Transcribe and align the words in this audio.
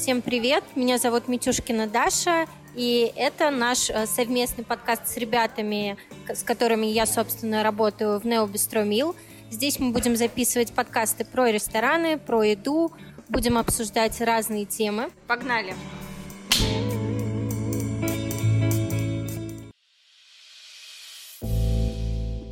Всем 0.00 0.22
привет! 0.22 0.64
Меня 0.76 0.96
зовут 0.96 1.28
Митюшкина 1.28 1.86
Даша, 1.86 2.46
и 2.74 3.12
это 3.16 3.50
наш 3.50 3.90
э, 3.90 4.06
совместный 4.06 4.64
подкаст 4.64 5.08
с 5.08 5.18
ребятами, 5.18 5.98
с 6.26 6.42
которыми 6.42 6.86
я, 6.86 7.04
собственно, 7.04 7.62
работаю 7.62 8.18
в 8.18 8.24
Bistro 8.24 8.88
Meal. 8.88 9.14
Здесь 9.50 9.78
мы 9.78 9.92
будем 9.92 10.16
записывать 10.16 10.72
подкасты 10.72 11.26
про 11.26 11.50
рестораны, 11.50 12.16
про 12.16 12.42
еду, 12.44 12.92
будем 13.28 13.58
обсуждать 13.58 14.18
разные 14.22 14.64
темы. 14.64 15.10
Погнали! 15.26 15.74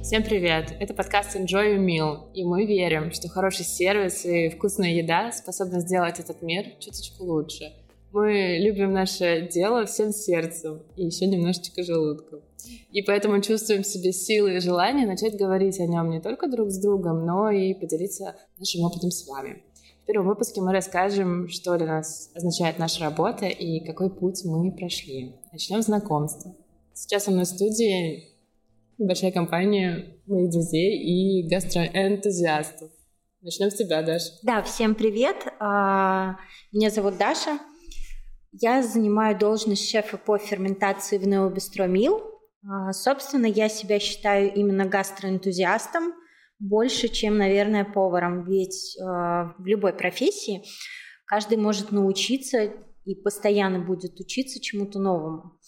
Всем 0.08 0.22
привет! 0.22 0.74
Это 0.80 0.94
подкаст 0.94 1.36
Enjoy 1.36 1.76
Your 1.76 1.84
Meal, 1.84 2.32
и 2.32 2.42
мы 2.42 2.64
верим, 2.64 3.12
что 3.12 3.28
хороший 3.28 3.66
сервис 3.66 4.24
и 4.24 4.48
вкусная 4.48 4.94
еда 4.94 5.30
способны 5.32 5.80
сделать 5.80 6.18
этот 6.18 6.40
мир 6.40 6.64
чуточку 6.80 7.24
лучше. 7.24 7.74
Мы 8.12 8.56
любим 8.58 8.94
наше 8.94 9.50
дело 9.52 9.84
всем 9.84 10.12
сердцем 10.12 10.82
и 10.96 11.04
еще 11.04 11.26
немножечко 11.26 11.82
желудком. 11.82 12.40
И 12.90 13.02
поэтому 13.02 13.42
чувствуем 13.42 13.82
в 13.82 13.86
себе 13.86 14.12
силы 14.12 14.56
и 14.56 14.60
желание 14.60 15.06
начать 15.06 15.36
говорить 15.36 15.78
о 15.78 15.86
нем 15.86 16.08
не 16.08 16.22
только 16.22 16.48
друг 16.48 16.70
с 16.70 16.78
другом, 16.78 17.26
но 17.26 17.50
и 17.50 17.74
поделиться 17.74 18.34
нашим 18.56 18.84
опытом 18.84 19.10
с 19.10 19.28
вами. 19.28 19.62
В 20.04 20.06
первом 20.06 20.28
выпуске 20.28 20.62
мы 20.62 20.72
расскажем, 20.72 21.50
что 21.50 21.76
для 21.76 21.86
нас 21.86 22.30
означает 22.34 22.78
наша 22.78 23.04
работа 23.04 23.44
и 23.44 23.84
какой 23.84 24.08
путь 24.08 24.42
мы 24.46 24.72
прошли. 24.72 25.34
Начнем 25.52 25.82
знакомство. 25.82 26.56
Сейчас 26.94 27.28
у 27.28 27.30
нас 27.30 27.52
в 27.52 27.56
студии 27.56 28.37
большая 28.98 29.30
компания 29.30 30.20
моих 30.26 30.50
друзей 30.50 30.98
и 30.98 31.48
гастроэнтузиастов. 31.48 32.90
Начнем 33.40 33.70
с 33.70 33.74
тебя, 33.74 34.02
Даша. 34.02 34.32
Да, 34.42 34.62
всем 34.62 34.94
привет. 34.94 35.46
А, 35.60 36.36
меня 36.72 36.90
зовут 36.90 37.16
Даша. 37.18 37.58
Я 38.52 38.82
занимаю 38.82 39.38
должность 39.38 39.88
шефа 39.88 40.18
по 40.18 40.38
ферментации 40.38 41.18
в 41.18 41.24
Bistro 41.24 41.88
Meal. 41.88 42.20
А, 42.68 42.92
собственно, 42.92 43.46
я 43.46 43.68
себя 43.68 44.00
считаю 44.00 44.52
именно 44.52 44.84
гастроэнтузиастом 44.86 46.14
больше, 46.58 47.08
чем, 47.08 47.38
наверное, 47.38 47.84
поваром. 47.84 48.44
Ведь 48.44 48.96
а, 49.00 49.54
в 49.58 49.66
любой 49.66 49.92
профессии 49.92 50.64
каждый 51.24 51.58
может 51.58 51.92
научиться 51.92 52.72
и 53.04 53.14
постоянно 53.14 53.78
будет 53.78 54.18
учиться 54.18 54.60
чему-то 54.60 54.98
новому. 54.98 55.58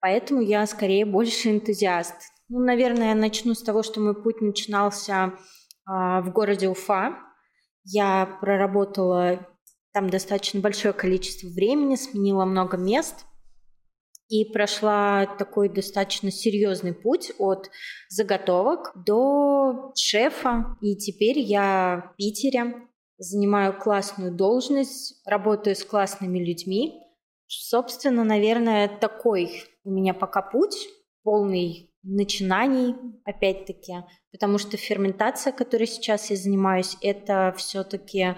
Поэтому 0.00 0.40
я 0.40 0.64
скорее 0.66 1.04
больше 1.06 1.50
энтузиаст. 1.50 2.14
Ну, 2.56 2.60
наверное, 2.60 3.16
начну 3.16 3.54
с 3.54 3.64
того, 3.64 3.82
что 3.82 3.98
мой 3.98 4.14
путь 4.14 4.40
начинался 4.40 5.32
а, 5.84 6.20
в 6.22 6.32
городе 6.32 6.68
Уфа. 6.68 7.18
Я 7.82 8.38
проработала 8.40 9.44
там 9.92 10.08
достаточно 10.08 10.60
большое 10.60 10.94
количество 10.94 11.48
времени, 11.48 11.96
сменила 11.96 12.44
много 12.44 12.76
мест 12.76 13.24
и 14.28 14.44
прошла 14.44 15.26
такой 15.36 15.68
достаточно 15.68 16.30
серьезный 16.30 16.94
путь 16.94 17.32
от 17.38 17.72
заготовок 18.08 18.92
до 19.04 19.90
шефа. 19.96 20.76
И 20.80 20.94
теперь 20.94 21.40
я 21.40 22.12
в 22.12 22.16
Питере, 22.16 22.86
занимаю 23.18 23.76
классную 23.76 24.32
должность, 24.32 25.20
работаю 25.26 25.74
с 25.74 25.82
классными 25.82 26.38
людьми. 26.38 27.02
Собственно, 27.48 28.22
наверное, 28.22 28.86
такой 28.86 29.64
у 29.82 29.90
меня 29.90 30.14
пока 30.14 30.40
путь, 30.40 30.86
полный 31.24 31.90
начинаний, 32.04 32.94
опять-таки, 33.24 34.04
потому 34.30 34.58
что 34.58 34.76
ферментация, 34.76 35.52
которой 35.52 35.86
сейчас 35.86 36.30
я 36.30 36.36
занимаюсь, 36.36 36.96
это 37.00 37.54
все-таки 37.56 38.36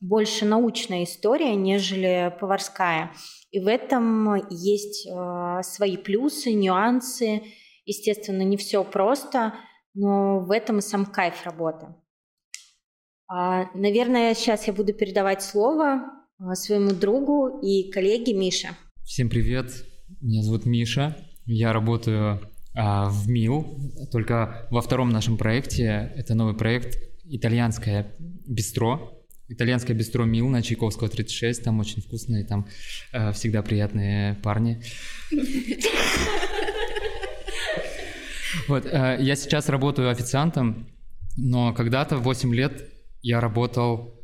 больше 0.00 0.44
научная 0.44 1.04
история, 1.04 1.54
нежели 1.54 2.34
поварская. 2.40 3.12
И 3.50 3.60
в 3.60 3.68
этом 3.68 4.34
есть 4.50 5.06
э, 5.06 5.60
свои 5.62 5.96
плюсы, 5.96 6.52
нюансы. 6.52 7.42
Естественно, 7.84 8.42
не 8.42 8.56
все 8.56 8.82
просто, 8.82 9.54
но 9.94 10.40
в 10.40 10.50
этом 10.50 10.78
и 10.78 10.82
сам 10.82 11.06
кайф 11.06 11.44
работы. 11.44 11.86
А, 13.28 13.66
наверное, 13.74 14.34
сейчас 14.34 14.66
я 14.66 14.72
буду 14.72 14.92
передавать 14.92 15.42
слово 15.42 16.02
э, 16.40 16.54
своему 16.54 16.90
другу 16.90 17.60
и 17.60 17.90
коллеге 17.90 18.34
Мише. 18.34 18.68
Всем 19.04 19.28
привет, 19.28 19.70
меня 20.20 20.42
зовут 20.42 20.64
Миша, 20.66 21.16
я 21.44 21.72
работаю 21.72 22.40
а, 22.74 23.08
в 23.08 23.28
МИЛ, 23.28 24.08
только 24.10 24.66
во 24.70 24.80
втором 24.80 25.10
нашем 25.10 25.36
проекте, 25.36 26.12
это 26.16 26.34
новый 26.34 26.54
проект 26.54 26.98
«Итальянское 27.24 28.14
бистро», 28.18 29.18
Итальянское 29.48 29.92
бистро 29.92 30.24
Мил 30.24 30.48
на 30.48 30.62
Чайковского 30.62 31.10
36, 31.10 31.64
там 31.64 31.78
очень 31.80 32.00
вкусные, 32.00 32.44
там 32.44 32.66
э, 33.12 33.32
всегда 33.32 33.62
приятные 33.62 34.34
парни. 34.36 34.82
Вот, 38.68 38.86
э, 38.86 39.18
я 39.20 39.36
сейчас 39.36 39.68
работаю 39.68 40.08
официантом, 40.08 40.86
но 41.36 41.74
когда-то 41.74 42.16
в 42.16 42.22
8 42.22 42.54
лет 42.54 42.88
я 43.20 43.40
работал 43.40 44.14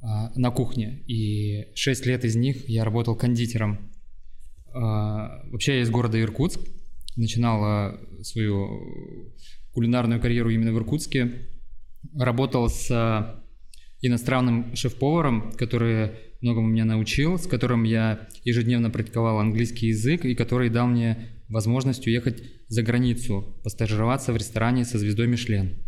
на 0.00 0.50
кухне, 0.52 1.02
и 1.08 1.72
6 1.74 2.06
лет 2.06 2.24
из 2.24 2.36
них 2.36 2.68
я 2.68 2.84
работал 2.84 3.16
кондитером. 3.16 3.90
Вообще 4.72 5.78
я 5.78 5.82
из 5.82 5.90
города 5.90 6.20
Иркутск, 6.20 6.60
начинала 7.18 8.00
свою 8.22 9.34
кулинарную 9.72 10.20
карьеру 10.20 10.50
именно 10.50 10.72
в 10.72 10.78
Иркутске. 10.78 11.48
Работал 12.14 12.68
с 12.68 12.90
э, 12.90 13.40
иностранным 14.00 14.74
шеф-поваром, 14.74 15.52
который 15.52 16.12
многому 16.40 16.68
меня 16.68 16.84
научил, 16.84 17.38
с 17.38 17.46
которым 17.46 17.82
я 17.82 18.28
ежедневно 18.44 18.90
практиковал 18.90 19.38
английский 19.38 19.88
язык 19.88 20.24
и 20.24 20.34
который 20.34 20.70
дал 20.70 20.86
мне 20.86 21.42
возможность 21.48 22.06
уехать 22.06 22.42
за 22.68 22.82
границу, 22.82 23.56
постажироваться 23.64 24.32
в 24.32 24.36
ресторане 24.36 24.84
со 24.84 24.98
звездой 24.98 25.26
Мишлен. 25.26 25.82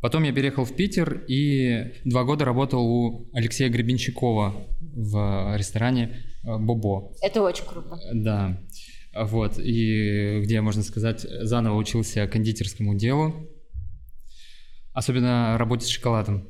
Потом 0.00 0.22
я 0.22 0.32
переехал 0.32 0.64
в 0.64 0.74
Питер 0.74 1.24
и 1.28 1.92
два 2.04 2.24
года 2.24 2.44
работал 2.44 2.86
у 2.86 3.28
Алексея 3.34 3.68
Гребенщикова 3.68 4.66
в 4.80 5.56
ресторане 5.56 6.24
э, 6.42 6.56
«Бобо». 6.58 7.12
Это 7.20 7.42
очень 7.42 7.66
круто. 7.66 7.98
Да. 8.14 8.58
Вот, 9.14 9.58
и 9.58 10.40
где, 10.42 10.60
можно 10.60 10.82
сказать, 10.82 11.26
заново 11.42 11.76
учился 11.76 12.28
кондитерскому 12.28 12.94
делу, 12.94 13.48
особенно 14.92 15.58
работе 15.58 15.86
с 15.86 15.88
шоколадом. 15.88 16.48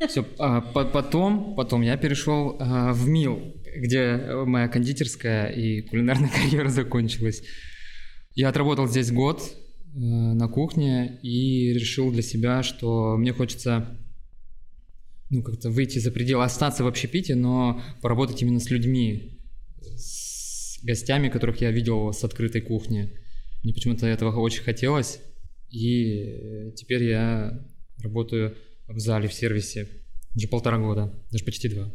Все, 0.08 0.26
а, 0.38 0.60
потом, 0.60 1.54
потом 1.54 1.82
я 1.82 1.96
перешел 1.96 2.56
а, 2.58 2.92
в 2.92 3.08
МИЛ, 3.08 3.54
где 3.76 4.16
моя 4.46 4.68
кондитерская 4.68 5.48
и 5.48 5.82
кулинарная 5.82 6.30
карьера 6.34 6.68
закончилась. 6.68 7.42
Я 8.34 8.48
отработал 8.50 8.86
здесь 8.86 9.10
год 9.10 9.42
э, 9.42 9.98
на 9.98 10.48
кухне 10.48 11.18
и 11.22 11.72
решил 11.72 12.12
для 12.12 12.22
себя, 12.22 12.62
что 12.62 13.16
мне 13.16 13.32
хочется 13.32 13.98
ну, 15.30 15.42
как-то 15.42 15.70
выйти 15.70 15.98
за 15.98 16.10
пределы, 16.10 16.44
остаться 16.44 16.84
в 16.84 16.86
общепите, 16.86 17.34
но 17.34 17.80
поработать 18.00 18.40
именно 18.42 18.60
с 18.60 18.70
людьми, 18.70 19.39
гостями, 20.82 21.28
которых 21.28 21.60
я 21.60 21.70
видел 21.70 22.12
с 22.12 22.24
открытой 22.24 22.60
кухни. 22.60 23.18
Мне 23.62 23.74
почему-то 23.74 24.06
этого 24.06 24.38
очень 24.38 24.62
хотелось, 24.62 25.20
и 25.68 26.72
теперь 26.76 27.04
я 27.04 27.66
работаю 28.02 28.56
в 28.86 28.98
зале, 28.98 29.28
в 29.28 29.32
сервисе 29.32 29.88
уже 30.34 30.48
полтора 30.48 30.78
года, 30.78 31.12
даже 31.30 31.44
почти 31.44 31.68
два. 31.68 31.90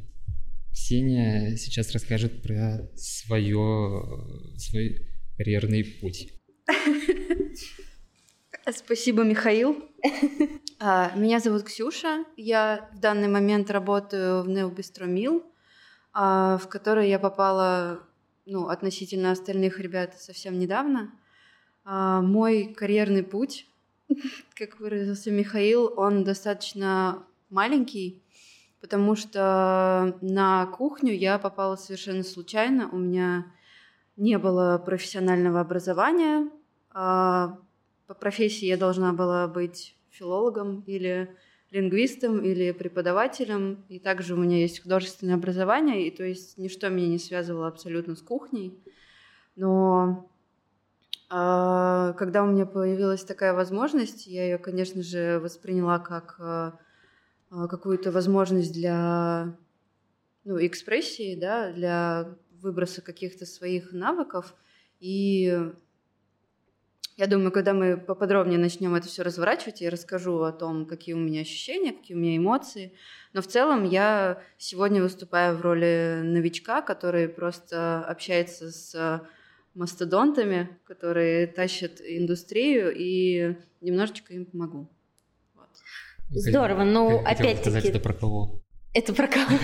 Ксения 0.71 1.55
сейчас 1.55 1.91
расскажет 1.91 2.41
про 2.41 2.89
свое, 2.95 4.55
свой 4.57 5.07
карьерный 5.37 5.83
путь. 5.83 6.33
Спасибо, 8.73 9.23
Михаил. 9.23 9.83
А, 10.79 11.15
меня 11.15 11.39
зовут 11.39 11.63
Ксюша. 11.63 12.25
Я 12.35 12.89
в 12.93 12.99
данный 12.99 13.27
момент 13.27 13.71
работаю 13.71 14.43
в 14.43 14.49
Meal, 14.49 15.43
а, 16.13 16.57
в 16.57 16.67
которой 16.67 17.09
я 17.09 17.19
попала 17.19 18.04
ну, 18.45 18.67
относительно 18.67 19.31
остальных 19.31 19.79
ребят 19.79 20.19
совсем 20.19 20.59
недавно. 20.59 21.11
А, 21.83 22.21
мой 22.21 22.73
карьерный 22.73 23.23
путь, 23.23 23.67
как 24.55 24.79
выразился 24.79 25.31
Михаил, 25.31 25.93
он 25.97 26.23
достаточно 26.23 27.23
маленький, 27.49 28.21
потому 28.81 29.15
что 29.15 30.17
на 30.21 30.65
кухню 30.67 31.13
я 31.13 31.39
попала 31.39 31.75
совершенно 31.75 32.23
случайно. 32.23 32.89
У 32.91 32.97
меня 32.97 33.51
не 34.15 34.37
было 34.37 34.81
профессионального 34.83 35.59
образования. 35.59 36.49
А, 36.91 37.57
по 38.07 38.13
профессии 38.13 38.65
я 38.65 38.77
должна 38.77 39.13
была 39.13 39.47
быть 39.47 39.95
филологом 40.09 40.81
или 40.81 41.35
лингвистом 41.75 42.39
или 42.39 42.71
преподавателем, 42.71 43.83
и 43.89 43.99
также 43.99 44.33
у 44.33 44.37
меня 44.37 44.59
есть 44.59 44.81
художественное 44.81 45.35
образование, 45.35 46.07
и 46.07 46.11
то 46.11 46.23
есть 46.23 46.57
ничто 46.57 46.87
меня 46.87 47.07
не 47.09 47.19
связывало 47.19 47.67
абсолютно 47.67 48.15
с 48.15 48.21
кухней. 48.21 48.81
Но 49.57 50.29
э, 51.29 52.13
когда 52.17 52.43
у 52.43 52.47
меня 52.47 52.65
появилась 52.65 53.25
такая 53.25 53.53
возможность, 53.53 54.25
я 54.25 54.45
ее, 54.45 54.57
конечно 54.57 55.03
же, 55.03 55.39
восприняла 55.39 55.99
как 55.99 56.37
э, 56.39 56.71
какую-то 57.67 58.11
возможность 58.11 58.71
для 58.71 59.57
ну, 60.45 60.65
экспрессии, 60.65 61.35
да, 61.35 61.73
для 61.73 62.37
выброса 62.61 63.01
каких-то 63.01 63.45
своих 63.45 63.91
навыков. 63.91 64.55
И 65.01 65.71
я 67.17 67.27
думаю, 67.27 67.51
когда 67.51 67.73
мы 67.73 67.97
поподробнее 67.97 68.59
начнем 68.59 68.93
это 68.93 69.07
все 69.07 69.23
разворачивать, 69.23 69.81
я 69.81 69.89
расскажу 69.89 70.41
о 70.41 70.51
том, 70.51 70.85
какие 70.85 71.15
у 71.15 71.17
меня 71.19 71.41
ощущения, 71.41 71.93
какие 71.93 72.15
у 72.15 72.19
меня 72.19 72.35
эмоции. 72.35 72.93
Но 73.31 73.41
в 73.41 73.47
целом 73.47 73.85
я 73.85 74.41
сегодня 74.57 75.01
выступаю 75.01 75.55
в 75.57 75.61
роли 75.61 76.21
новичка, 76.23 76.81
который 76.81 77.29
просто 77.29 78.03
общается 78.03 78.69
с 78.69 79.21
мастодонтами, 79.75 80.77
которые 80.85 81.47
тащат 81.47 82.01
индустрию, 82.01 82.93
и 82.95 83.55
немножечко 83.81 84.33
им 84.33 84.45
помогу. 84.45 84.89
Вот. 85.55 85.69
Здорово, 86.29 86.83
но 86.83 87.19
опять-таки... 87.19 87.61
сказать 87.61 87.85
это 87.85 87.99
про 87.99 88.13
кого? 88.13 88.64
Это 88.95 89.13
про 89.13 89.27
кого? 89.27 89.57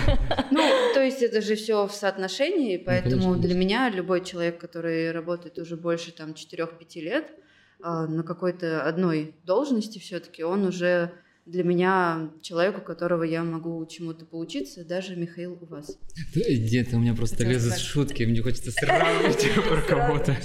Ну, 0.50 0.60
то 0.92 1.02
есть 1.02 1.22
это 1.22 1.40
же 1.40 1.54
все 1.54 1.86
в 1.86 1.92
соотношении, 1.92 2.76
ну, 2.76 2.84
поэтому 2.84 3.36
для 3.36 3.54
меня 3.54 3.88
любой 3.88 4.22
человек, 4.22 4.60
который 4.60 5.10
работает 5.10 5.58
уже 5.58 5.76
больше 5.76 6.12
там 6.12 6.32
4-5 6.32 7.00
лет 7.00 7.30
а, 7.80 8.06
на 8.06 8.24
какой-то 8.24 8.82
одной 8.82 9.34
должности 9.44 9.98
все-таки, 9.98 10.44
он 10.44 10.66
уже 10.66 11.12
для 11.44 11.64
меня 11.64 12.30
человек, 12.40 12.78
у 12.78 12.80
которого 12.82 13.24
я 13.24 13.42
могу 13.42 13.84
чему-то 13.86 14.24
поучиться, 14.24 14.84
даже 14.84 15.16
Михаил 15.16 15.58
у 15.60 15.66
вас. 15.66 15.98
Где-то 16.34 16.96
у 16.96 17.00
меня 17.00 17.14
просто 17.14 17.44
лезут 17.44 17.78
шутки, 17.78 18.22
мне 18.22 18.42
хочется 18.42 18.70
сравнивать 18.70 19.48
про 19.68 19.82
кого-то. 19.82 20.36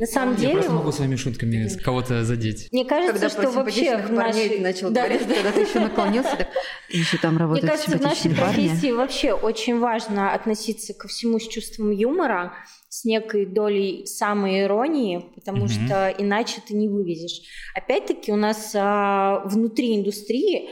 На 0.00 0.06
самом 0.06 0.36
деле... 0.36 0.48
Я 0.48 0.54
просто 0.54 0.72
могу 0.72 0.92
своими 0.92 1.16
шутками 1.16 1.68
кого-то 1.82 2.24
задеть. 2.24 2.68
Мне 2.72 2.84
кажется, 2.84 3.28
что 3.28 3.50
вообще 3.50 3.98
в 3.98 4.10
нашей... 4.10 4.58
начал 4.60 4.90
говорить, 4.90 5.20
когда 5.22 5.52
ты 5.52 5.60
еще 5.60 5.80
наклонился, 5.80 6.36
так 6.36 6.48
еще 6.88 7.18
там 7.18 7.36
работает 7.36 7.64
Мне 7.64 7.72
кажется, 7.72 7.98
в 7.98 8.00
нашей 8.00 8.34
профессии 8.34 8.90
вообще 8.90 9.32
очень 9.32 9.78
важно 9.78 10.32
относиться 10.32 10.94
ко 10.94 11.08
всему 11.08 11.38
с 11.38 11.46
чувством 11.46 11.90
юмора, 11.90 12.54
с 12.92 13.06
некой 13.06 13.46
долей 13.46 14.04
самой 14.04 14.64
иронии, 14.64 15.32
потому 15.34 15.64
mm-hmm. 15.64 15.86
что 15.86 16.14
иначе 16.18 16.60
ты 16.60 16.74
не 16.74 16.90
вывезешь. 16.90 17.40
Опять-таки 17.74 18.30
у 18.30 18.36
нас 18.36 18.74
а, 18.74 19.42
внутри 19.46 19.96
индустрии 19.96 20.68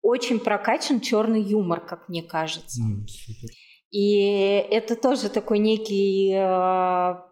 очень 0.00 0.38
прокачан 0.38 1.00
черный 1.00 1.42
юмор, 1.42 1.80
как 1.84 2.08
мне 2.08 2.22
кажется. 2.22 2.80
Mm, 2.80 3.06
И 3.90 4.18
это 4.70 4.94
тоже 4.94 5.28
такой 5.28 5.58
некий 5.58 6.32
а, 6.36 7.26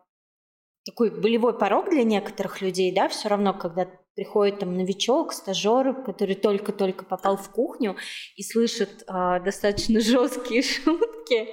такой 0.84 1.10
болевой 1.10 1.56
порог 1.56 1.88
для 1.90 2.02
некоторых 2.02 2.60
людей, 2.60 2.92
да, 2.92 3.08
все 3.08 3.28
равно, 3.28 3.54
когда 3.54 3.86
приходит 4.14 4.58
там 4.58 4.76
новичок, 4.76 5.32
стажер, 5.32 6.02
который 6.02 6.34
только-только 6.34 7.04
попал 7.04 7.36
в 7.36 7.48
кухню 7.50 7.96
и 8.36 8.42
слышит 8.42 9.04
э, 9.06 9.40
достаточно 9.44 10.00
жесткие 10.02 10.62
шутки, 10.62 11.48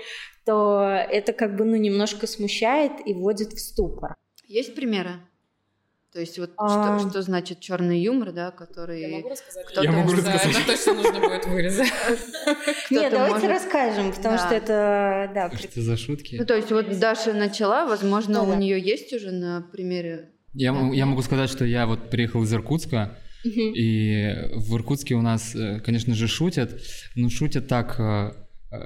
то 0.50 1.06
это 1.12 1.32
как 1.32 1.56
бы 1.56 1.64
ну 1.64 1.76
немножко 1.76 2.26
смущает 2.26 2.94
и 3.06 3.14
вводит 3.14 3.54
в 3.54 3.60
ступор. 3.60 4.16
Есть 4.48 4.74
примеры? 4.74 5.12
То 6.12 6.20
есть 6.20 6.40
вот 6.40 6.50
а... 6.58 6.98
что, 6.98 7.08
что 7.08 7.22
значит 7.22 7.60
черный 7.60 8.02
юмор, 8.02 8.32
да, 8.32 8.50
который... 8.50 9.00
Я 9.00 9.18
могу 9.18 9.30
рассказать? 9.30 9.66
Я 9.80 9.92
могу 9.92 10.12
рассказать. 10.12 10.48
Это 10.48 10.66
точно 10.66 10.94
нужно 10.96 11.20
будет 11.20 11.46
вырезать. 11.46 11.94
Нет, 12.90 13.12
давайте 13.12 13.48
расскажем, 13.48 14.12
потому 14.12 14.40
что 14.40 14.56
это, 14.56 15.32
да. 15.36 15.52
Что 15.56 15.82
за 15.84 15.98
шутки? 15.98 16.38
Ну, 16.40 16.46
то 16.48 16.56
есть 16.56 16.72
вот 16.72 16.98
Даша 16.98 17.34
начала, 17.34 17.86
возможно, 17.86 18.42
у 18.42 18.56
нее 18.56 18.82
есть 18.82 19.14
уже 19.14 19.30
на 19.30 19.62
примере... 19.72 20.32
Я 20.56 20.74
могу 20.74 21.22
сказать, 21.22 21.52
что 21.52 21.64
я 21.64 21.86
вот 21.86 22.10
приехал 22.10 22.42
из 22.42 22.52
Иркутска, 22.52 23.20
и 23.44 24.34
в 24.56 24.76
Иркутске 24.76 25.14
у 25.14 25.22
нас, 25.22 25.54
э, 25.54 25.80
конечно 25.80 26.16
же, 26.16 26.28
шутят, 26.28 26.82
но 27.16 27.30
шутят 27.30 27.68
так, 27.68 28.00
э, 28.00 28.32
э, 28.72 28.78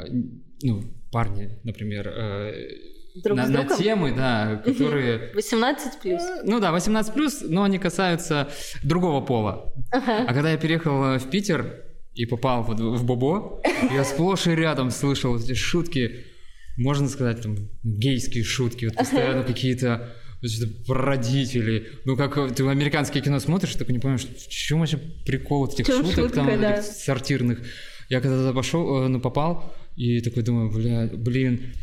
ну, 0.62 0.84
парни, 1.14 1.60
например, 1.64 2.12
друг 3.16 3.38
на, 3.38 3.46
с 3.46 3.50
другом? 3.50 3.68
на 3.68 3.78
темы, 3.78 4.16
да, 4.16 4.62
которые... 4.66 5.32
18 5.34 6.02
плюс. 6.02 6.22
Ну 6.44 6.60
да, 6.60 6.72
18 6.72 7.14
плюс, 7.14 7.44
но 7.48 7.64
они 7.64 7.80
касаются 7.80 8.50
другого 8.84 9.22
пола. 9.26 9.72
Ага. 9.92 10.26
А 10.28 10.34
когда 10.34 10.52
я 10.52 10.58
переехал 10.58 11.18
в 11.18 11.30
Питер 11.30 11.84
и 12.14 12.26
попал 12.26 12.64
вот 12.64 12.80
в 12.80 13.06
Бобо, 13.06 13.62
я 13.94 14.04
сплошь 14.04 14.48
и 14.48 14.52
рядом 14.52 14.90
слышал 14.92 15.38
эти 15.38 15.54
шутки, 15.54 16.26
можно 16.78 17.08
сказать, 17.08 17.42
там, 17.42 17.58
гейские 17.84 18.44
шутки, 18.44 18.86
вот 18.86 18.96
постоянно 18.96 19.42
ага. 19.42 19.48
какие-то 19.48 20.16
про 20.88 21.02
родителей. 21.02 21.88
Ну, 22.06 22.18
как 22.18 22.54
ты 22.54 22.64
в 22.64 22.70
американское 22.70 23.22
кино 23.22 23.40
смотришь, 23.40 23.76
такой 23.76 23.94
не 23.94 24.00
понимаешь, 24.00 24.26
в 24.26 24.50
чем 24.50 24.80
вообще 24.80 24.98
прикол 25.26 25.68
этих 25.68 25.86
шуток 25.86 26.14
шутка, 26.14 26.36
там, 26.36 26.48
да. 26.60 26.74
этих 26.74 26.84
сортирных. 26.84 27.60
Я 28.10 28.20
когда 28.20 28.38
туда 28.38 28.54
пошел, 28.54 29.06
э, 29.06 29.08
ну, 29.08 29.22
попал, 29.22 29.74
и 29.96 30.22
такой 30.22 30.44
думаю, 30.44 30.72
бля, 30.72 31.10
блин, 31.14 31.74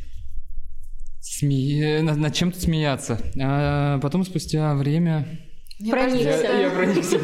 сме... 1.21 2.03
над, 2.03 2.17
над 2.17 2.35
чем-то 2.35 2.61
смеяться. 2.61 3.19
А 3.41 3.99
потом 4.01 4.25
спустя 4.25 4.75
время... 4.75 5.27
Мне 5.79 5.93
проникся. 5.93 6.29
Я, 6.29 6.61
я 6.61 6.71
проникся. 6.71 7.19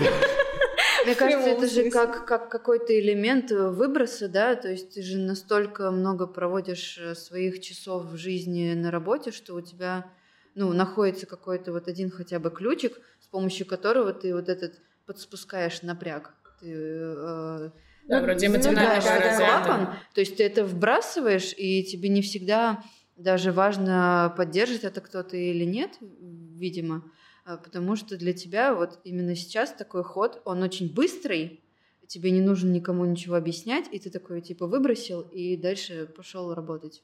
Мне 1.05 1.15
кажется, 1.15 1.51
это 1.51 1.69
же 1.69 1.91
как, 1.91 2.27
как 2.27 2.51
какой-то 2.51 2.99
элемент 2.99 3.53
выброса, 3.53 4.29
да, 4.29 4.57
то 4.57 4.69
есть 4.69 4.95
ты 4.95 5.03
же 5.03 5.19
настолько 5.19 5.93
много 5.93 6.27
проводишь 6.27 6.99
э, 6.99 7.15
своих 7.15 7.61
часов 7.61 8.07
в 8.07 8.17
жизни 8.17 8.75
на 8.75 8.91
работе, 8.91 9.31
что 9.31 9.55
у 9.55 9.61
тебя, 9.61 10.11
ну, 10.57 10.73
находится 10.73 11.27
какой-то 11.27 11.71
вот 11.71 11.87
один 11.87 12.11
хотя 12.11 12.41
бы 12.41 12.51
ключик, 12.51 12.99
с 13.21 13.29
помощью 13.29 13.67
которого 13.67 14.13
ты 14.13 14.35
вот 14.35 14.49
этот 14.49 14.81
подспускаешь 15.07 15.83
напряг. 15.83 16.35
Ты, 16.61 16.73
э, 16.73 17.71
да, 18.09 18.23
вроде 18.23 18.47
эмоциональный 18.47 19.37
клапан, 19.37 19.95
то 20.15 20.21
есть 20.21 20.37
ты 20.37 20.45
это 20.45 20.65
вбрасываешь, 20.65 21.55
и 21.57 21.85
тебе 21.85 22.09
не 22.09 22.23
всегда 22.23 22.83
даже 23.17 23.53
важно, 23.53 24.35
поддержит 24.37 24.85
это 24.85 25.01
кто-то 25.01 25.37
или 25.37 25.65
нет, 25.65 25.99
видимо, 26.21 27.05
а, 27.45 27.57
потому 27.57 27.97
что 27.97 28.17
для 28.17 28.33
тебя 28.33 28.75
вот 28.75 29.01
именно 29.05 29.35
сейчас 29.35 29.73
такой 29.73 30.05
ход, 30.05 30.43
он 30.45 30.63
очень 30.63 30.93
быстрый, 30.93 31.63
тебе 32.07 32.31
не 32.31 32.41
нужно 32.41 32.71
никому 32.71 33.05
ничего 33.05 33.37
объяснять, 33.37 33.87
и 33.91 33.99
ты 33.99 34.11
такой 34.11 34.41
типа 34.41 34.67
выбросил 34.67 35.23
и 35.23 35.57
дальше 35.57 36.09
пошел 36.17 36.55
работать. 36.55 37.03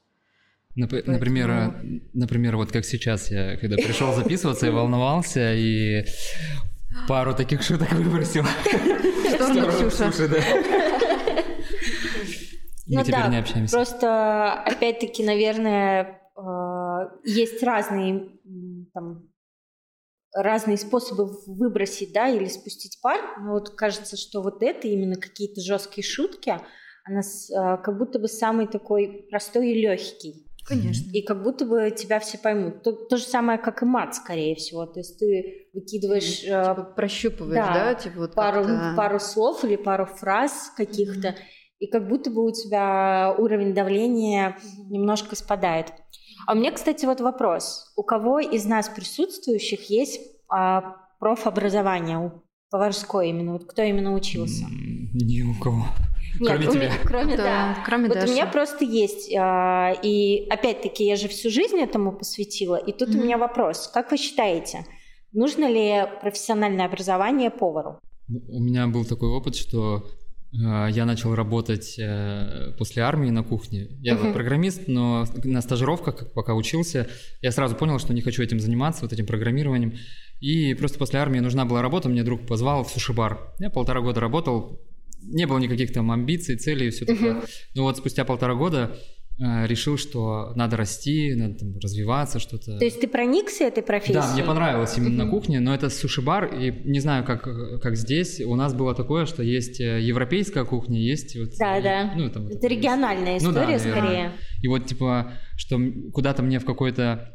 Нап- 0.77 0.89
Поэтому... 0.91 1.15
Например, 1.15 1.75
например, 2.13 2.57
вот 2.57 2.73
как 2.73 2.85
сейчас 2.85 3.31
я, 3.31 3.57
когда 3.57 3.77
пришел 3.77 4.15
записываться, 4.15 4.67
я 4.67 4.73
волновался 4.73 5.55
и 5.55 6.05
пару 7.09 7.35
таких 7.35 7.63
шуток 7.63 7.93
выбросил. 7.93 8.45
Что, 9.51 9.89
Ксюша? 9.89 10.13
Мы 12.87 12.97
ну, 12.97 13.05
теперь 13.05 13.21
да, 13.21 13.29
не 13.29 13.39
общаемся. 13.39 13.77
Просто, 13.77 14.53
опять-таки, 14.65 15.25
наверное, 15.25 16.21
э, 16.37 17.21
есть 17.25 17.63
разные 17.63 18.29
там, 18.93 19.33
разные 20.35 20.77
способы 20.77 21.31
выбросить, 21.47 22.13
да, 22.13 22.29
или 22.29 22.47
спустить 22.47 22.99
пар. 23.01 23.21
Но 23.41 23.53
вот 23.53 23.71
кажется, 23.71 24.17
что 24.17 24.43
вот 24.43 24.63
это 24.63 24.89
именно 24.89 25.17
какие-то 25.17 25.61
жесткие 25.61 26.05
шутки, 26.05 26.55
она 27.05 27.21
э, 27.21 27.83
как 27.83 27.99
будто 27.99 28.19
бы 28.19 28.29
самый 28.29 28.67
такой 28.67 29.27
простой 29.31 29.71
и 29.71 29.81
легкий. 29.81 30.47
Конечно. 30.65 31.11
И 31.13 31.23
как 31.23 31.43
будто 31.43 31.65
бы 31.65 31.91
тебя 31.91 32.21
все 32.21 32.39
поймут. 32.39 32.83
То, 32.83 32.93
то 32.93 33.17
же 33.17 33.25
самое, 33.25 33.59
как 33.59 33.83
и 33.83 33.85
мат, 33.85 34.15
скорее 34.15 34.55
всего. 34.55 34.87
То 34.87 35.01
есть 35.01 35.19
ты 35.19 35.69
выкидываешь... 35.73 36.41
Типа 36.41 36.89
э, 36.91 36.95
прощупываешь, 36.95 37.55
да? 37.67 37.75
да? 37.75 37.95
Типа 37.95 38.21
вот 38.21 38.35
пару, 38.35 38.65
пару 38.97 39.19
слов 39.19 39.65
или 39.65 39.77
пару 39.77 40.07
фраз 40.07 40.73
каких-то. 40.77 41.29
Mm-hmm 41.29 41.63
и 41.83 41.89
как 41.89 42.07
будто 42.07 42.31
бы 42.31 42.45
у 42.45 42.53
тебя 42.53 43.35
уровень 43.37 43.75
давления 43.75 44.57
немножко 44.89 45.35
спадает. 45.35 45.93
А 46.47 46.53
у 46.53 46.55
меня, 46.55 46.71
кстати, 46.71 47.05
вот 47.07 47.21
вопрос. 47.21 47.93
У 47.97 48.05
кого 48.05 48.39
из 48.39 48.65
нас 48.65 48.89
присутствующих 48.89 49.91
есть 49.91 50.21
а, 50.49 50.95
профобразование, 51.19 52.41
поварское 52.71 53.27
именно? 53.27 53.55
Вот 53.55 53.65
кто 53.65 53.83
именно 53.83 54.15
учился? 54.15 54.65
Ни 54.71 55.43
у 55.43 55.61
кого. 55.61 55.87
Нет, 56.41 56.49
кроме 56.49 56.67
тебя. 56.67 56.87
Меня, 56.87 56.99
кроме, 57.05 57.37
да, 57.37 57.43
да. 57.43 57.83
Кроме 57.85 58.09
вот 58.09 58.15
Даши. 58.15 58.29
у 58.29 58.35
меня 58.35 58.47
просто 58.47 58.85
есть, 58.85 59.33
а, 59.35 59.93
и 60.03 60.47
опять-таки 60.49 61.05
я 61.05 61.17
же 61.17 61.29
всю 61.29 61.51
жизнь 61.51 61.79
этому 61.79 62.13
посвятила, 62.13 62.77
и 62.77 62.93
тут 62.93 63.11
mm-hmm. 63.11 63.21
у 63.21 63.25
меня 63.25 63.39
вопрос. 63.39 63.91
Как 63.93 64.11
вы 64.11 64.17
считаете, 64.17 64.87
нужно 65.33 65.71
ли 65.71 66.07
профессиональное 66.21 66.87
образование 66.87 67.51
повару? 67.51 67.99
Ну, 68.29 68.41
у 68.49 68.61
меня 68.61 68.87
был 68.87 69.05
такой 69.05 69.29
опыт, 69.29 69.57
что 69.57 70.07
Э, 70.53 70.89
я 70.91 71.07
начал 71.07 71.35
работать 71.35 71.97
э, 71.99 72.73
после 72.79 73.03
армии 73.03 73.31
на 73.31 73.43
кухне. 73.43 73.89
Я 74.01 74.15
uh-huh. 74.15 74.33
программист, 74.33 74.83
но 74.87 75.27
на 75.45 75.63
стажировках, 75.63 76.33
пока 76.35 76.55
учился, 76.55 77.09
я 77.41 77.53
сразу 77.53 77.75
понял, 77.75 77.99
что 77.99 78.13
не 78.13 78.21
хочу 78.21 78.43
этим 78.43 78.61
заниматься, 78.61 79.03
вот 79.03 79.13
этим 79.13 79.27
программированием. 79.27 79.95
И 80.41 80.75
просто 80.75 80.99
после 80.99 81.21
армии 81.21 81.41
нужна 81.41 81.65
была 81.65 81.83
работа, 81.83 82.09
мне 82.09 82.23
друг 82.23 82.47
позвал 82.47 82.85
в 82.85 82.91
суши-бар. 82.91 83.55
Я 83.59 83.71
полтора 83.71 84.01
года 84.01 84.21
работал, 84.21 84.81
не 85.23 85.47
было 85.47 85.59
никаких 85.59 85.93
там 85.93 86.11
амбиций, 86.11 86.57
целей 86.57 86.89
и 86.89 86.91
все 86.91 87.05
такое. 87.05 87.43
Но 87.75 87.85
вот 87.85 87.97
спустя 87.97 88.25
полтора 88.25 88.55
года 88.55 88.97
решил, 89.43 89.97
что 89.97 90.53
надо 90.55 90.77
расти, 90.77 91.35
надо 91.35 91.55
там, 91.55 91.79
развиваться, 91.83 92.39
что-то. 92.39 92.79
То 92.79 92.85
есть 92.85 93.01
ты 93.01 93.09
проникся 93.09 93.65
этой 93.65 93.83
профессией? 93.83 94.15
Да, 94.21 94.33
мне 94.33 94.45
понравилось 94.45 94.97
именно 94.97 95.25
на 95.25 95.31
кухне, 95.31 95.61
но 95.61 95.75
это 95.75 95.91
суши-бар, 95.91 96.47
и 96.55 96.71
не 96.85 97.01
знаю, 97.01 97.25
как, 97.25 97.43
как 97.81 97.97
здесь, 97.97 98.41
у 98.41 98.55
нас 98.55 98.75
было 98.75 98.95
такое, 98.95 99.27
что 99.27 99.43
есть 99.43 99.81
э, 99.81 100.01
европейская 100.01 100.65
кухня, 100.65 101.01
есть 101.01 101.37
вот... 101.37 101.51
Да, 101.59 101.79
и, 101.79 101.83
да. 101.83 102.13
Ну, 102.17 102.31
там, 102.31 102.49
это 102.49 102.67
региональная 102.69 103.39
ну, 103.41 103.51
история 103.51 103.79
да, 103.79 103.79
скорее. 103.79 104.33
И 104.63 104.69
вот, 104.69 104.87
типа, 104.87 105.33
что 105.57 105.81
куда-то 106.13 106.43
мне 106.43 106.59
в 106.59 106.65
какой-то 106.65 107.35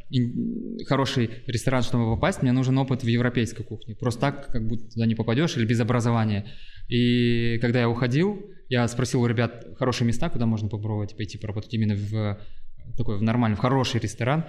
хороший 0.87 1.29
ресторан, 1.45 1.83
чтобы 1.83 2.15
попасть, 2.15 2.41
мне 2.41 2.53
нужен 2.53 2.77
опыт 2.77 3.03
в 3.03 3.07
европейской 3.07 3.63
кухне. 3.63 3.95
Просто 3.95 4.21
так, 4.21 4.47
как 4.47 4.65
будто 4.65 4.89
туда 4.89 5.05
не 5.05 5.15
попадешь, 5.15 5.57
или 5.57 5.65
без 5.65 5.79
образования. 5.79 6.45
И 6.87 7.57
когда 7.59 7.81
я 7.81 7.89
уходил, 7.89 8.39
я 8.69 8.87
спросил 8.87 9.21
у 9.21 9.27
ребят 9.27 9.65
хорошие 9.77 10.07
места, 10.07 10.29
куда 10.29 10.45
можно 10.45 10.69
попробовать 10.69 11.15
пойти 11.15 11.37
поработать 11.37 11.73
именно 11.73 11.95
в 11.95 12.39
такой 12.95 13.17
в 13.17 13.21
нормальный, 13.21 13.57
в 13.57 13.59
хороший 13.59 13.99
ресторан. 13.99 14.45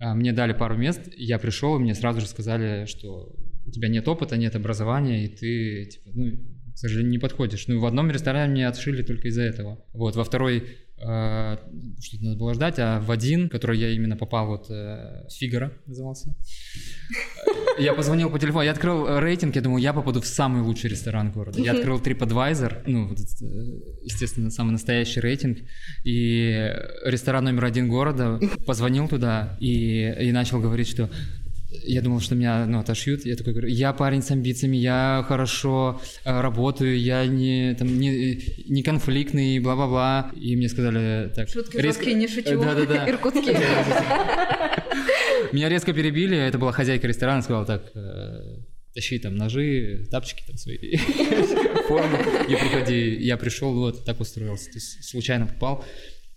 А, 0.00 0.14
мне 0.14 0.32
дали 0.32 0.52
пару 0.52 0.76
мест, 0.76 1.00
я 1.16 1.38
пришел, 1.38 1.76
и 1.76 1.80
мне 1.80 1.94
сразу 1.94 2.20
же 2.20 2.26
сказали, 2.26 2.86
что 2.86 3.34
у 3.66 3.70
тебя 3.70 3.88
нет 3.88 4.06
опыта, 4.08 4.36
нет 4.36 4.54
образования, 4.54 5.24
и 5.24 5.28
ты, 5.28 5.86
типа, 5.86 6.10
ну, 6.14 6.36
к 6.72 6.78
сожалению, 6.78 7.10
не 7.10 7.18
подходишь. 7.18 7.66
Ну, 7.66 7.80
в 7.80 7.86
одном 7.86 8.10
ресторане 8.10 8.52
меня 8.52 8.68
отшили 8.68 9.02
только 9.02 9.28
из-за 9.28 9.42
этого. 9.42 9.84
Вот, 9.92 10.14
во 10.14 10.24
второй 10.24 10.58
э, 10.58 10.64
что-то 11.00 12.24
надо 12.24 12.36
было 12.36 12.54
ждать, 12.54 12.78
а 12.78 13.00
в 13.00 13.10
один, 13.10 13.48
который 13.48 13.78
я 13.78 13.90
именно 13.90 14.16
попал, 14.16 14.48
вот, 14.48 14.70
э, 14.70 15.26
Фигара 15.30 15.72
назывался, 15.86 16.34
я 17.78 17.94
позвонил 17.94 18.30
по 18.30 18.38
телефону, 18.38 18.64
я 18.64 18.72
открыл 18.72 19.18
рейтинг, 19.18 19.54
я 19.54 19.62
думаю, 19.62 19.80
я 19.80 19.92
попаду 19.92 20.20
в 20.20 20.26
самый 20.26 20.62
лучший 20.62 20.90
ресторан 20.90 21.30
города. 21.30 21.60
Я 21.60 21.72
открыл 21.72 21.98
TripAdvisor, 22.00 22.82
ну, 22.86 23.12
э, 23.12 23.14
естественно, 24.02 24.50
самый 24.50 24.72
настоящий 24.72 25.20
рейтинг, 25.20 25.58
и 26.04 26.72
ресторан 27.04 27.44
номер 27.44 27.66
один 27.66 27.88
города, 27.88 28.40
позвонил 28.66 29.08
туда 29.08 29.56
и, 29.60 30.12
и 30.20 30.32
начал 30.32 30.60
говорить, 30.60 30.88
что 30.88 31.08
я 31.70 32.00
думал, 32.00 32.20
что 32.20 32.34
меня 32.34 32.64
ну, 32.66 32.78
отошьют. 32.80 33.26
Я 33.26 33.36
такой 33.36 33.52
говорю, 33.52 33.68
я 33.68 33.92
парень 33.92 34.22
с 34.22 34.30
амбициями, 34.30 34.76
я 34.76 35.24
хорошо 35.28 36.00
э, 36.24 36.40
работаю, 36.40 36.98
я 36.98 37.26
не, 37.26 37.74
там, 37.74 37.98
не, 37.98 38.40
не 38.68 38.82
конфликтный, 38.82 39.58
бла-бла-бла. 39.58 40.32
И 40.34 40.56
мне 40.56 40.68
сказали 40.68 41.30
так... 41.34 41.48
Шутки 41.48 41.76
резко... 41.76 42.12
не 42.12 42.26
шучу. 42.26 42.60
Да-да-да. 42.60 43.08
Иркутские. 43.10 43.58
Меня 45.52 45.68
резко 45.68 45.92
перебили, 45.92 46.36
это 46.36 46.58
была 46.58 46.72
хозяйка 46.72 47.06
ресторана, 47.06 47.42
сказала 47.42 47.66
так, 47.66 47.90
э, 47.94 48.60
тащи 48.94 49.18
там 49.18 49.36
ножи, 49.36 50.06
тапчики 50.10 50.42
там 50.46 50.56
свои, 50.56 50.96
форму 51.88 52.18
и 52.48 52.54
приходи. 52.54 53.16
Я 53.20 53.36
пришел, 53.36 53.74
вот, 53.74 54.04
так 54.04 54.20
устроился, 54.20 54.66
то 54.66 54.76
есть 54.76 55.04
случайно 55.08 55.46
попал. 55.46 55.84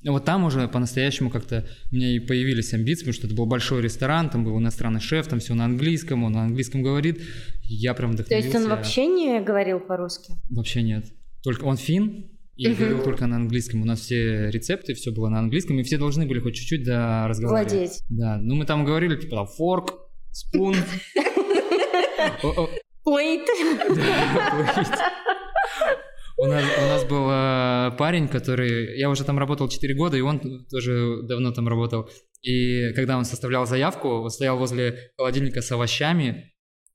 Вот 0.04 0.26
там 0.26 0.46
уже 0.46 0.68
по-настоящему 0.68 1.30
как-то 1.30 1.68
у 1.92 1.96
меня 1.96 2.16
и 2.16 2.20
появились 2.20 2.74
амбиции, 2.74 3.02
потому 3.02 3.14
что 3.14 3.28
это 3.28 3.36
был 3.36 3.46
большой 3.46 3.82
ресторан, 3.82 4.30
там 4.30 4.44
был 4.44 4.58
иностранный 4.58 5.00
шеф, 5.00 5.28
там 5.28 5.40
все 5.40 5.54
на 5.54 5.66
английском, 5.66 6.24
он 6.24 6.32
на 6.32 6.44
английском 6.44 6.82
говорит. 6.82 7.22
Я 7.64 7.94
прям 7.94 8.14
вдохновился. 8.14 8.52
То 8.52 8.58
есть 8.58 8.66
он 8.66 8.76
вообще 8.76 9.06
не 9.06 9.40
говорил 9.42 9.80
по-русски? 9.80 10.34
Вообще 10.50 10.82
нет. 10.82 11.06
Только 11.44 11.66
он 11.66 11.78
фин, 11.78 12.32
и 12.56 12.68
uh 12.68 12.76
говорил 12.76 13.04
только 13.04 13.28
на 13.28 13.38
английском. 13.38 13.82
У 13.82 13.86
нас 13.86 14.02
все 14.02 14.52
рецепты, 14.52 14.94
все 14.94 15.12
было 15.12 15.30
на 15.30 15.40
английском, 15.40 15.80
и 15.80 15.84
все 15.84 15.98
должны 15.98 16.28
были 16.28 16.40
хоть 16.40 16.56
чуть-чуть 16.56 16.84
да, 16.84 17.28
разговаривать. 17.28 17.72
Владеть. 17.72 18.04
Да, 18.10 18.38
ну 18.42 18.56
мы 18.56 18.66
там 18.66 18.86
говорили, 18.86 19.16
типа, 19.16 19.46
форк, 19.46 19.94
спун. 20.32 20.76
Плейт. 23.04 23.48
У 26.42 26.48
нас, 26.48 26.64
у 26.64 26.82
нас 26.88 27.04
был 27.06 27.30
э, 27.30 27.92
парень, 28.00 28.28
который... 28.28 28.98
Я 28.98 29.12
уже 29.12 29.24
там 29.24 29.38
работал 29.38 29.70
4 29.70 29.94
года, 29.94 30.18
и 30.18 30.22
он 30.22 30.66
тоже 30.72 31.22
давно 31.22 31.52
там 31.52 31.68
работал. 31.68 32.10
И 32.42 32.94
когда 32.94 33.16
он 33.18 33.26
составлял 33.26 33.68
заявку, 33.68 34.10
он 34.10 34.30
стоял 34.32 34.58
возле 34.58 35.12
холодильника 35.18 35.62
с 35.62 35.72
овощами, 35.72 36.52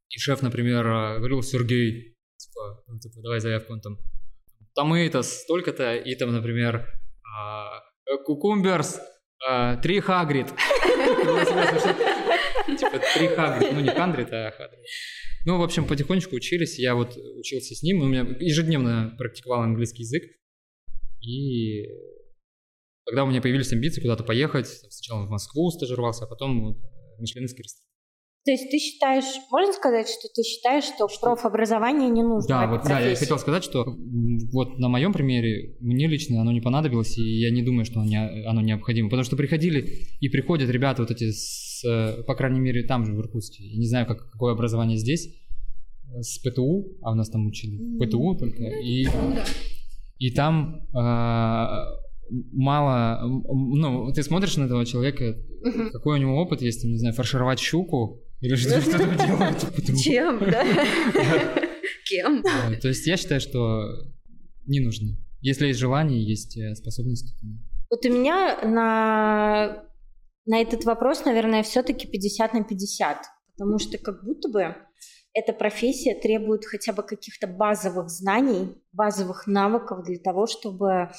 и 0.08 0.18
шеф, 0.18 0.42
например, 0.42 0.84
э, 0.84 1.18
говорил, 1.18 1.42
Сергей, 1.42 2.16
типа, 2.36 2.82
ну, 2.88 2.98
типа 2.98 3.20
давай 3.22 3.38
заявку, 3.38 3.74
он 3.74 3.80
там, 3.80 4.92
это 4.94 5.22
столько-то, 5.22 5.94
и 5.94 6.16
там, 6.16 6.32
например, 6.32 6.84
э, 7.40 8.16
кукумберс, 8.24 9.00
э, 9.48 9.76
три 9.80 10.00
хагрид. 10.00 10.48
Типа 12.66 12.98
три 13.14 13.28
хагрид, 13.28 13.72
ну 13.74 13.80
не 13.80 13.90
хандрид, 13.90 14.32
а 14.32 14.50
хагрид. 14.50 14.80
Ну, 15.46 15.58
в 15.58 15.62
общем, 15.62 15.86
потихонечку 15.86 16.34
учились. 16.34 16.76
Я 16.76 16.96
вот 16.96 17.16
учился 17.38 17.76
с 17.76 17.82
ним. 17.82 18.02
У 18.02 18.06
меня 18.06 18.26
ежедневно 18.40 19.14
практиковал 19.16 19.62
английский 19.62 20.02
язык. 20.02 20.24
И 21.20 21.86
тогда 23.06 23.22
у 23.22 23.28
меня 23.28 23.40
появились 23.40 23.72
амбиции 23.72 24.00
куда-то 24.00 24.24
поехать. 24.24 24.66
Сначала 24.66 25.24
в 25.24 25.30
Москву 25.30 25.70
стажировался, 25.70 26.24
а 26.24 26.26
потом 26.26 26.64
вот 26.64 26.76
э, 26.78 27.20
Мишленовский 27.20 27.62
ресторан. 27.62 27.86
То 28.44 28.52
есть 28.52 28.70
ты 28.70 28.78
считаешь, 28.78 29.24
можно 29.50 29.72
сказать, 29.72 30.08
что 30.08 30.28
ты 30.32 30.42
считаешь, 30.42 30.84
что 30.84 31.08
профобразование 31.20 32.08
не 32.10 32.22
нужно? 32.22 32.48
Да, 32.48 32.66
вот, 32.68 32.82
да, 32.84 33.00
я 33.00 33.16
хотел 33.16 33.38
сказать, 33.40 33.64
что 33.64 33.84
вот 34.52 34.78
на 34.78 34.88
моем 34.88 35.12
примере 35.12 35.76
мне 35.80 36.06
лично 36.06 36.40
оно 36.40 36.52
не 36.52 36.60
понадобилось, 36.60 37.18
и 37.18 37.40
я 37.40 37.50
не 37.50 37.62
думаю, 37.62 37.84
что 37.84 38.00
оно 38.00 38.60
необходимо, 38.60 39.08
потому 39.08 39.24
что 39.24 39.36
приходили 39.36 40.06
и 40.20 40.28
приходят 40.28 40.70
ребята 40.70 41.02
вот 41.02 41.10
эти, 41.10 41.32
с, 41.32 41.65
по 41.82 42.34
крайней 42.34 42.60
мере, 42.60 42.84
там 42.84 43.04
же 43.04 43.12
в 43.12 43.20
Иркутске, 43.20 43.64
я 43.64 43.78
не 43.78 43.86
знаю, 43.86 44.06
как, 44.06 44.30
какое 44.30 44.52
образование 44.52 44.98
здесь, 44.98 45.28
с 46.20 46.38
ПТУ, 46.38 46.98
а 47.02 47.12
у 47.12 47.14
нас 47.14 47.28
там 47.30 47.46
учили 47.46 47.98
ПТУ 47.98 48.36
только, 48.36 48.62
и, 48.62 49.06
и 50.18 50.30
там 50.30 50.86
э, 50.94 51.68
мало, 52.52 53.20
ну, 53.24 54.12
ты 54.12 54.22
смотришь 54.22 54.56
на 54.56 54.64
этого 54.64 54.84
человека, 54.86 55.36
какой 55.92 56.18
у 56.18 56.20
него 56.20 56.36
опыт 56.36 56.62
есть, 56.62 56.84
не 56.84 56.98
знаю, 56.98 57.14
фаршировать 57.14 57.58
щуку, 57.58 58.22
или 58.40 58.54
что, 58.56 58.80
что 58.80 58.98
там 58.98 59.16
делают? 59.16 60.02
Чем, 60.02 60.38
да? 60.40 60.64
Кем? 62.08 62.42
То 62.80 62.88
есть 62.88 63.06
я 63.06 63.16
считаю, 63.16 63.40
что 63.40 63.88
не 64.66 64.80
нужно. 64.80 65.16
Если 65.40 65.66
есть 65.66 65.78
желание, 65.78 66.22
есть 66.22 66.56
э, 66.56 66.74
способности. 66.74 67.34
Вот 67.90 68.04
у 68.04 68.08
меня 68.08 68.58
на, 68.62 69.85
на 70.46 70.60
этот 70.60 70.84
вопрос, 70.84 71.24
наверное, 71.24 71.62
все-таки 71.62 72.06
50 72.06 72.54
на 72.54 72.64
50. 72.64 73.18
Потому 73.56 73.78
что 73.78 73.98
как 73.98 74.24
будто 74.24 74.48
бы 74.48 74.76
эта 75.32 75.52
профессия 75.52 76.14
требует 76.14 76.64
хотя 76.64 76.92
бы 76.92 77.02
каких-то 77.02 77.46
базовых 77.46 78.08
знаний, 78.08 78.74
базовых 78.92 79.46
навыков 79.46 80.04
для 80.04 80.18
того, 80.18 80.46
чтобы 80.46 81.10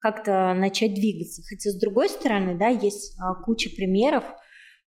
как-то 0.00 0.54
начать 0.54 0.94
двигаться. 0.94 1.42
Хотя, 1.48 1.70
с 1.70 1.78
другой 1.78 2.08
стороны, 2.08 2.58
да, 2.58 2.68
есть 2.68 3.16
а, 3.20 3.34
куча 3.34 3.70
примеров, 3.70 4.24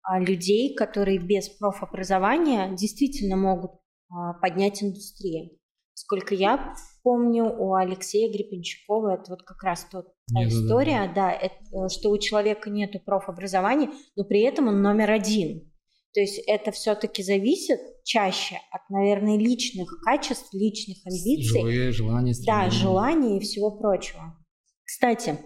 а, 0.02 0.18
людей, 0.18 0.74
которые 0.74 1.18
без 1.18 1.48
профобразования 1.48 2.74
действительно 2.74 3.36
могут 3.36 3.72
а, 4.10 4.32
поднять 4.34 4.82
индустрию. 4.82 5.50
Сколько 5.94 6.34
я 6.34 6.74
помню, 7.02 7.44
у 7.44 7.74
Алексея 7.74 8.32
Гребенщикова 8.32 9.14
это 9.14 9.30
вот 9.30 9.42
как 9.42 9.62
раз 9.62 9.86
тот, 9.90 10.06
та 10.32 10.44
история, 10.46 11.06
да, 11.14 11.30
да. 11.30 11.32
это, 11.32 11.54
э, 11.54 11.88
что 11.88 12.10
у 12.10 12.18
человека 12.18 12.70
нет 12.70 12.92
профобразования, 13.04 13.90
но 14.16 14.24
при 14.24 14.40
этом 14.42 14.68
он 14.68 14.82
номер 14.82 15.10
один. 15.10 15.72
То 16.14 16.20
есть 16.20 16.42
это 16.46 16.72
все-таки 16.72 17.22
зависит 17.22 17.80
чаще 18.04 18.56
от, 18.70 18.88
наверное, 18.90 19.38
личных 19.38 19.88
качеств, 20.04 20.52
личных 20.52 20.98
амбиций. 21.06 21.60
Желание, 21.60 21.90
желание, 21.92 22.34
Да, 22.46 22.70
желания 22.70 23.38
и 23.38 23.40
всего 23.40 23.70
прочего. 23.70 24.36
Кстати, 24.84 25.38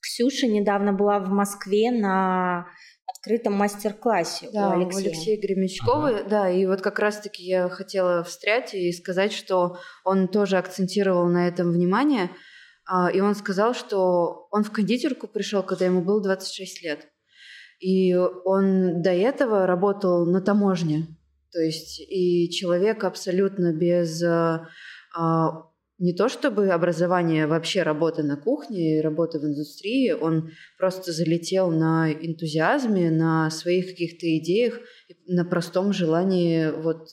Ксюша 0.00 0.46
недавно 0.46 0.92
была 0.92 1.20
в 1.20 1.28
Москве 1.28 1.90
на 1.92 2.66
открытом 3.14 3.54
мастер-классе 3.54 4.48
да, 4.52 4.70
у 4.70 4.80
Алексея. 4.80 5.04
у 5.04 5.06
Алексея 5.06 5.40
Гремячкова, 5.40 6.08
ага. 6.08 6.24
да, 6.28 6.50
и 6.50 6.66
вот 6.66 6.80
как 6.80 6.98
раз-таки 6.98 7.44
я 7.44 7.68
хотела 7.68 8.22
встрять 8.24 8.74
и 8.74 8.92
сказать, 8.92 9.32
что 9.32 9.78
он 10.04 10.28
тоже 10.28 10.58
акцентировал 10.58 11.26
на 11.26 11.48
этом 11.48 11.72
внимание, 11.72 12.30
а, 12.86 13.10
и 13.10 13.20
он 13.20 13.34
сказал, 13.34 13.74
что 13.74 14.48
он 14.50 14.64
в 14.64 14.70
кондитерку 14.70 15.26
пришел, 15.28 15.62
когда 15.62 15.84
ему 15.84 16.02
было 16.02 16.22
26 16.22 16.82
лет, 16.82 17.08
и 17.78 18.14
он 18.14 19.02
до 19.02 19.10
этого 19.10 19.66
работал 19.66 20.26
на 20.26 20.40
таможне, 20.40 21.06
то 21.52 21.60
есть 21.60 22.00
и 22.00 22.50
человек 22.50 23.04
абсолютно 23.04 23.72
без 23.72 24.22
а, 24.22 24.68
не 26.00 26.14
то 26.14 26.30
чтобы 26.30 26.70
образование 26.70 27.46
вообще 27.46 27.82
работы 27.82 28.22
на 28.22 28.38
кухне, 28.38 29.02
работы 29.02 29.38
в 29.38 29.44
индустрии, 29.44 30.12
он 30.12 30.50
просто 30.78 31.12
залетел 31.12 31.70
на 31.70 32.10
энтузиазме, 32.10 33.10
на 33.10 33.50
своих 33.50 33.88
каких-то 33.88 34.26
идеях, 34.38 34.80
на 35.26 35.44
простом 35.44 35.92
желании 35.92 36.70
вот 36.70 37.08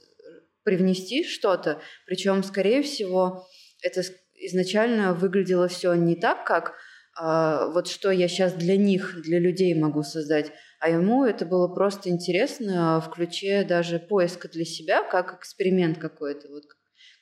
привнести 0.64 1.26
что-то. 1.26 1.82
Причем, 2.06 2.44
скорее 2.44 2.82
всего, 2.82 3.46
это 3.82 4.04
изначально 4.36 5.14
выглядело 5.14 5.68
все 5.68 5.94
не 5.94 6.16
так, 6.16 6.46
как 6.46 6.76
а, 7.20 7.68
вот 7.68 7.90
что 7.90 8.10
я 8.10 8.30
сейчас 8.30 8.54
для 8.54 8.78
них, 8.78 9.22
для 9.22 9.40
людей 9.40 9.74
могу 9.74 10.04
создать, 10.04 10.52
а 10.80 10.90
ему 10.90 11.26
это 11.26 11.46
было 11.46 11.68
просто 11.68 12.10
интересно 12.10 13.02
в 13.02 13.10
ключе 13.10 13.66
даже 13.66 14.00
поиска 14.00 14.48
для 14.48 14.64
себя, 14.64 15.04
как 15.04 15.38
эксперимент 15.38 15.98
какой-то, 15.98 16.48
вот 16.48 16.64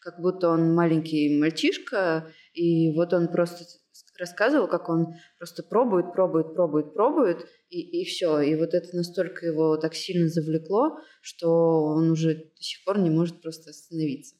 как 0.06 0.22
будто 0.22 0.50
он 0.50 0.76
маленький 0.76 1.36
мальчишка, 1.40 2.32
и 2.54 2.96
вот 2.96 3.12
он 3.12 3.28
просто 3.28 3.66
рассказывал, 4.20 4.68
как 4.68 4.88
он 4.88 5.16
просто 5.40 5.64
пробует, 5.64 6.14
пробует, 6.14 6.54
пробует, 6.54 6.94
пробует, 6.94 7.50
и, 7.70 8.02
и 8.02 8.06
все. 8.06 8.40
И 8.40 8.56
вот 8.56 8.76
это 8.76 8.96
настолько 8.96 9.48
его 9.48 9.78
так 9.78 9.96
сильно 9.96 10.30
завлекло, 10.30 11.00
что 11.22 11.50
он 11.86 12.12
уже 12.12 12.36
до 12.36 12.62
сих 12.62 12.86
пор 12.86 13.00
не 13.00 13.10
может 13.10 13.42
просто 13.42 13.72
остановиться. 13.72 14.36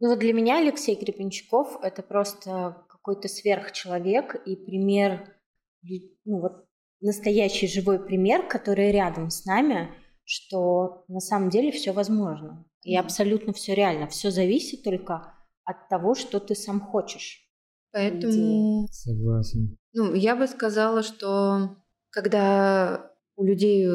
Ну 0.00 0.08
вот 0.08 0.20
для 0.20 0.32
меня 0.32 0.58
Алексей 0.58 0.96
Гребенщиков– 0.96 1.78
это 1.82 2.02
просто 2.02 2.82
какой-то 2.88 3.28
сверхчеловек 3.28 4.36
и 4.46 4.56
пример, 4.56 5.36
ну 6.24 6.40
вот 6.40 6.64
настоящий 7.02 7.68
живой 7.68 8.02
пример, 8.02 8.48
который 8.48 8.90
рядом 8.90 9.28
с 9.28 9.44
нами, 9.44 9.94
что 10.24 11.04
на 11.08 11.20
самом 11.20 11.50
деле 11.50 11.72
все 11.72 11.92
возможно. 11.92 12.64
И 12.88 12.96
абсолютно 12.96 13.52
все 13.52 13.74
реально. 13.74 14.06
Все 14.08 14.30
зависит 14.30 14.82
только 14.82 15.34
от 15.64 15.88
того, 15.90 16.14
что 16.14 16.40
ты 16.40 16.54
сам 16.54 16.80
хочешь. 16.80 17.42
Поэтому... 17.92 18.88
Согласен. 18.90 19.76
Ну, 19.92 20.14
я 20.14 20.34
бы 20.34 20.46
сказала, 20.46 21.02
что 21.02 21.76
когда 22.08 23.12
у 23.36 23.44
людей 23.44 23.86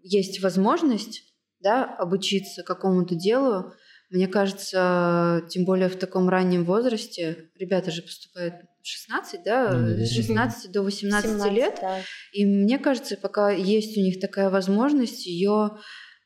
есть 0.00 0.42
возможность 0.42 1.22
да, 1.60 1.86
обучиться 1.96 2.62
какому-то 2.62 3.14
делу, 3.14 3.72
мне 4.10 4.28
кажется, 4.28 5.42
тем 5.48 5.64
более 5.64 5.88
в 5.88 5.96
таком 5.96 6.28
раннем 6.28 6.64
возрасте, 6.64 7.50
ребята 7.58 7.90
же 7.90 8.02
поступают 8.02 8.56
в 8.82 8.86
16, 8.86 9.42
да, 9.42 9.72
с 10.04 10.10
16 10.10 10.70
до 10.70 10.82
18 10.82 11.30
17, 11.30 11.52
лет, 11.52 11.78
да. 11.80 11.98
и 12.34 12.44
мне 12.44 12.78
кажется, 12.78 13.16
пока 13.16 13.50
есть 13.50 13.96
у 13.96 14.00
них 14.02 14.20
такая 14.20 14.50
возможность, 14.50 15.24
ее, 15.24 15.78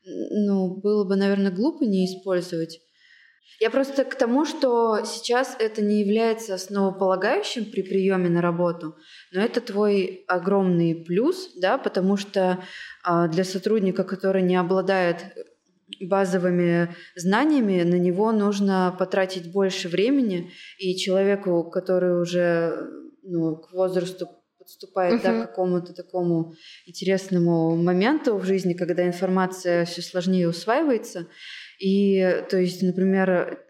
ну, 0.05 0.75
было 0.81 1.03
бы, 1.03 1.15
наверное, 1.15 1.51
глупо 1.51 1.83
не 1.83 2.05
использовать. 2.05 2.79
Я 3.59 3.69
просто 3.69 4.05
к 4.05 4.15
тому, 4.15 4.45
что 4.45 5.03
сейчас 5.03 5.55
это 5.59 5.81
не 5.81 5.99
является 5.99 6.53
основополагающим 6.53 7.65
при 7.65 7.81
приеме 7.81 8.29
на 8.29 8.41
работу, 8.41 8.95
но 9.33 9.41
это 9.41 9.59
твой 9.59 10.23
огромный 10.27 10.95
плюс, 10.95 11.51
да, 11.57 11.77
потому 11.77 12.15
что 12.15 12.63
а, 13.03 13.27
для 13.27 13.43
сотрудника, 13.43 14.05
который 14.05 14.43
не 14.43 14.55
обладает 14.55 15.17
базовыми 15.99 16.95
знаниями, 17.15 17.83
на 17.83 17.95
него 17.95 18.31
нужно 18.31 18.95
потратить 18.97 19.51
больше 19.51 19.89
времени, 19.89 20.51
и 20.77 20.95
человеку, 20.95 21.69
который 21.69 22.21
уже 22.21 22.87
ну, 23.23 23.57
к 23.57 23.73
возрасту 23.73 24.27
подступает 24.69 25.21
uh-huh. 25.21 25.23
да, 25.23 25.45
к 25.45 25.49
какому-то 25.49 25.93
такому 25.93 26.53
интересному 26.85 27.75
моменту 27.75 28.37
в 28.37 28.45
жизни, 28.45 28.73
когда 28.73 29.07
информация 29.07 29.85
все 29.85 30.01
сложнее 30.01 30.47
усваивается, 30.47 31.27
и, 31.79 32.43
то 32.49 32.57
есть, 32.57 32.83
например, 32.83 33.65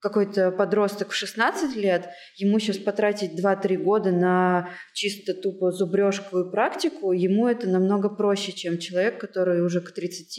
какой-то 0.00 0.50
подросток 0.50 1.10
в 1.10 1.14
16 1.14 1.76
лет, 1.76 2.08
ему 2.36 2.58
сейчас 2.58 2.78
потратить 2.78 3.38
2-3 3.38 3.76
года 3.76 4.10
на 4.10 4.70
чисто 4.94 5.34
тупо 5.34 5.72
зубрежковую 5.72 6.50
практику, 6.50 7.12
ему 7.12 7.46
это 7.46 7.68
намного 7.68 8.08
проще, 8.08 8.52
чем 8.52 8.78
человек, 8.78 9.20
который 9.20 9.62
уже 9.62 9.82
к 9.82 9.92
30, 9.92 10.38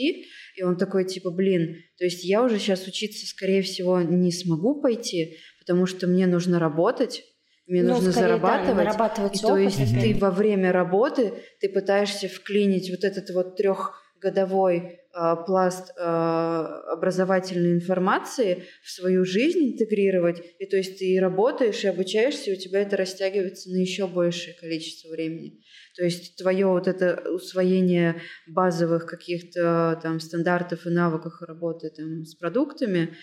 и 0.57 0.63
он 0.63 0.77
такой 0.77 1.05
типа, 1.05 1.29
блин, 1.29 1.77
то 1.97 2.05
есть 2.05 2.23
я 2.23 2.43
уже 2.43 2.57
сейчас 2.57 2.87
учиться, 2.87 3.27
скорее 3.27 3.61
всего, 3.61 4.01
не 4.01 4.31
смогу 4.31 4.81
пойти, 4.81 5.37
потому 5.59 5.85
что 5.85 6.07
мне 6.07 6.25
нужно 6.25 6.59
работать, 6.59 7.23
мне 7.71 7.83
ну, 7.83 7.93
нужно 7.95 8.11
скорее, 8.11 8.27
зарабатывать. 8.27 8.75
Да, 8.75 9.29
и 9.33 9.37
то 9.37 9.57
есть 9.57 10.01
ты 10.01 10.13
во 10.19 10.29
время 10.29 10.73
работы 10.73 11.33
ты 11.61 11.69
пытаешься 11.69 12.27
вклинить 12.27 12.89
вот 12.89 13.05
этот 13.05 13.29
вот 13.29 13.55
трехгодовой 13.55 14.99
а, 15.13 15.37
пласт 15.37 15.93
а, 15.97 16.81
образовательной 16.91 17.73
информации 17.73 18.65
в 18.83 18.91
свою 18.91 19.23
жизнь 19.23 19.71
интегрировать. 19.71 20.43
И 20.59 20.65
то 20.65 20.75
есть 20.75 20.99
ты 20.99 21.17
работаешь 21.19 21.83
и 21.85 21.87
обучаешься, 21.87 22.51
и 22.51 22.53
у 22.53 22.59
тебя 22.59 22.81
это 22.81 22.97
растягивается 22.97 23.69
на 23.69 23.77
еще 23.77 24.05
большее 24.05 24.53
количество 24.53 25.09
времени. 25.09 25.61
То 25.95 26.03
есть 26.03 26.37
твое 26.37 26.67
вот 26.67 26.89
это 26.89 27.23
усвоение 27.29 28.21
базовых 28.47 29.05
каких-то 29.05 29.97
там 30.03 30.19
стандартов 30.19 30.85
и 30.85 30.89
навыков 30.89 31.41
работы 31.41 31.89
там, 31.89 32.25
с 32.25 32.35
продуктами, 32.35 33.15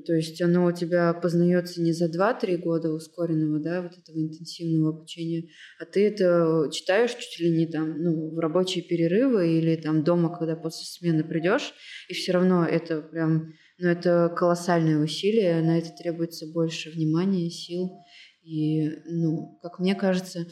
то 0.00 0.12
есть 0.12 0.40
оно 0.42 0.66
у 0.66 0.72
тебя 0.72 1.12
познается 1.14 1.80
не 1.80 1.92
за 1.92 2.06
2-3 2.06 2.56
года 2.56 2.92
ускоренного, 2.92 3.60
да, 3.60 3.82
вот 3.82 3.92
этого 3.96 4.16
интенсивного 4.16 4.90
обучения, 4.90 5.48
а 5.78 5.84
ты 5.84 6.06
это 6.06 6.68
читаешь 6.72 7.14
чуть 7.14 7.38
ли 7.40 7.50
не 7.56 7.66
там, 7.66 8.02
ну, 8.02 8.34
в 8.34 8.38
рабочие 8.38 8.82
перерывы 8.82 9.58
или 9.58 9.76
там 9.76 10.02
дома, 10.02 10.36
когда 10.36 10.56
после 10.56 10.86
смены 10.86 11.22
придешь, 11.24 11.74
и 12.08 12.14
все 12.14 12.32
равно 12.32 12.64
это 12.64 13.02
прям, 13.02 13.52
ну, 13.78 13.88
это 13.88 14.34
колоссальное 14.36 14.98
усилие, 14.98 15.62
на 15.62 15.78
это 15.78 15.90
требуется 15.90 16.46
больше 16.46 16.90
внимания, 16.90 17.50
сил, 17.50 17.90
и, 18.42 18.88
ну, 19.06 19.58
как 19.62 19.78
мне 19.78 19.94
кажется, 19.94 20.46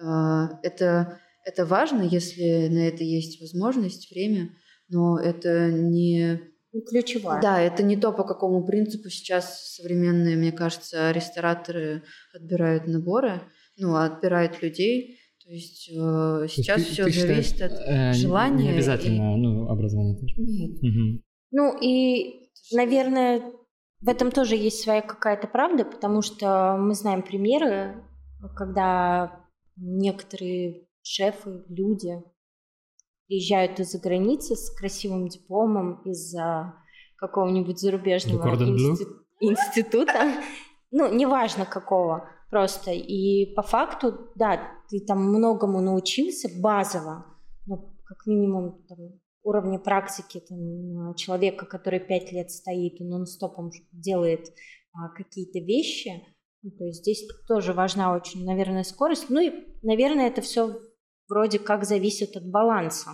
а, 0.00 0.60
это, 0.62 1.20
это 1.44 1.64
важно, 1.64 2.02
если 2.02 2.68
на 2.68 2.86
это 2.88 3.04
есть 3.04 3.40
возможность, 3.40 4.10
время, 4.10 4.50
но 4.88 5.18
это 5.18 5.70
не 5.70 6.40
ключевая. 6.82 7.40
Да, 7.40 7.60
это 7.60 7.82
не 7.82 7.96
то, 7.96 8.12
по 8.12 8.24
какому 8.24 8.64
принципу 8.64 9.08
сейчас 9.08 9.74
современные, 9.76 10.36
мне 10.36 10.52
кажется, 10.52 11.10
рестораторы 11.12 12.02
отбирают 12.34 12.86
наборы, 12.86 13.42
ну, 13.76 13.96
отбирают 13.96 14.62
людей. 14.62 15.18
То 15.44 15.52
есть 15.52 15.88
э, 15.88 16.46
сейчас 16.48 16.82
все 16.82 17.04
зависит 17.08 17.52
считаешь, 17.52 17.72
от 17.72 17.80
э, 17.86 18.12
желания. 18.12 18.64
Не 18.64 18.70
обязательно, 18.70 19.34
и... 19.34 19.40
ну, 19.40 19.68
образование 19.68 20.18
тоже. 20.18 20.34
Нет. 20.36 20.76
Угу. 20.82 21.22
Ну 21.52 21.78
и, 21.80 22.50
наверное, 22.72 23.42
в 24.00 24.08
этом 24.08 24.30
тоже 24.30 24.56
есть 24.56 24.82
своя 24.82 25.00
какая-то 25.00 25.46
правда, 25.46 25.84
потому 25.84 26.22
что 26.22 26.76
мы 26.78 26.94
знаем 26.94 27.22
примеры, 27.22 28.04
когда 28.56 29.44
некоторые 29.76 30.86
шефы, 31.02 31.64
люди 31.68 32.22
приезжают 33.28 33.78
из-за 33.78 34.00
границы 34.00 34.56
с 34.56 34.70
красивым 34.70 35.28
дипломом 35.28 36.02
из 36.04 36.34
какого-нибудь 37.16 37.78
зарубежного 37.78 38.48
институ- 38.54 39.24
института, 39.40 40.32
ну, 40.90 41.12
неважно 41.12 41.66
какого, 41.66 42.28
просто. 42.50 42.92
И 42.92 43.54
по 43.54 43.62
факту, 43.62 44.30
да, 44.34 44.60
ты 44.88 45.00
там 45.00 45.22
многому 45.22 45.80
научился 45.80 46.48
базово, 46.60 47.26
но 47.66 47.94
как 48.04 48.26
минимум 48.26 48.84
там, 48.88 48.98
уровня 49.42 49.78
практики 49.78 50.42
там, 50.48 51.14
человека, 51.14 51.66
который 51.66 52.00
пять 52.00 52.32
лет 52.32 52.50
стоит 52.50 53.00
и 53.00 53.04
нон-стопом 53.04 53.70
делает 53.92 54.48
а, 54.92 55.08
какие-то 55.10 55.58
вещи, 55.58 56.22
ну, 56.62 56.70
то 56.70 56.84
есть 56.84 57.00
здесь 57.00 57.24
тоже 57.46 57.72
важна 57.72 58.14
очень, 58.14 58.44
наверное, 58.44 58.82
скорость. 58.82 59.30
Ну 59.30 59.40
и, 59.40 59.52
наверное, 59.82 60.26
это 60.26 60.40
все 60.40 60.80
вроде 61.28 61.58
как 61.58 61.84
зависит 61.84 62.36
от 62.36 62.46
баланса. 62.46 63.10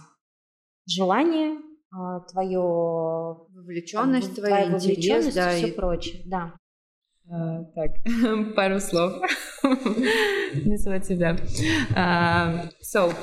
Желание, 0.86 1.58
а, 1.90 2.20
твое 2.20 2.60
вовлеченность, 2.60 4.34
твоя 4.34 4.70
вовлеченность 4.70 5.34
да, 5.34 5.54
и 5.54 5.56
все 5.58 5.68
и... 5.68 5.72
прочее, 5.72 6.22
да. 6.26 6.54
А, 7.30 7.64
так, 7.74 7.92
пару 8.56 8.80
слов. 8.80 9.22
Не 9.62 10.76
звать 10.76 11.06
тебя. 11.06 11.36
Uh, 11.94 12.70
so, 12.82 13.14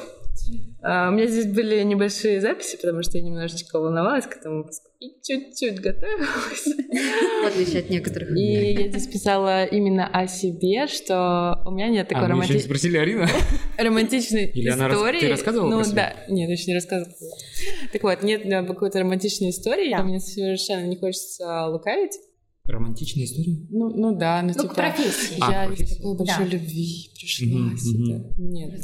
uh, 0.83 1.09
у 1.09 1.11
меня 1.11 1.27
здесь 1.27 1.47
были 1.47 1.81
небольшие 1.83 2.41
записи, 2.41 2.77
потому 2.77 3.03
что 3.03 3.17
я 3.17 3.23
немножечко 3.23 3.79
волновалась 3.79 4.25
к 4.25 4.37
этому 4.37 4.69
и 4.99 5.15
чуть-чуть 5.23 5.79
готовилась. 5.79 6.65
В 7.43 7.47
отличие 7.47 7.79
от 7.79 7.89
некоторых. 7.89 8.37
И 8.37 8.73
я 8.73 8.89
здесь 8.89 9.07
писала 9.07 9.65
именно 9.65 10.07
о 10.07 10.27
себе, 10.27 10.85
что 10.87 11.61
у 11.65 11.71
меня 11.71 11.89
нет 11.89 12.07
такой 12.07 12.25
а, 12.25 12.29
романтичной... 12.29 12.57
еще 12.57 12.65
спросили 12.65 12.97
Арина? 12.97 13.27
Романтичной 13.77 14.45
Или 14.45 14.69
истории. 14.69 14.73
Она 14.73 14.87
рас... 14.87 15.19
Ты 15.19 15.29
рассказывала 15.29 15.69
Ну 15.69 15.77
про 15.77 15.85
себя? 15.85 16.15
да, 16.27 16.33
нет, 16.33 16.49
еще 16.51 16.67
не 16.67 16.75
рассказывала. 16.75 17.15
Так 17.91 18.03
вот, 18.03 18.21
нет 18.21 18.43
какой-то 18.67 18.99
романтичной 18.99 19.49
истории, 19.49 19.91
да. 19.91 20.03
мне 20.03 20.19
совершенно 20.19 20.85
не 20.85 20.97
хочется 20.97 21.67
лукавить. 21.67 22.13
Романтичная 22.65 23.25
история? 23.25 23.57
Ну, 23.71 23.89
ну 23.89 24.15
да, 24.15 24.41
ну, 24.43 24.53
ну 24.55 24.61
типа... 24.61 24.75
профессии. 24.75 25.39
Я 25.39 25.63
а, 25.63 25.73
из 25.73 25.97
такой 25.97 26.15
большой 26.15 26.45
да. 26.45 26.51
любви 26.51 27.09
пришла 27.15 27.77
сюда. 27.77 28.23
Нет. 28.37 28.81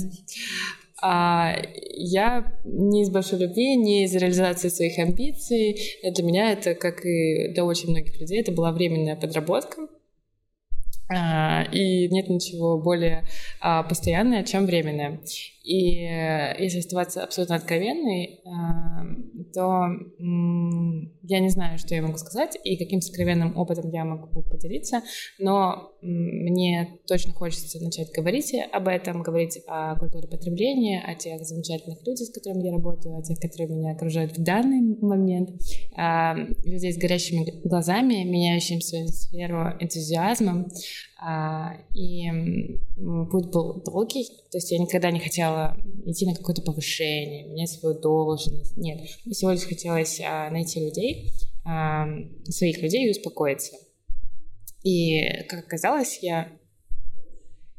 А 1.01 1.55
я 1.93 2.59
не 2.63 3.03
из 3.03 3.09
большой 3.09 3.39
любви, 3.39 3.75
не 3.75 4.05
из 4.05 4.15
реализации 4.15 4.69
своих 4.69 4.97
амбиций. 4.97 5.79
Для 6.03 6.23
меня 6.23 6.51
это, 6.51 6.73
как 6.73 7.05
и 7.05 7.49
для 7.49 7.63
очень 7.65 7.91
многих 7.91 8.19
людей, 8.19 8.39
это 8.39 8.51
была 8.51 8.71
временная 8.71 9.15
подработка. 9.15 9.87
А, 11.09 11.63
и 11.71 12.09
нет 12.09 12.29
ничего 12.29 12.77
более 12.77 13.23
а, 13.61 13.83
постоянное, 13.83 14.43
чем 14.43 14.65
временное. 14.65 15.19
И 15.67 16.01
э, 16.01 16.55
если 16.63 16.79
оставаться 16.79 17.23
абсолютно 17.23 17.55
откровенной, 17.57 18.41
то 19.53 19.85
я 21.23 21.39
не 21.39 21.49
знаю, 21.49 21.77
что 21.77 21.93
я 21.93 22.01
могу 22.01 22.17
сказать 22.17 22.57
и 22.63 22.77
каким 22.77 23.01
сокровенным 23.01 23.57
опытом 23.57 23.91
я 23.91 24.05
могу 24.05 24.43
поделиться, 24.43 25.01
но 25.39 25.91
мне 26.01 26.99
точно 27.05 27.33
хочется 27.33 27.83
начать 27.83 28.11
говорить 28.15 28.53
об 28.71 28.87
этом, 28.87 29.23
говорить 29.23 29.59
о 29.67 29.97
культуре 29.99 30.27
потребления, 30.27 31.03
о 31.05 31.15
тех 31.15 31.43
замечательных 31.43 31.99
людях, 32.05 32.27
с 32.27 32.33
которыми 32.33 32.65
я 32.65 32.71
работаю, 32.71 33.17
о 33.17 33.21
тех, 33.21 33.39
которые 33.39 33.75
меня 33.75 33.91
окружают 33.91 34.37
в 34.37 34.43
данный 34.43 34.97
момент, 35.01 35.49
людей 36.63 36.93
с 36.93 36.97
горящими 36.97 37.67
глазами, 37.67 38.23
меняющим 38.23 38.81
свою 38.81 39.07
сферу 39.07 39.73
энтузиазмом, 39.79 40.67
и 41.95 42.29
путь 42.95 43.47
был 43.47 43.81
долгий, 43.83 44.25
то 44.51 44.57
есть 44.57 44.71
я 44.71 44.77
никогда 44.77 45.09
не 45.09 45.19
хотела 45.19 45.75
идти 46.05 46.25
на 46.25 46.35
какое-то 46.35 46.61
повышение, 46.61 47.47
менять 47.47 47.71
свою 47.71 47.99
должность. 47.99 48.77
Нет, 48.77 48.99
мне 49.25 49.33
всего 49.33 49.51
лишь 49.51 49.63
хотелось 49.63 50.21
а, 50.21 50.49
найти 50.51 50.79
людей, 50.79 51.31
а, 51.65 52.07
своих 52.45 52.81
людей 52.81 53.07
и 53.07 53.11
успокоиться. 53.11 53.75
И, 54.83 55.43
как 55.49 55.65
оказалось, 55.65 56.19
я 56.21 56.49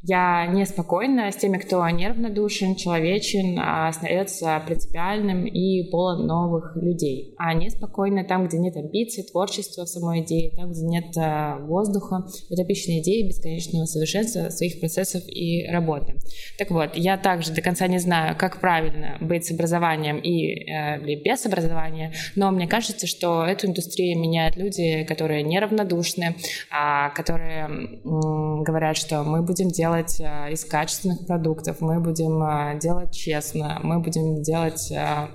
я 0.03 0.47
неспокойна 0.47 1.33
с 1.33 1.37
теми, 1.37 1.59
кто 1.59 1.89
нервнодушен, 1.89 2.77
человечен, 2.77 3.59
а 3.59 3.89
остается 3.89 4.63
принципиальным 4.65 5.45
и 5.45 5.91
полон 5.91 6.27
новых 6.27 6.77
людей. 6.77 7.35
А 7.37 7.53
неспокойна 7.53 8.23
там, 8.23 8.47
где 8.47 8.59
нет 8.59 8.77
амбиций, 8.77 9.25
творчества 9.25 9.85
в 9.85 9.89
самой 9.89 10.21
идее, 10.21 10.53
там, 10.57 10.71
где 10.71 10.83
нет 10.83 11.17
э, 11.17 11.57
воздуха, 11.65 12.25
утопичной 12.49 13.01
идеи, 13.01 13.27
бесконечного 13.27 13.87
совершенства 13.87 14.51
своих 14.51 14.79
процессов 14.79 15.23
и 15.27 15.67
работы. 15.69 16.15
Так 16.59 16.71
вот, 16.71 16.95
я 16.95 17.17
также 17.17 17.53
до 17.53 17.61
конца 17.61 17.89
не 17.89 17.99
знаю, 17.99 18.37
как 18.39 18.61
правильно 18.61 19.19
быть 19.21 19.47
с 19.47 19.51
образованием 19.51 20.19
и 20.19 20.71
э, 20.71 21.01
без 21.01 21.45
образования, 21.45 22.13
но 22.37 22.53
мне 22.53 22.69
кажется, 22.69 23.09
что 23.09 23.45
эту 23.45 23.67
индустрию 23.67 24.19
меняют 24.19 24.57
люди, 24.57 25.05
которые 25.05 25.43
неравнодушны, 25.43 26.37
а, 26.71 27.11
которые 27.11 28.01
говорят, 28.05 28.97
что 28.97 29.25
мы 29.25 29.43
будем 29.43 29.69
делать 29.69 29.88
делать 29.89 30.21
а, 30.21 30.49
из 30.51 30.65
качественных 30.65 31.27
продуктов, 31.27 31.81
мы 31.81 32.01
будем 32.01 32.43
а, 32.43 32.75
делать 32.75 33.15
честно, 33.15 33.81
мы 33.83 34.01
будем 34.01 34.43
делать 34.43 34.93
а, 34.93 35.31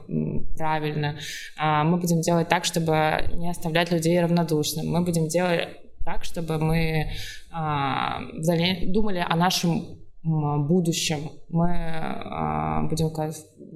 правильно, 0.58 1.18
мы 1.58 1.98
будем 1.98 2.22
делать 2.22 2.50
так, 2.50 2.66
чтобы 2.66 3.30
не 3.34 3.50
оставлять 3.50 3.92
людей 3.92 4.20
равнодушным, 4.22 4.88
мы 4.88 5.02
будем 5.02 5.28
делать 5.28 5.70
так, 6.06 6.24
чтобы 6.24 6.60
мы 6.60 7.12
думали 7.52 9.26
о 9.28 9.36
нашем 9.36 10.03
будущем. 10.24 11.30
Мы 11.50 12.88
будем 12.90 13.12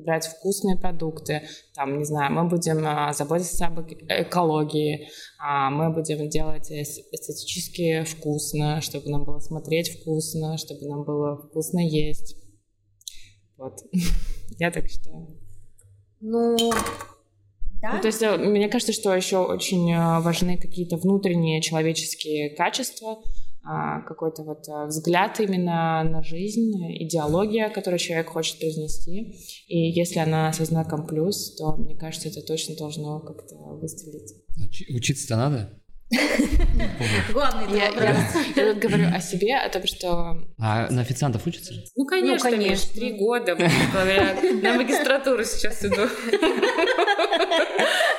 брать 0.04 0.26
вкусные 0.26 0.78
продукты, 0.78 1.44
там, 1.76 1.98
не 1.98 2.06
знаю, 2.06 2.34
мы 2.34 2.48
будем 2.48 2.84
а, 2.86 3.12
заботиться 3.12 3.68
об 3.68 3.82
экологии, 3.82 5.10
а 5.40 5.70
мы 5.70 5.94
будем 5.94 6.30
делать 6.30 6.72
эстетически 6.72 8.04
вкусно, 8.04 8.80
чтобы 8.82 9.10
нам 9.10 9.26
было 9.26 9.40
смотреть 9.40 10.00
вкусно, 10.00 10.58
чтобы 10.58 10.88
нам 10.88 11.04
было 11.04 11.38
вкусно 11.38 11.80
есть. 11.80 12.38
Вот. 13.58 13.74
Я 14.60 14.72
так 14.72 14.88
считаю. 14.88 15.28
Ну, 16.22 16.56
да. 17.82 17.94
Ну, 17.94 18.02
то 18.02 18.08
есть 18.08 18.22
э, 18.22 18.38
мне 18.38 18.70
кажется, 18.70 18.94
что 18.94 19.14
еще 19.16 19.38
очень 19.38 19.92
э, 19.92 20.20
важны 20.22 20.58
какие-то 20.58 20.98
внутренние 20.98 21.62
человеческие 21.62 22.50
качества, 22.56 23.12
а, 23.12 23.47
какой-то 24.08 24.43
вот 24.43 24.67
а, 24.70 24.86
взгляд 24.86 25.39
именно 25.39 26.04
на 26.04 26.24
жизнь, 26.24 26.72
идеология, 27.04 27.70
которую 27.70 28.00
человек 28.00 28.30
хочет 28.30 28.60
произнести. 28.60 29.36
И 29.67 29.89
если 29.91 30.20
она 30.20 30.54
со 30.54 30.65
знаком 30.65 31.06
плюс, 31.06 31.56
то, 31.56 31.76
мне 31.76 31.96
кажется, 31.96 32.30
это 32.30 32.41
точно 32.41 32.76
должно 32.76 33.20
как-то 33.20 33.56
выстрелить. 33.56 34.34
Учиться-то 34.89 35.36
надо? 35.36 35.82
Главный 37.34 37.78
я, 37.78 37.89
я, 37.89 38.30
я 38.56 38.74
говорю 38.76 39.08
о 39.13 39.20
себе, 39.20 39.58
о 39.58 39.70
том, 39.70 39.86
что... 39.86 40.38
А 40.58 40.89
на 40.89 41.02
официантов 41.02 41.46
учатся? 41.46 41.74
Ну, 41.98 42.06
конечно, 42.06 42.50
ну, 42.50 42.56
конечно. 42.56 42.93
три 42.93 43.12
года, 43.17 43.56
говоря, 43.91 44.38
на 44.62 44.74
магистратуру 44.76 45.43
сейчас 45.43 45.84
иду. 45.84 46.08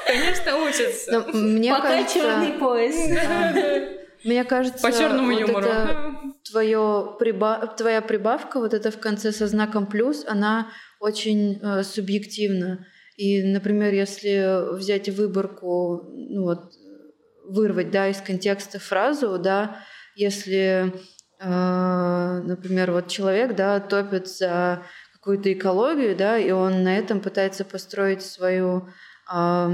Конечно, 0.06 0.56
учатся. 0.58 1.26
Мне 1.32 1.72
Пока 1.72 1.88
кажется... 1.88 2.14
черный 2.14 2.58
пояс. 2.58 3.98
Мне 4.28 4.44
кажется, 4.44 4.82
по 4.82 4.92
черному 4.92 5.32
вот 5.32 5.40
юмору. 5.40 5.66
Это 5.66 6.14
твое 6.50 7.16
приба... 7.18 7.66
твоя 7.66 8.02
прибавка, 8.02 8.60
вот 8.60 8.74
это 8.74 8.90
в 8.90 8.98
конце 8.98 9.32
со 9.32 9.46
знаком 9.46 9.86
плюс, 9.86 10.24
она 10.26 10.68
очень 11.00 11.58
э, 11.62 11.82
субъективна. 11.82 12.86
И, 13.16 13.42
например, 13.42 13.94
если 13.94 14.76
взять 14.76 15.08
выборку, 15.08 16.04
ну 16.12 16.42
вот, 16.42 16.72
вырвать, 17.46 17.90
да, 17.90 18.08
из 18.08 18.20
контекста 18.20 18.78
фразу, 18.78 19.38
да, 19.38 19.78
если, 20.14 20.92
э, 21.40 22.42
например, 22.44 22.92
вот 22.92 23.08
человек, 23.08 23.56
да, 23.56 23.80
топит 23.80 24.28
за 24.28 24.82
какую-то 25.14 25.50
экологию, 25.50 26.14
да, 26.14 26.36
и 26.36 26.50
он 26.50 26.82
на 26.82 26.98
этом 26.98 27.20
пытается 27.20 27.64
построить 27.64 28.20
свою 28.20 28.88
э, 29.32 29.68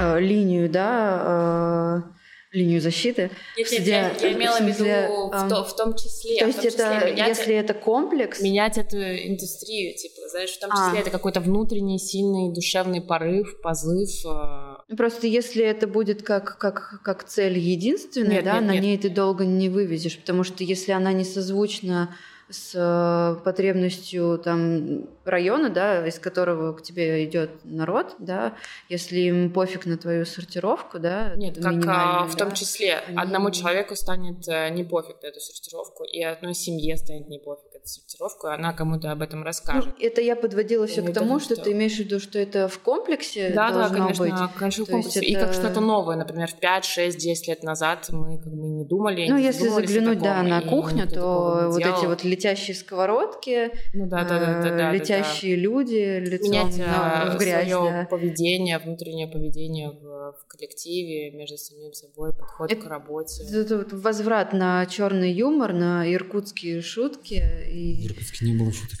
э, 0.00 0.20
линию, 0.20 0.68
да, 0.68 2.02
э, 2.04 2.17
линию 2.52 2.80
защиты. 2.80 3.30
Нет, 3.56 3.70
нет, 3.70 3.86
я, 3.86 4.12
я 4.12 4.32
имела 4.32 4.58
в 4.58 4.66
виду 4.66 5.28
в, 5.28 5.48
то, 5.48 5.64
в 5.64 5.76
том 5.76 5.94
числе. 5.94 6.38
То 6.38 6.46
есть 6.46 6.64
это, 6.64 7.06
менять, 7.06 7.28
если 7.28 7.54
это 7.54 7.74
комплекс... 7.74 8.40
Менять 8.40 8.78
эту 8.78 8.96
индустрию, 8.96 9.94
типа, 9.94 10.28
знаешь, 10.30 10.50
в 10.50 10.60
том 10.60 10.70
числе 10.70 10.98
а. 10.98 11.00
это 11.00 11.10
какой-то 11.10 11.40
внутренний 11.40 11.98
сильный 11.98 12.52
душевный 12.52 13.00
порыв, 13.00 13.60
позыв. 13.60 14.10
Э. 14.24 14.94
Просто 14.96 15.26
если 15.26 15.64
это 15.64 15.86
будет 15.86 16.22
как, 16.22 16.58
как, 16.58 17.00
как 17.04 17.24
цель 17.24 17.58
единственная, 17.58 18.36
нет, 18.36 18.44
да, 18.44 18.54
нет, 18.54 18.64
на 18.64 18.72
нет. 18.72 18.82
ней 18.82 18.98
ты 18.98 19.10
долго 19.10 19.44
не 19.44 19.68
вывезешь, 19.68 20.18
потому 20.18 20.44
что 20.44 20.64
если 20.64 20.92
она 20.92 21.12
не 21.12 21.24
созвучна 21.24 22.14
с 22.50 22.72
э, 22.74 23.42
потребностью 23.44 24.38
там 24.38 25.06
района, 25.24 25.70
да, 25.70 26.06
из 26.06 26.18
которого 26.18 26.72
к 26.72 26.82
тебе 26.82 27.24
идет 27.24 27.50
народ, 27.64 28.14
да, 28.18 28.56
если 28.88 29.18
им 29.20 29.52
пофиг 29.52 29.86
на 29.86 29.98
твою 29.98 30.24
сортировку, 30.24 30.98
да, 30.98 31.34
нет, 31.36 31.56
как 31.62 31.74
а, 31.86 32.24
в 32.26 32.36
да, 32.36 32.44
том 32.44 32.54
числе 32.54 32.98
они... 33.06 33.18
одному 33.18 33.50
человеку 33.50 33.96
станет 33.96 34.48
э, 34.48 34.70
не 34.70 34.84
пофиг 34.84 35.22
на 35.22 35.26
эту 35.26 35.40
сортировку, 35.40 36.04
и 36.04 36.22
одной 36.22 36.54
семье 36.54 36.96
станет 36.96 37.28
не 37.28 37.38
пофиг 37.38 37.67
сортировку, 37.88 38.48
она 38.48 38.72
кому-то 38.72 39.10
об 39.10 39.22
этом 39.22 39.42
расскажет. 39.42 39.94
Ну, 39.98 40.06
это 40.06 40.20
я 40.20 40.36
подводила 40.36 40.86
все 40.86 41.02
к 41.02 41.12
тому, 41.12 41.40
что, 41.40 41.54
что 41.54 41.64
ты 41.64 41.72
имеешь 41.72 41.96
в 41.96 42.00
виду, 42.00 42.20
что 42.20 42.38
это 42.38 42.68
в 42.68 42.78
комплексе 42.80 43.50
да, 43.50 43.70
должно 43.70 43.88
да, 43.88 44.02
конечно, 44.02 44.24
быть. 44.24 44.34
конечно, 44.58 44.84
в 44.84 44.88
комплексе. 44.88 45.20
Это... 45.20 45.28
И 45.28 45.34
как 45.34 45.52
что-то 45.52 45.80
новое, 45.80 46.16
например, 46.16 46.48
в 46.48 46.58
5, 46.58 46.84
6, 46.84 47.18
10 47.18 47.48
лет 47.48 47.62
назад 47.62 48.08
мы 48.10 48.38
как 48.38 48.52
бы 48.52 48.68
не 48.68 48.84
думали. 48.84 49.28
Ну, 49.28 49.38
не 49.38 49.44
если 49.44 49.68
заглянуть, 49.68 50.20
да, 50.20 50.42
на 50.42 50.60
кухню, 50.62 51.08
то 51.08 51.68
вот 51.70 51.80
эти 51.80 52.06
вот 52.06 52.24
летящие 52.24 52.76
сковородки, 52.76 53.70
ну, 53.94 54.06
да, 54.08 54.24
да, 54.24 54.38
да, 54.38 54.62
да, 54.62 54.76
да, 54.76 54.92
летящие 54.92 55.56
да, 55.56 55.62
да. 55.62 55.68
люди 55.68 56.18
лицом 56.20 56.50
Менять 56.50 56.78
на, 56.78 57.34
в 57.34 57.38
грязь. 57.38 57.68
Свое 57.68 57.90
да. 57.90 58.06
поведение, 58.08 58.78
внутреннее 58.78 59.28
поведение 59.28 59.90
в, 59.90 60.32
в 60.32 60.46
коллективе, 60.48 61.30
между 61.30 61.56
самим 61.56 61.92
собой, 61.92 62.32
подход 62.32 62.70
это, 62.70 62.82
к 62.82 62.86
работе. 62.86 63.44
Это 63.52 63.78
вот 63.78 63.92
возврат 63.92 64.52
на 64.52 64.84
черный 64.86 65.32
юмор, 65.32 65.72
на 65.72 66.12
иркутские 66.12 66.82
шутки. 66.82 67.42
И... 67.78 68.06
Иркутский 68.06 68.50
не 68.50 68.58
было 68.58 68.72
шуток. 68.72 68.98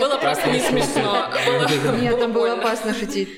Было 0.00 0.18
просто 0.18 0.50
не 0.50 0.60
смешно. 0.60 1.30
Нет, 2.00 2.18
там 2.18 2.32
было 2.32 2.54
опасно 2.54 2.92
шутить. 2.92 3.28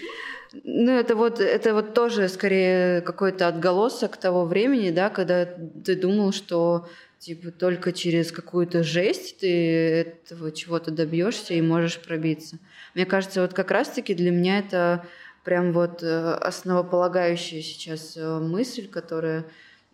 Ну, 0.64 0.92
это 0.92 1.14
вот, 1.14 1.38
это 1.38 1.74
вот 1.74 1.94
тоже 1.94 2.28
скорее 2.28 3.02
какой-то 3.02 3.46
отголосок 3.46 4.16
того 4.16 4.46
времени, 4.46 4.90
да, 4.90 5.08
когда 5.10 5.46
ты 5.46 5.94
думал, 5.94 6.32
что 6.32 6.88
типа 7.20 7.52
только 7.52 7.92
через 7.92 8.32
какую-то 8.32 8.82
жесть 8.82 9.38
ты 9.40 10.16
этого 10.26 10.50
чего-то 10.50 10.90
добьешься 10.90 11.54
и 11.54 11.60
можешь 11.60 12.00
пробиться. 12.00 12.58
Мне 12.94 13.06
кажется, 13.06 13.42
вот 13.42 13.52
как 13.52 13.70
раз-таки 13.70 14.14
для 14.14 14.32
меня 14.32 14.58
это 14.58 15.06
прям 15.44 15.72
вот 15.72 16.02
э, 16.02 16.32
основополагающая 16.32 17.62
сейчас 17.62 18.16
э, 18.16 18.38
мысль, 18.40 18.88
которая 18.88 19.44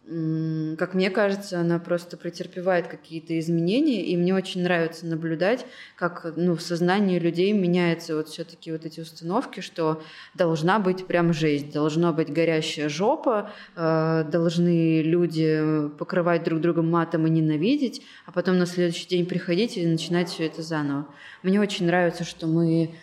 как 0.06 0.94
мне 0.94 1.10
кажется, 1.10 1.58
она 1.58 1.80
просто 1.80 2.16
претерпевает 2.16 2.86
какие-то 2.86 3.36
изменения, 3.40 4.06
и 4.06 4.16
мне 4.16 4.36
очень 4.36 4.62
нравится 4.62 5.04
наблюдать, 5.04 5.66
как 5.96 6.32
ну, 6.36 6.54
в 6.54 6.62
сознании 6.62 7.18
людей 7.18 7.52
меняются 7.52 8.14
вот 8.14 8.28
все-таки 8.28 8.70
вот 8.70 8.84
эти 8.84 9.00
установки, 9.00 9.58
что 9.58 10.00
должна 10.34 10.78
быть 10.78 11.08
прям 11.08 11.32
жесть, 11.32 11.72
должна 11.72 12.12
быть 12.12 12.32
горящая 12.32 12.88
жопа, 12.88 13.50
э, 13.74 14.24
должны 14.30 15.02
люди 15.02 15.88
покрывать 15.98 16.44
друг 16.44 16.60
друга 16.60 16.82
матом 16.82 17.26
и 17.26 17.30
ненавидеть, 17.30 18.02
а 18.26 18.30
потом 18.32 18.58
на 18.58 18.66
следующий 18.66 19.08
день 19.08 19.26
приходить 19.26 19.76
и 19.76 19.84
начинать 19.84 20.28
все 20.28 20.46
это 20.46 20.62
заново. 20.62 21.08
Мне 21.42 21.60
очень 21.60 21.86
нравится, 21.86 22.22
что 22.22 22.46
мы 22.46 22.94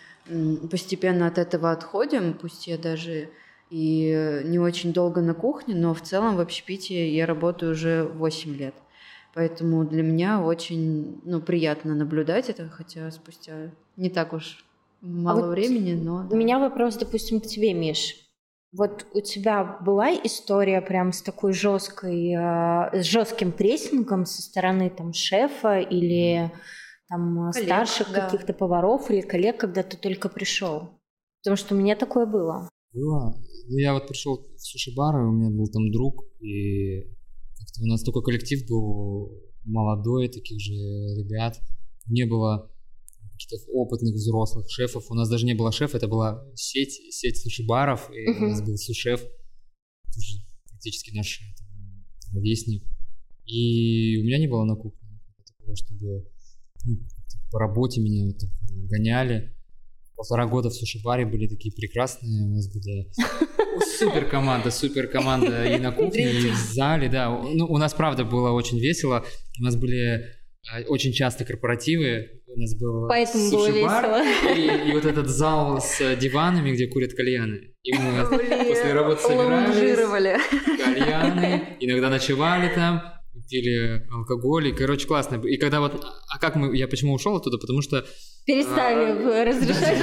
постепенно 0.70 1.26
от 1.26 1.36
этого 1.36 1.70
отходим, 1.70 2.32
пусть 2.32 2.66
я 2.66 2.78
даже 2.78 3.28
и 3.74 4.42
не 4.44 4.60
очень 4.60 4.92
долго 4.92 5.20
на 5.20 5.34
кухне, 5.34 5.74
но 5.74 5.94
в 5.94 6.00
целом 6.00 6.36
в 6.36 6.40
общепитии 6.40 7.08
я 7.08 7.26
работаю 7.26 7.72
уже 7.72 8.04
8 8.04 8.54
лет. 8.54 8.74
Поэтому 9.34 9.84
для 9.84 10.04
меня 10.04 10.40
очень 10.40 11.20
ну, 11.24 11.40
приятно 11.40 11.96
наблюдать 11.96 12.48
это, 12.50 12.68
хотя 12.68 13.10
спустя 13.10 13.72
не 13.96 14.10
так 14.10 14.32
уж 14.32 14.64
мало 15.00 15.40
а 15.40 15.46
вот 15.46 15.50
времени, 15.50 16.00
но... 16.00 16.28
У 16.30 16.36
меня 16.36 16.60
вопрос, 16.60 16.94
допустим, 16.94 17.40
к 17.40 17.46
тебе, 17.46 17.74
Миш. 17.74 18.14
Вот 18.70 19.06
у 19.12 19.20
тебя 19.20 19.64
была 19.80 20.14
история 20.22 20.80
прям 20.80 21.12
с 21.12 21.20
такой 21.20 21.52
жесткой, 21.52 22.32
э, 22.32 23.02
с 23.02 23.04
жестким 23.04 23.50
прессингом 23.50 24.24
со 24.24 24.40
стороны 24.40 24.88
там 24.88 25.12
шефа 25.12 25.80
или 25.80 26.52
там 27.08 27.50
коллег, 27.50 27.66
старших 27.66 28.12
да. 28.12 28.20
каких-то 28.20 28.52
поваров 28.52 29.10
или 29.10 29.20
коллег, 29.20 29.58
когда 29.58 29.82
ты 29.82 29.96
только 29.96 30.28
пришел? 30.28 31.00
Потому 31.42 31.56
что 31.56 31.74
у 31.74 31.78
меня 31.78 31.96
такое 31.96 32.24
было. 32.24 32.68
Было. 32.92 33.34
Ну, 33.68 33.78
я 33.78 33.94
вот 33.94 34.06
пришел 34.06 34.46
в 34.56 34.60
суши-бар, 34.60 35.16
и 35.20 35.24
у 35.24 35.32
меня 35.32 35.50
был 35.50 35.66
там 35.68 35.90
друг, 35.90 36.24
и 36.40 37.00
как-то 37.58 37.82
у 37.82 37.86
нас 37.86 38.02
такой 38.02 38.22
коллектив 38.22 38.66
был 38.68 39.42
молодой, 39.64 40.28
таких 40.28 40.60
же 40.60 40.72
ребят. 40.72 41.60
Не 42.06 42.26
было 42.26 42.70
каких-то 43.32 43.56
опытных 43.72 44.14
взрослых 44.14 44.70
шефов. 44.70 45.10
У 45.10 45.14
нас 45.14 45.28
даже 45.28 45.46
не 45.46 45.54
было 45.54 45.72
шефа, 45.72 45.96
это 45.96 46.08
была 46.08 46.46
сеть, 46.54 47.00
сеть 47.10 47.38
суши-баров, 47.38 48.10
и 48.12 48.28
uh-huh. 48.28 48.44
у 48.44 48.48
нас 48.48 48.62
был 48.62 48.76
сушеф, 48.76 49.24
практически 50.68 51.14
наш 51.14 51.40
там, 51.58 52.34
ровесник. 52.34 52.84
И 53.46 54.18
у 54.18 54.24
меня 54.24 54.38
не 54.38 54.46
было 54.46 54.64
на 54.64 54.76
кухне 54.76 55.20
такого, 55.46 55.76
чтобы 55.76 56.26
ну, 56.84 56.98
по 57.50 57.58
работе 57.58 58.00
меня 58.00 58.26
вот 58.26 58.38
так 58.38 58.50
гоняли. 58.88 59.54
Полтора 60.16 60.46
года 60.46 60.70
в 60.70 60.74
суши-баре 60.74 61.26
были 61.26 61.48
такие 61.48 61.74
прекрасные, 61.74 62.44
у 62.44 62.54
нас 62.54 62.72
были 62.72 63.10
супер 63.98 64.26
команда, 64.26 64.70
супер 64.70 65.08
команда 65.08 65.64
и 65.76 65.78
на 65.78 65.92
кухне, 65.92 66.30
и 66.30 66.50
в 66.50 66.54
зале, 66.54 67.08
да. 67.08 67.30
Ну, 67.30 67.66
у 67.66 67.78
нас, 67.78 67.94
правда, 67.94 68.24
было 68.24 68.50
очень 68.50 68.78
весело. 68.78 69.24
У 69.60 69.64
нас 69.64 69.76
были 69.76 70.24
а, 70.72 70.80
очень 70.88 71.12
часто 71.12 71.44
корпоративы. 71.44 72.42
У 72.46 72.58
нас 72.58 72.74
был 72.78 73.08
Поэтому 73.08 73.50
было 73.50 73.68
весело. 73.68 74.22
И, 74.56 74.90
и 74.90 74.92
вот 74.92 75.04
этот 75.04 75.28
зал 75.28 75.80
с 75.80 76.16
диванами, 76.16 76.70
где 76.72 76.86
курят 76.86 77.12
кальяны. 77.14 77.72
И 77.82 77.92
мы 77.92 78.24
после 78.24 78.92
работы 78.92 79.22
собирались. 79.22 80.38
Кальяны. 80.78 81.76
Иногда 81.80 82.10
ночевали 82.10 82.72
там 82.74 83.13
пили 83.48 84.06
алкоголь, 84.10 84.68
и, 84.68 84.72
короче, 84.72 85.06
классно. 85.06 85.36
И 85.46 85.56
когда 85.56 85.80
вот, 85.80 86.04
а 86.28 86.38
как 86.38 86.56
мы, 86.56 86.76
я 86.76 86.88
почему 86.88 87.14
ушел 87.14 87.36
оттуда, 87.36 87.58
потому 87.58 87.82
что... 87.82 88.04
Перестали 88.46 89.10
а, 89.10 89.44
разрешать 89.44 89.98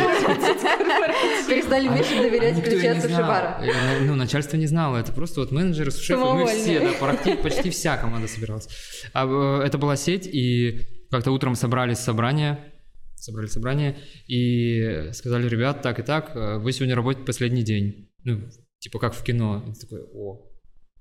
Перестали 1.48 1.88
меньше 1.88 2.18
доверять 2.18 2.64
ключи 2.64 2.88
от 2.88 3.02
суши-бара. 3.02 3.64
Ну, 4.02 4.16
начальство 4.16 4.58
не 4.58 4.68
знало, 4.68 4.98
это 4.98 5.12
просто 5.12 5.42
вот 5.42 5.52
менеджеры, 5.52 5.92
шефы, 5.92 6.24
мы 6.24 6.46
все, 6.48 6.80
да, 6.80 7.36
почти 7.44 7.70
вся 7.70 7.98
команда 7.98 8.28
собиралась. 8.28 8.68
А, 9.14 9.62
это 9.62 9.78
была 9.78 9.96
сеть, 9.96 10.28
и 10.28 10.82
как-то 11.10 11.32
утром 11.32 11.56
собрались 11.56 12.00
собрания, 12.00 12.74
собрали 13.16 13.48
собрание 13.48 13.98
и 14.28 15.10
сказали, 15.14 15.48
ребят, 15.48 15.82
так 15.82 16.00
и 16.00 16.04
так, 16.04 16.36
вы 16.36 16.72
сегодня 16.72 16.96
работаете 16.96 17.26
последний 17.26 17.64
день. 17.64 18.10
Ну, 18.24 18.42
типа 18.80 19.00
как 19.00 19.14
в 19.14 19.24
кино. 19.24 19.64
И 19.68 19.80
такой, 19.80 20.02
о, 20.14 20.51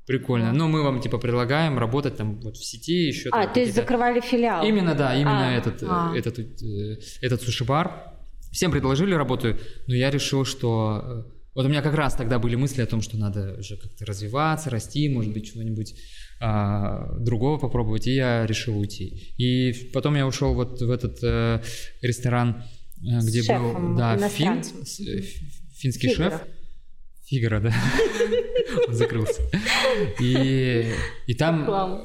Прикольно. 0.07 0.53
Ну, 0.53 0.67
мы 0.69 0.83
вам, 0.83 1.01
типа, 1.01 1.19
предлагаем 1.19 1.79
работать 1.79 2.17
там 2.17 2.41
вот 2.41 2.57
в 2.57 2.65
сети 2.65 3.07
еще. 3.07 3.29
А, 3.33 3.47
то 3.47 3.61
есть 3.61 3.75
закрывали 3.75 4.21
филиал? 4.21 4.67
Именно, 4.67 4.95
да, 4.95 5.15
именно 5.15 5.49
а, 5.49 5.53
этот, 5.53 5.83
а. 5.83 6.13
этот, 6.17 6.39
э, 6.39 6.99
этот 7.21 7.43
суши-бар. 7.43 8.17
Всем 8.51 8.73
предложили 8.73 9.15
работу, 9.15 9.57
но 9.87 9.95
я 9.95 10.11
решил, 10.11 10.45
что... 10.45 11.03
Э, 11.05 11.41
вот 11.55 11.67
у 11.67 11.69
меня 11.69 11.83
как 11.83 11.95
раз 11.95 12.15
тогда 12.15 12.39
были 12.39 12.57
мысли 12.57 12.83
о 12.83 12.87
том, 12.87 13.03
что 13.03 13.17
надо 13.19 13.57
уже 13.59 13.77
как-то 13.77 14.07
развиваться, 14.07 14.71
расти, 14.71 15.09
может 15.09 15.33
быть, 15.33 15.53
чего-нибудь 15.53 15.95
а, 16.41 17.19
другого 17.19 17.59
попробовать, 17.59 18.07
и 18.07 18.15
я 18.15 18.47
решил 18.47 18.79
уйти. 18.79 19.35
И 19.37 19.91
потом 19.93 20.17
я 20.17 20.27
ушел 20.27 20.55
вот 20.55 20.81
в 20.81 20.91
этот 20.91 21.19
э, 21.23 21.63
ресторан, 22.01 22.65
э, 23.03 23.19
где 23.21 23.43
был 23.43 23.97
да, 23.97 24.17
фин, 24.29 24.63
финский 25.75 26.09
Фигура. 26.09 26.31
шеф. 26.31 26.43
Фигара, 27.31 27.61
да. 27.61 27.73
Он 28.89 28.95
закрылся. 28.95 29.41
И, 30.19 30.93
и 31.27 31.35
там, 31.35 32.03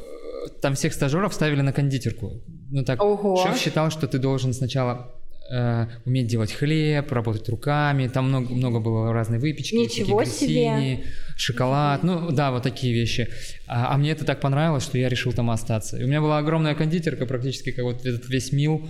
там 0.62 0.76
всех 0.76 0.94
стажеров 0.94 1.34
ставили 1.34 1.62
на 1.62 1.74
кондитерку. 1.74 2.44
Ну 2.70 2.84
так, 2.84 3.02
Ого. 3.02 3.44
шеф 3.44 3.60
считал, 3.60 3.90
что 3.90 4.08
ты 4.08 4.20
должен 4.20 4.54
сначала 4.54 5.12
э, 5.52 5.88
уметь 6.06 6.28
делать 6.28 6.52
хлеб, 6.52 7.12
работать 7.12 7.50
руками. 7.50 8.08
Там 8.08 8.28
много, 8.28 8.54
много 8.54 8.80
было 8.80 9.12
разной 9.14 9.40
выпечки. 9.40 9.76
Ничего 9.76 10.24
себе! 10.26 11.04
шоколад. 11.36 12.04
Ну 12.04 12.32
да, 12.32 12.52
вот 12.52 12.62
такие 12.62 12.94
вещи. 12.94 13.28
А, 13.68 13.94
а 13.94 13.98
мне 13.98 14.12
это 14.12 14.26
так 14.26 14.40
понравилось, 14.40 14.84
что 14.84 15.00
я 15.00 15.10
решил 15.10 15.34
там 15.34 15.50
остаться. 15.50 15.98
И 15.98 16.04
у 16.04 16.08
меня 16.08 16.22
была 16.22 16.38
огромная 16.38 16.76
кондитерка, 16.76 17.26
практически 17.26 17.72
как 17.72 17.84
вот 17.84 18.06
этот 18.06 18.30
весь 18.30 18.52
мил. 18.52 18.88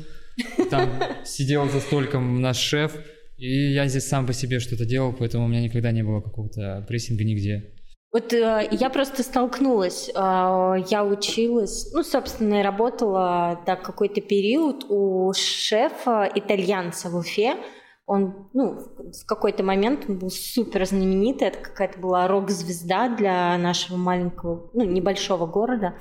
Там 0.70 1.02
сидел 1.24 1.70
за 1.70 1.80
столиком 1.80 2.42
наш 2.42 2.58
шеф. 2.58 2.92
И 3.38 3.74
я 3.74 3.88
здесь 3.88 4.08
сам 4.08 4.26
по 4.26 4.34
себе 4.34 4.60
что-то 4.60 4.86
делал, 4.86 5.14
поэтому 5.14 5.46
у 5.46 5.48
меня 5.48 5.62
никогда 5.62 5.92
не 5.92 6.04
было 6.04 6.22
какого-то 6.22 6.86
прессинга 6.88 7.24
нигде. 7.24 7.72
Вот 8.16 8.32
э, 8.32 8.70
я 8.72 8.90
просто 8.90 9.24
столкнулась, 9.24 10.08
э, 10.08 10.12
я 10.14 11.04
училась, 11.04 11.92
ну, 11.94 12.02
собственно, 12.02 12.62
и 12.62 12.64
работала 12.64 13.60
так 13.66 13.82
какой-то 13.82 14.22
период 14.22 14.86
у 14.88 15.34
шефа 15.34 16.32
итальянца 16.34 17.10
в 17.10 17.18
Уфе. 17.18 17.58
Он, 18.06 18.50
ну, 18.54 18.80
в 18.98 19.26
какой-то 19.26 19.64
момент 19.64 20.06
он 20.08 20.20
был 20.20 20.30
супер 20.30 20.86
знаменитый, 20.86 21.50
это 21.50 21.58
какая-то 21.60 22.00
была 22.00 22.28
рок-звезда 22.30 23.14
для 23.18 23.58
нашего 23.58 23.98
маленького, 23.98 24.70
ну, 24.74 24.86
небольшого 24.86 25.46
города. 25.46 25.96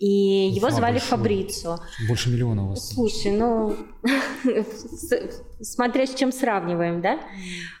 И 0.00 0.48
его 0.48 0.70
звали 0.70 0.94
большой. 0.94 1.08
Фабрицо. 1.10 1.78
Больше 2.08 2.30
миллиона 2.30 2.64
у 2.64 2.68
вас. 2.70 2.94
Слушай, 2.94 3.32
ну, 3.32 3.76
смотря 5.60 6.06
с 6.06 6.14
чем 6.14 6.32
сравниваем, 6.32 7.02
да? 7.02 7.20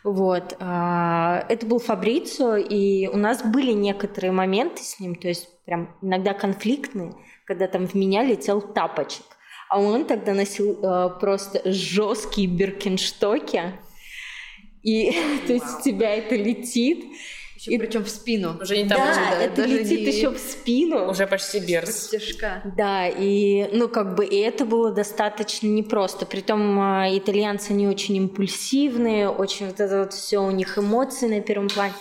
Вот. 0.04 0.54
А, 0.60 1.46
это 1.48 1.64
был 1.64 1.78
Фабрицо, 1.78 2.56
и 2.56 3.06
у 3.06 3.16
нас 3.16 3.42
были 3.42 3.72
некоторые 3.72 4.32
моменты 4.32 4.82
с 4.82 5.00
ним, 5.00 5.14
то 5.14 5.28
есть 5.28 5.48
прям 5.64 5.96
иногда 6.02 6.34
конфликтные, 6.34 7.14
когда 7.46 7.66
там 7.68 7.86
в 7.86 7.94
меня 7.94 8.22
летел 8.22 8.60
тапочек. 8.60 9.24
А 9.70 9.80
он 9.80 10.04
тогда 10.04 10.34
носил 10.34 10.78
э, 10.82 11.10
просто 11.20 11.62
жесткие 11.64 12.48
биркинштоки, 12.48 13.78
и 14.82 15.12
то 15.46 15.54
есть 15.54 15.80
у 15.80 15.82
тебя 15.82 16.16
это 16.16 16.36
летит, 16.36 17.02
еще 17.60 17.72
и... 17.72 17.78
причем 17.78 18.04
в 18.04 18.08
спину. 18.08 18.58
Уже 18.60 18.82
не 18.82 18.88
там 18.88 18.98
да, 18.98 19.10
уже, 19.10 19.20
да, 19.20 19.42
это 19.42 19.64
летит 19.66 20.00
не... 20.00 20.06
еще 20.06 20.30
в 20.30 20.38
спину. 20.38 21.10
Уже 21.10 21.26
почти 21.26 21.60
берс. 21.60 22.06
Стежка. 22.06 22.62
Да, 22.76 23.06
и 23.06 23.68
ну 23.72 23.88
как 23.88 24.14
бы 24.14 24.24
и 24.24 24.36
это 24.36 24.64
было 24.64 24.90
достаточно 24.92 25.66
непросто. 25.66 26.24
Притом 26.24 26.80
э, 26.80 27.18
итальянцы 27.18 27.74
не 27.74 27.86
очень 27.86 28.16
импульсивные, 28.16 29.28
очень 29.28 29.66
вот 29.66 29.78
это 29.78 30.00
вот 30.00 30.14
все 30.14 30.38
у 30.38 30.50
них 30.50 30.78
эмоции 30.78 31.28
на 31.28 31.40
первом 31.40 31.68
плане. 31.68 31.92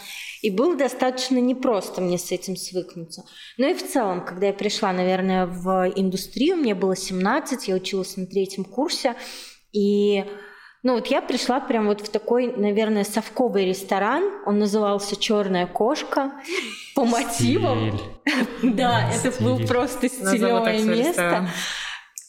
И 0.41 0.50
было 0.50 0.78
достаточно 0.78 1.38
непросто 1.39 2.00
мне 2.00 2.17
с 2.17 2.32
этим 2.32 2.56
свыкнуться. 2.56 3.26
Ну 3.58 3.69
и 3.69 3.74
в 3.74 3.86
целом, 3.86 4.24
когда 4.24 4.48
я 4.48 4.54
пришла, 4.54 4.93
наверное, 4.93 5.45
в 5.45 5.91
индустрию, 5.93 6.56
мне 6.56 6.74
было 6.74 6.95
17, 6.95 7.67
я 7.67 7.76
училась 7.76 8.15
на 8.15 8.26
третьем 8.26 8.63
курсе, 8.63 9.15
и 9.74 10.24
ну 10.81 10.93
вот 10.95 11.07
я 11.07 11.21
пришла 11.21 11.59
прям 11.59 11.87
вот 11.87 12.01
в 12.01 12.09
такой, 12.09 12.47
наверное, 12.55 13.03
совковый 13.03 13.65
ресторан. 13.65 14.23
Он 14.45 14.59
назывался 14.59 15.17
«Черная 15.17 15.67
кошка» 15.67 16.31
по 16.95 17.05
мотивам. 17.05 17.99
Да, 18.61 19.09
это 19.11 19.43
был 19.43 19.59
просто 19.65 20.07
стилевое 20.07 20.83
место. 20.83 21.49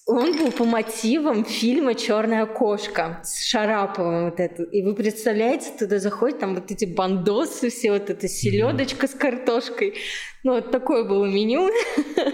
Он 0.06 0.36
был 0.36 0.50
по 0.50 0.64
мотивам 0.64 1.44
фильма 1.44 1.94
«Черная 1.94 2.46
кошка» 2.46 3.20
с 3.22 3.44
Шараповым 3.46 4.24
вот 4.24 4.40
это. 4.40 4.64
И 4.64 4.82
вы 4.82 4.94
представляете, 4.94 5.70
туда 5.78 5.98
заходят 6.00 6.40
там 6.40 6.54
вот 6.56 6.70
эти 6.70 6.84
бандосы, 6.84 7.70
все 7.70 7.92
вот 7.92 8.10
эта 8.10 8.26
селедочка 8.26 9.06
с 9.06 9.12
картошкой. 9.12 9.94
Ну 10.42 10.54
вот 10.54 10.72
такое 10.72 11.04
было 11.04 11.26
меню. 11.26 11.70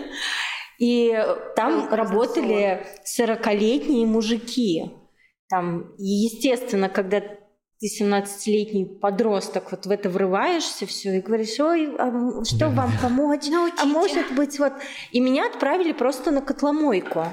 И 0.78 1.22
там 1.54 1.92
работали 1.92 2.86
40-летние 3.04 4.06
мужики. 4.06 4.92
Там, 5.48 5.94
естественно, 5.98 6.88
когда 6.88 7.20
ты 7.20 7.86
17-летний 7.86 8.86
подросток, 8.86 9.70
вот 9.70 9.86
в 9.86 9.90
это 9.90 10.08
врываешься 10.08 10.86
все 10.86 11.18
и 11.18 11.20
говоришь, 11.20 11.60
ой, 11.60 11.94
а 11.98 12.44
что 12.44 12.58
да. 12.58 12.70
вам 12.70 12.92
помочь? 13.00 13.48
Научите. 13.48 13.82
А 13.82 13.84
может 13.84 14.34
быть 14.34 14.58
вот... 14.58 14.72
И 15.12 15.20
меня 15.20 15.46
отправили 15.46 15.92
просто 15.92 16.30
на 16.30 16.40
котломойку 16.40 17.26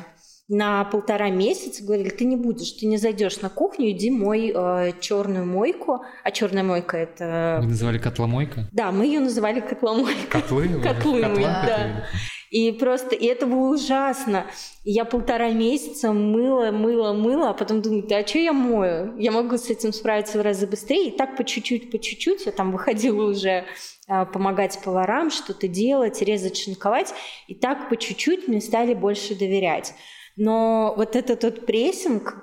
на 0.49 0.83
полтора 0.85 1.29
месяца 1.29 1.83
говорили, 1.83 2.09
ты 2.09 2.25
не 2.25 2.35
будешь, 2.35 2.71
ты 2.73 2.85
не 2.85 2.97
зайдешь 2.97 3.41
на 3.41 3.49
кухню, 3.49 3.91
иди 3.91 4.11
мой 4.11 4.51
э, 4.53 4.93
черную 4.99 5.45
мойку. 5.45 6.03
А 6.23 6.31
черная 6.31 6.63
мойка 6.63 6.97
это... 6.97 7.59
Вы 7.61 7.69
называли 7.69 7.97
котломойка? 7.97 8.67
Да, 8.71 8.91
мы 8.91 9.05
ее 9.05 9.19
называли 9.19 9.61
котломойка. 9.61 10.27
Котлы? 10.29 10.81
Котлы, 10.81 11.21
да. 11.21 12.05
И 12.53 12.71
просто, 12.71 13.15
и 13.15 13.25
это 13.25 13.47
было 13.47 13.73
ужасно. 13.73 14.45
я 14.83 15.05
полтора 15.05 15.49
месяца 15.49 16.13
мыла, 16.13 16.69
мыла, 16.69 17.11
мыла, 17.11 17.49
а 17.49 17.53
потом 17.55 17.81
думаю, 17.81 18.03
да 18.07 18.19
а 18.19 18.27
что 18.27 18.37
я 18.37 18.53
мою? 18.53 19.17
Я 19.17 19.31
могу 19.31 19.57
с 19.57 19.71
этим 19.71 19.91
справиться 19.91 20.37
в 20.37 20.41
разы 20.43 20.67
быстрее. 20.67 21.07
И 21.07 21.17
так 21.17 21.35
по 21.35 21.43
чуть-чуть, 21.43 21.89
по 21.89 21.97
чуть-чуть 21.97 22.45
я 22.45 22.51
там 22.51 22.71
выходила 22.71 23.27
уже 23.27 23.65
а, 24.07 24.25
помогать 24.25 24.79
поварам, 24.83 25.31
что-то 25.31 25.67
делать, 25.67 26.21
резать, 26.21 26.55
шинковать. 26.55 27.15
И 27.47 27.55
так 27.55 27.89
по 27.89 27.97
чуть-чуть 27.97 28.47
мне 28.47 28.61
стали 28.61 28.93
больше 28.93 29.33
доверять. 29.33 29.95
Но 30.35 30.93
вот 30.95 31.15
этот 31.15 31.43
вот 31.43 31.65
прессинг, 31.65 32.35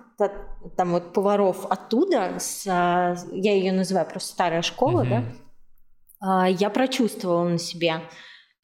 там 0.77 0.91
вот 0.91 1.13
поваров 1.13 1.67
оттуда, 1.67 2.35
с, 2.41 2.67
а, 2.67 3.15
я 3.31 3.55
ее 3.55 3.71
называю 3.71 4.07
просто 4.07 4.33
старая 4.33 4.63
школа, 4.63 5.05
mm-hmm. 5.05 5.23
да, 6.21 6.47
я 6.47 6.69
прочувствовала 6.69 7.45
на 7.45 7.59
себе. 7.59 8.01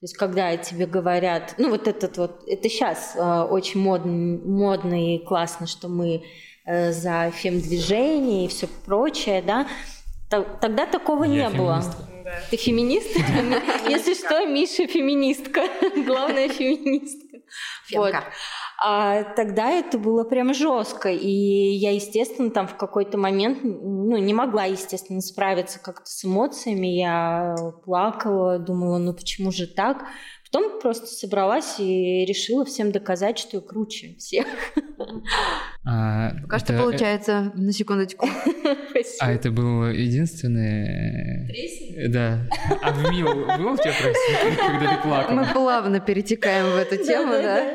То 0.01 0.05
есть, 0.05 0.17
когда 0.19 0.55
тебе 0.59 0.87
говорят, 0.87 1.55
ну 1.59 1.71
вот 1.71 1.89
этот 1.89 2.19
вот, 2.19 2.43
это 2.47 2.69
сейчас 2.69 3.15
э, 3.17 3.43
очень 3.51 3.81
модно, 3.81 4.39
модно 4.45 5.15
и 5.15 5.19
классно, 5.25 5.67
что 5.67 5.89
мы 5.89 6.23
э, 6.67 6.93
за 6.93 7.31
фем-движение 7.31 8.45
и 8.45 8.49
все 8.49 8.67
прочее, 8.85 9.41
да, 9.41 9.67
Т- 10.29 10.45
тогда 10.61 10.87
такого 10.87 11.25
Я 11.25 11.49
не 11.49 11.55
феминистка. 11.57 11.97
было. 12.03 12.33
Ты 12.51 12.57
феминист? 12.57 13.17
Если 13.89 14.15
что, 14.15 14.45
Миша 14.47 14.87
феминистка. 14.87 15.63
Главная 16.07 16.49
феминистка. 16.49 17.39
Вот. 17.95 18.13
А 18.79 19.23
тогда 19.23 19.71
это 19.71 19.99
было 19.99 20.25
прям 20.25 20.53
жестко. 20.53 21.11
И 21.11 21.29
я, 21.29 21.93
естественно, 21.93 22.51
там 22.51 22.69
в 22.69 22.77
какой-то 22.77 23.17
момент, 23.17 23.61
ну, 23.63 24.17
не 24.17 24.35
могла, 24.35 24.65
естественно, 24.65 25.21
справиться 25.21 25.79
как-то 25.79 26.11
с 26.11 26.25
эмоциями. 26.25 26.87
Я 26.87 27.55
плакала, 27.85 28.59
думала, 28.59 28.99
ну 28.99 29.15
почему 29.15 29.51
же 29.51 29.67
так? 29.67 30.05
Потом 30.45 30.81
просто 30.81 31.07
собралась 31.07 31.81
и 31.81 32.25
решила 32.25 32.65
всем 32.65 32.93
доказать, 32.93 33.39
что 33.39 33.57
я 33.57 33.61
круче 33.61 34.15
всех. 34.19 34.47
А, 35.85 36.31
Пока 36.43 36.57
это... 36.57 36.65
что 36.65 36.79
получается, 36.79 37.53
на 37.55 37.73
секундочку. 37.73 38.27
А 39.21 39.31
это 39.31 39.51
был 39.51 39.87
единственный... 39.89 41.47
Да. 42.09 42.49
А 42.83 42.93
в 42.93 43.11
Мил 43.11 43.27
был 43.27 43.75
у 43.75 43.77
тебя 43.77 43.93
трейсинг, 43.93 44.59
когда 44.59 44.97
ты 44.97 45.03
плакала? 45.03 45.35
Мы 45.35 45.47
плавно 45.53 46.01
перетекаем 46.01 46.67
в 46.73 46.77
эту 46.77 46.97
тему, 47.05 47.33
да? 47.33 47.75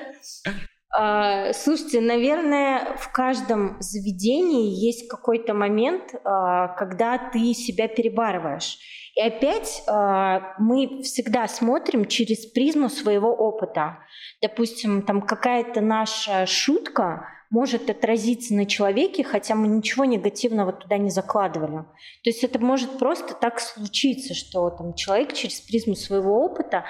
А, 0.94 1.54
слушайте, 1.54 2.02
наверное, 2.02 2.98
в 2.98 3.12
каждом 3.14 3.78
заведении 3.80 4.76
есть 4.86 5.08
какой-то 5.08 5.54
момент, 5.54 6.14
а, 6.24 6.70
когда 6.76 7.18
ты 7.18 7.54
себя 7.54 7.88
перебарываешь. 7.88 8.78
И 9.16 9.22
опять 9.22 9.84
а, 9.88 10.54
мы 10.60 11.02
всегда 11.04 11.48
смотрим 11.48 12.06
через 12.06 12.46
призму 12.46 12.90
своего 12.90 13.30
опыта. 13.30 14.00
Допустим, 14.42 15.04
там 15.04 15.22
какая-то 15.22 15.80
наша 15.80 16.46
шутка 16.46 17.28
может 17.50 17.90
отразиться 17.90 18.54
на 18.54 18.66
человеке, 18.66 19.24
хотя 19.24 19.56
мы 19.56 19.68
ничего 19.68 20.04
негативного 20.06 20.74
туда 20.74 20.98
не 20.98 21.10
закладывали. 21.10 21.84
То 22.24 22.30
есть 22.30 22.44
это 22.44 22.60
может 22.60 22.98
просто 22.98 23.34
так 23.34 23.60
случиться, 23.62 24.34
что 24.34 24.70
там 24.72 24.94
человек 24.96 25.34
через 25.34 25.62
призму 25.62 25.96
своего 25.96 26.44
опыта 26.44 26.86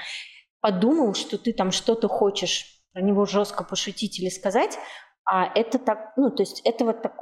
подумал, 0.60 1.14
что 1.14 1.38
ты 1.38 1.54
там 1.54 1.72
что-то 1.72 2.08
хочешь 2.08 2.81
про 2.94 3.02
него 3.02 3.26
жестко 3.26 3.64
пошутить 3.64 4.20
или 4.20 4.30
сказать, 4.30 4.78
а 5.26 5.46
это 5.56 5.80
так, 5.80 6.14
ну, 6.18 6.30
то 6.30 6.44
есть 6.44 6.62
это 6.66 6.86
вот 6.86 7.02
так 7.02 7.14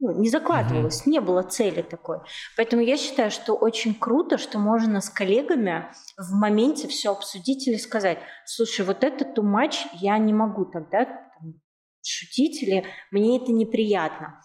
ну, 0.00 0.12
не 0.20 0.28
закладывалось, 0.28 1.02
mm-hmm. 1.02 1.10
не 1.10 1.20
было 1.20 1.42
цели 1.42 1.82
такой. 1.82 2.18
Поэтому 2.56 2.82
я 2.82 2.96
считаю, 2.96 3.30
что 3.30 3.54
очень 3.54 3.94
круто, 3.94 4.38
что 4.38 4.58
можно 4.58 5.00
с 5.00 5.10
коллегами 5.10 5.90
в 6.16 6.32
моменте 6.34 6.86
все 6.86 7.10
обсудить 7.10 7.66
или 7.66 7.76
сказать, 7.76 8.18
слушай, 8.46 8.84
вот 8.84 9.02
это 9.02 9.24
too 9.24 9.42
much, 9.42 9.74
я 9.94 10.16
не 10.18 10.32
могу 10.32 10.66
тогда 10.66 11.04
там, 11.04 11.60
шутить 12.04 12.62
или 12.62 12.86
мне 13.10 13.38
это 13.38 13.50
неприятно. 13.50 14.40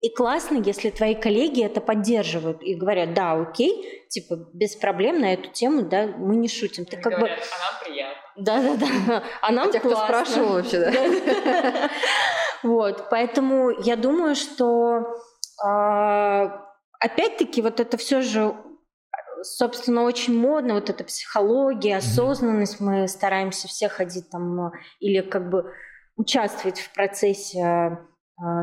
И 0.00 0.14
классно, 0.14 0.62
если 0.64 0.90
твои 0.90 1.16
коллеги 1.16 1.64
это 1.64 1.80
поддерживают 1.80 2.62
и 2.62 2.76
говорят, 2.76 3.14
да, 3.14 3.32
окей, 3.32 4.06
типа 4.08 4.48
без 4.52 4.76
проблем 4.76 5.20
на 5.20 5.34
эту 5.34 5.50
тему, 5.50 5.82
да, 5.82 6.06
мы 6.06 6.36
не 6.36 6.48
шутим. 6.48 6.84
Ты 6.84 6.98
как 6.98 7.14
говорят, 7.14 7.40
бы... 7.40 7.44
а 7.44 7.72
нам 7.72 7.84
приятно. 7.84 8.22
Да, 8.38 8.62
да, 8.62 8.76
да. 9.06 9.22
А 9.42 9.52
нам 9.52 9.66
Хотя 9.66 9.80
классно. 9.80 10.04
кто 10.04 10.24
спрашивал 10.24 10.52
вообще, 10.54 10.78
да? 10.80 11.90
Вот, 12.64 13.08
поэтому 13.08 13.70
я 13.70 13.94
думаю, 13.94 14.34
что 14.34 15.14
а, 15.64 16.66
опять-таки 16.98 17.62
вот 17.62 17.78
это 17.78 17.96
все 17.96 18.20
же 18.20 18.52
собственно, 19.42 20.02
очень 20.02 20.36
модно, 20.36 20.74
вот 20.74 20.90
эта 20.90 21.04
психология, 21.04 21.98
осознанность, 21.98 22.80
мы 22.80 23.06
стараемся 23.06 23.68
все 23.68 23.88
ходить 23.88 24.28
там 24.30 24.72
или 24.98 25.20
как 25.20 25.48
бы 25.48 25.72
участвовать 26.16 26.80
в 26.80 26.92
процессе 26.92 27.60
э, 28.40 28.62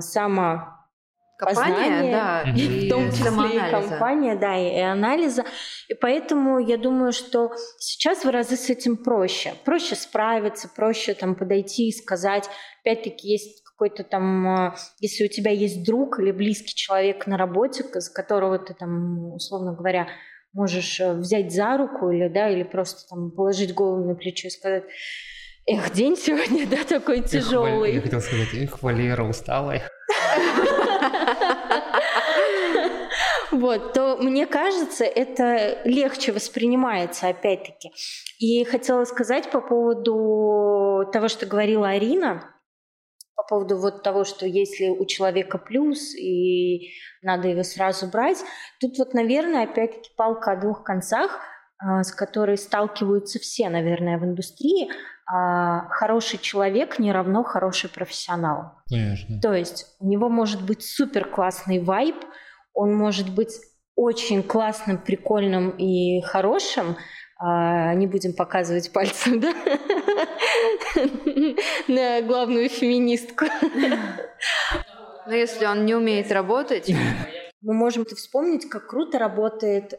само 1.40 1.76
Компания, 1.76 2.12
да, 2.12 2.44
и 2.56 2.88
в 2.88 2.90
том 2.90 3.12
числе 3.12 3.58
и 3.58 3.72
компания, 3.72 4.36
да, 4.36 4.58
и, 4.58 4.78
и 4.78 4.80
анализа. 4.80 5.46
И 5.90 5.94
поэтому 5.94 6.60
я 6.60 6.78
думаю, 6.78 7.12
что 7.12 7.52
сейчас 7.80 8.26
в 8.26 8.30
разы 8.30 8.56
с 8.56 8.70
этим 8.70 8.98
проще. 8.98 9.54
Проще 9.66 9.96
справиться, 9.96 10.70
проще 10.74 11.14
там 11.14 11.36
подойти 11.36 11.90
и 11.90 11.92
сказать. 11.92 12.50
Опять-таки 12.82 13.28
есть 13.28 13.64
какой-то 13.64 14.04
там, 14.04 14.48
а, 14.48 14.76
если 15.00 15.26
у 15.26 15.28
тебя 15.28 15.52
есть 15.52 15.86
друг 15.86 16.20
или 16.20 16.32
близкий 16.32 16.74
человек 16.76 17.28
на 17.28 17.38
работе, 17.38 17.84
с 17.84 18.10
которого 18.10 18.58
ты 18.58 18.74
там, 18.74 19.34
условно 19.34 19.74
говоря, 19.74 20.08
можешь 20.54 21.00
э, 21.02 21.14
взять 21.14 21.54
за 21.54 21.78
руку 21.78 22.10
или, 22.10 22.30
да, 22.30 22.50
или 22.50 22.64
просто 22.64 23.08
там 23.10 23.32
положить 23.32 23.74
голову 23.74 24.08
на 24.08 24.16
плечо 24.16 24.48
и 24.48 24.52
сказать, 24.52 24.86
эх, 25.68 25.92
день 25.92 26.16
сегодня, 26.16 26.66
да, 26.72 26.84
такой 26.84 27.22
тяжелый. 27.22 27.94
Я 27.94 28.02
хотел 28.02 28.22
сказать, 28.22 28.54
эх, 28.54 28.82
Валера, 28.82 29.24
усталая. 29.24 29.84
Вот, 33.52 33.94
то 33.94 34.18
мне 34.18 34.48
кажется, 34.48 35.06
это 35.06 35.82
легче 35.86 36.32
воспринимается, 36.32 37.30
опять-таки. 37.30 37.92
И 38.40 38.64
хотела 38.66 39.06
сказать 39.06 39.50
по 39.50 39.62
поводу 39.62 41.10
того, 41.14 41.30
что 41.30 41.46
говорила 41.46 41.90
Арина, 41.90 42.56
по 43.36 43.44
поводу 43.44 43.78
вот 43.78 44.04
того, 44.04 44.24
что 44.24 44.46
если 44.46 44.88
у 44.88 45.06
человека 45.06 45.58
плюс 45.58 46.16
и 46.16 46.92
надо 47.22 47.50
его 47.50 47.64
сразу 47.64 48.08
брать, 48.08 48.44
тут 48.80 48.98
вот, 48.98 49.14
наверное, 49.14 49.64
опять-таки 49.64 50.10
палка 50.18 50.52
о 50.52 50.60
двух 50.60 50.84
концах, 50.84 51.40
а, 51.78 52.04
с 52.04 52.12
которой 52.12 52.58
сталкиваются 52.58 53.40
все, 53.40 53.70
наверное, 53.70 54.18
в 54.18 54.24
индустрии. 54.24 54.90
А, 55.28 55.88
хороший 55.90 56.38
человек 56.38 57.00
не 57.00 57.12
равно 57.12 57.44
хороший 57.44 57.90
профессионал. 57.90 58.74
Конечно. 58.90 59.40
То 59.42 59.54
есть 59.54 59.96
у 60.00 60.08
него 60.08 60.30
может 60.30 60.64
быть 60.64 60.84
супер 60.84 61.28
классный 61.28 61.80
вайб, 61.80 62.16
он 62.74 62.94
может 62.94 63.34
быть 63.34 63.54
очень 63.96 64.44
классным, 64.44 64.98
прикольным 64.98 65.72
и 65.72 66.22
хорошим, 66.22 66.98
а, 67.38 67.94
не 67.96 68.08
будем 68.08 68.34
показывать 68.34 68.92
пальцем, 68.92 69.40
да, 69.40 69.54
на 71.88 72.22
главную 72.22 72.70
феминистку. 72.70 73.46
Но 75.26 75.34
если 75.34 75.66
он 75.66 75.86
не 75.86 75.96
умеет 75.96 76.32
работать... 76.32 76.92
Мы 77.62 77.74
можем 77.74 78.06
вспомнить, 78.06 78.70
как 78.70 78.86
круто 78.86 79.18
работает 79.18 79.94
э, 79.94 79.98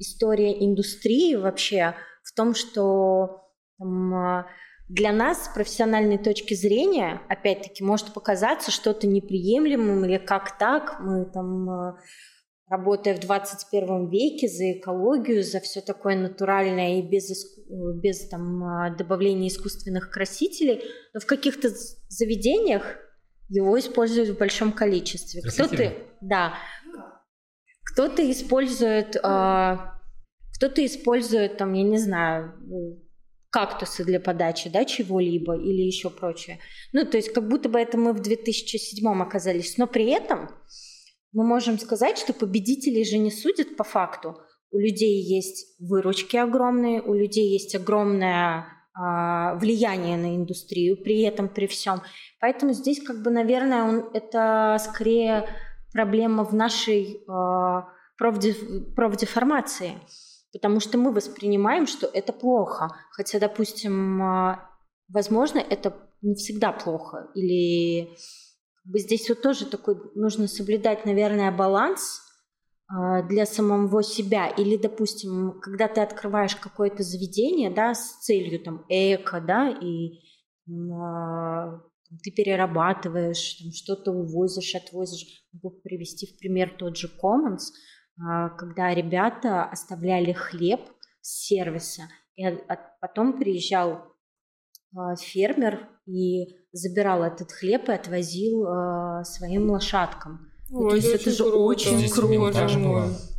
история 0.00 0.64
индустрии 0.64 1.36
вообще 1.36 1.94
в 2.24 2.34
том, 2.34 2.52
что 2.52 3.43
там, 3.78 4.44
для 4.88 5.12
нас 5.12 5.46
с 5.46 5.48
профессиональной 5.48 6.18
точки 6.18 6.54
зрения, 6.54 7.22
опять-таки, 7.28 7.82
может 7.82 8.12
показаться 8.12 8.70
что-то 8.70 9.06
неприемлемым 9.06 10.04
или 10.04 10.18
как 10.18 10.58
так, 10.58 11.00
мы 11.00 11.24
там 11.24 11.96
работая 12.68 13.14
в 13.14 13.20
21 13.20 14.08
веке 14.08 14.48
за 14.48 14.72
экологию, 14.72 15.42
за 15.42 15.60
все 15.60 15.80
такое 15.80 16.16
натуральное 16.16 16.98
и 16.98 17.02
без, 17.02 17.30
без 18.02 18.28
там, 18.28 18.96
добавления 18.96 19.48
искусственных 19.48 20.10
красителей, 20.10 20.82
но 21.12 21.20
в 21.20 21.26
каких-то 21.26 21.68
заведениях 22.08 22.98
его 23.48 23.78
используют 23.78 24.30
в 24.30 24.38
большом 24.38 24.72
количестве. 24.72 25.42
Кто-то, 25.42 25.92
да, 26.20 26.54
кто-то 27.84 28.28
использует, 28.30 29.16
а, 29.22 30.00
кто-то 30.56 30.84
использует 30.84 31.58
там, 31.58 31.74
я 31.74 31.82
не 31.82 31.98
знаю, 31.98 32.54
кактусы 33.54 34.04
для 34.04 34.18
подачи, 34.18 34.68
да, 34.68 34.84
чего-либо 34.84 35.54
или 35.54 35.82
еще 35.82 36.10
прочее. 36.10 36.58
Ну, 36.92 37.04
то 37.04 37.16
есть 37.16 37.32
как 37.32 37.48
будто 37.48 37.68
бы 37.68 37.78
это 37.78 37.96
мы 37.96 38.12
в 38.12 38.20
2007 38.20 39.22
оказались, 39.22 39.78
но 39.78 39.86
при 39.86 40.06
этом 40.10 40.50
мы 41.32 41.46
можем 41.46 41.78
сказать, 41.78 42.18
что 42.18 42.32
победителей 42.32 43.04
же 43.04 43.16
не 43.16 43.30
судят 43.30 43.76
по 43.76 43.84
факту. 43.84 44.40
У 44.72 44.78
людей 44.78 45.22
есть 45.22 45.80
выручки 45.80 46.36
огромные, 46.36 47.00
у 47.00 47.14
людей 47.14 47.52
есть 47.52 47.76
огромное 47.76 48.66
э, 48.98 49.56
влияние 49.60 50.16
на 50.16 50.34
индустрию 50.34 50.96
при 50.96 51.20
этом, 51.20 51.48
при 51.48 51.68
всем. 51.68 52.02
Поэтому 52.40 52.72
здесь, 52.72 53.00
как 53.04 53.22
бы, 53.22 53.30
наверное, 53.30 53.84
он, 53.84 54.10
это 54.14 54.78
скорее 54.80 55.48
проблема 55.92 56.42
в 56.42 56.52
нашей 56.54 57.20
э, 57.22 57.82
профдеф, 58.18 58.56
профдеформации, 58.96 59.92
потому 60.54 60.80
что 60.80 60.96
мы 60.96 61.12
воспринимаем, 61.12 61.86
что 61.86 62.06
это 62.06 62.32
плохо. 62.32 62.88
Хотя, 63.10 63.38
допустим, 63.38 64.22
э, 64.22 64.58
возможно, 65.08 65.58
это 65.58 65.92
не 66.22 66.34
всегда 66.34 66.72
плохо 66.72 67.28
или 67.34 68.16
Здесь 68.92 69.28
вот 69.30 69.40
тоже 69.40 69.64
такой 69.64 69.96
нужно 70.14 70.46
соблюдать, 70.46 71.06
наверное, 71.06 71.50
баланс 71.50 72.20
а, 72.86 73.22
для 73.22 73.46
самого 73.46 74.02
себя. 74.02 74.48
Или, 74.48 74.76
допустим, 74.76 75.58
когда 75.62 75.88
ты 75.88 76.02
открываешь 76.02 76.54
какое-то 76.56 77.02
заведение, 77.02 77.70
да, 77.70 77.94
с 77.94 78.20
целью 78.20 78.62
там 78.62 78.84
эко, 78.90 79.40
да, 79.40 79.70
и 79.70 80.20
а, 80.70 81.80
ты 82.22 82.30
перерабатываешь, 82.30 83.54
там, 83.54 83.72
что-то 83.72 84.12
увозишь, 84.12 84.74
отвозишь. 84.74 85.44
Могу 85.52 85.80
привести 85.82 86.26
в 86.26 86.38
пример 86.38 86.76
тот 86.78 86.98
же 86.98 87.08
Commons, 87.08 87.62
а, 87.62 87.72
когда 88.16 88.94
ребята 88.94 89.64
оставляли 89.64 90.32
хлеб 90.32 90.80
с 91.20 91.46
сервиса, 91.46 92.02
и 92.36 92.44
потом 93.00 93.38
приезжал 93.38 94.04
фермер 95.20 95.88
и 96.06 96.56
забирал 96.72 97.22
этот 97.22 97.52
хлеб 97.52 97.88
и 97.88 97.92
отвозил 97.92 98.66
э, 98.66 99.24
своим 99.24 99.70
лошадкам. 99.70 100.50
Ой, 100.70 100.82
ну, 100.82 100.90
то 100.90 100.96
есть 100.96 101.08
это, 101.08 101.22
это 101.22 101.30
же 101.30 101.44
круто. 101.44 101.58
очень 101.58 102.10
круто. 102.10 102.68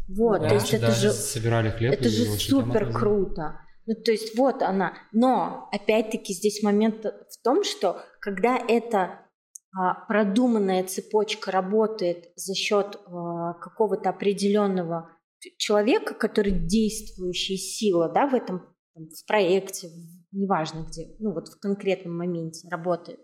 Вот, 0.08 0.42
да, 0.42 0.50
то 0.50 0.56
есть 0.56 0.74
это 0.74 0.92
же 0.92 1.12
собирали 1.12 1.70
хлеб. 1.70 1.94
Это 1.94 2.10
же 2.10 2.26
супер 2.26 2.92
круто. 2.92 3.60
Ну, 3.88 3.94
то 3.96 4.12
есть 4.12 4.38
вот 4.38 4.62
она. 4.62 4.94
Но, 5.12 5.70
опять-таки, 5.72 6.34
здесь 6.34 6.64
момент 6.64 7.06
в 7.06 7.44
том, 7.44 7.64
что 7.64 8.02
когда 8.20 8.58
эта 8.58 8.98
а, 9.00 9.25
продуманная 10.08 10.84
цепочка 10.84 11.52
работает 11.52 12.32
за 12.36 12.54
счет 12.56 12.98
а, 13.06 13.54
какого-то 13.54 14.10
определенного 14.10 15.10
человека, 15.58 16.14
который 16.14 16.52
действующая 16.52 17.58
сила, 17.58 18.10
да, 18.10 18.28
в 18.28 18.34
этом 18.34 18.64
в 18.96 19.28
проекте, 19.28 19.90
неважно 20.32 20.86
где, 20.88 21.16
ну 21.20 21.34
вот 21.34 21.50
в 21.50 21.60
конкретном 21.60 22.18
моменте 22.18 22.68
работает, 22.70 23.20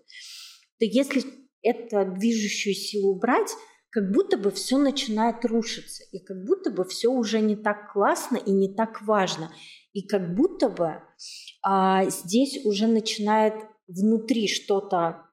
то 0.80 0.86
если 0.86 1.24
эту 1.62 2.12
движущую 2.14 2.74
силу 2.74 3.16
убрать, 3.16 3.52
как 3.90 4.12
будто 4.12 4.38
бы 4.38 4.52
все 4.52 4.78
начинает 4.78 5.46
рушиться, 5.46 6.04
и 6.12 6.20
как 6.20 6.44
будто 6.46 6.72
бы 6.72 6.86
все 6.86 7.10
уже 7.10 7.40
не 7.42 7.56
так 7.56 7.92
классно 7.94 8.38
и 8.38 8.52
не 8.52 8.74
так 8.74 9.02
важно, 9.04 9.52
и 9.94 10.06
как 10.06 10.36
будто 10.36 10.70
бы 10.70 11.02
а, 11.62 12.06
здесь 12.10 12.66
уже 12.66 12.88
начинает 12.88 13.54
внутри 13.88 14.48
что-то 14.48 14.98
а, 14.98 15.31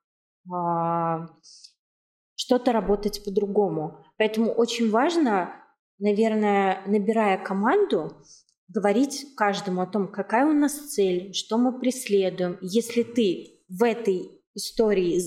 что-то 2.34 2.72
работать 2.72 3.24
по-другому. 3.24 4.04
Поэтому 4.16 4.52
очень 4.52 4.90
важно, 4.90 5.54
наверное, 5.98 6.82
набирая 6.86 7.36
команду, 7.42 8.22
говорить 8.68 9.34
каждому 9.36 9.82
о 9.82 9.86
том, 9.86 10.08
какая 10.08 10.46
у 10.46 10.52
нас 10.52 10.92
цель, 10.94 11.32
что 11.34 11.58
мы 11.58 11.78
преследуем. 11.78 12.58
Если 12.60 13.02
ты 13.02 13.64
в 13.68 13.82
этой 13.82 14.42
истории 14.54 15.20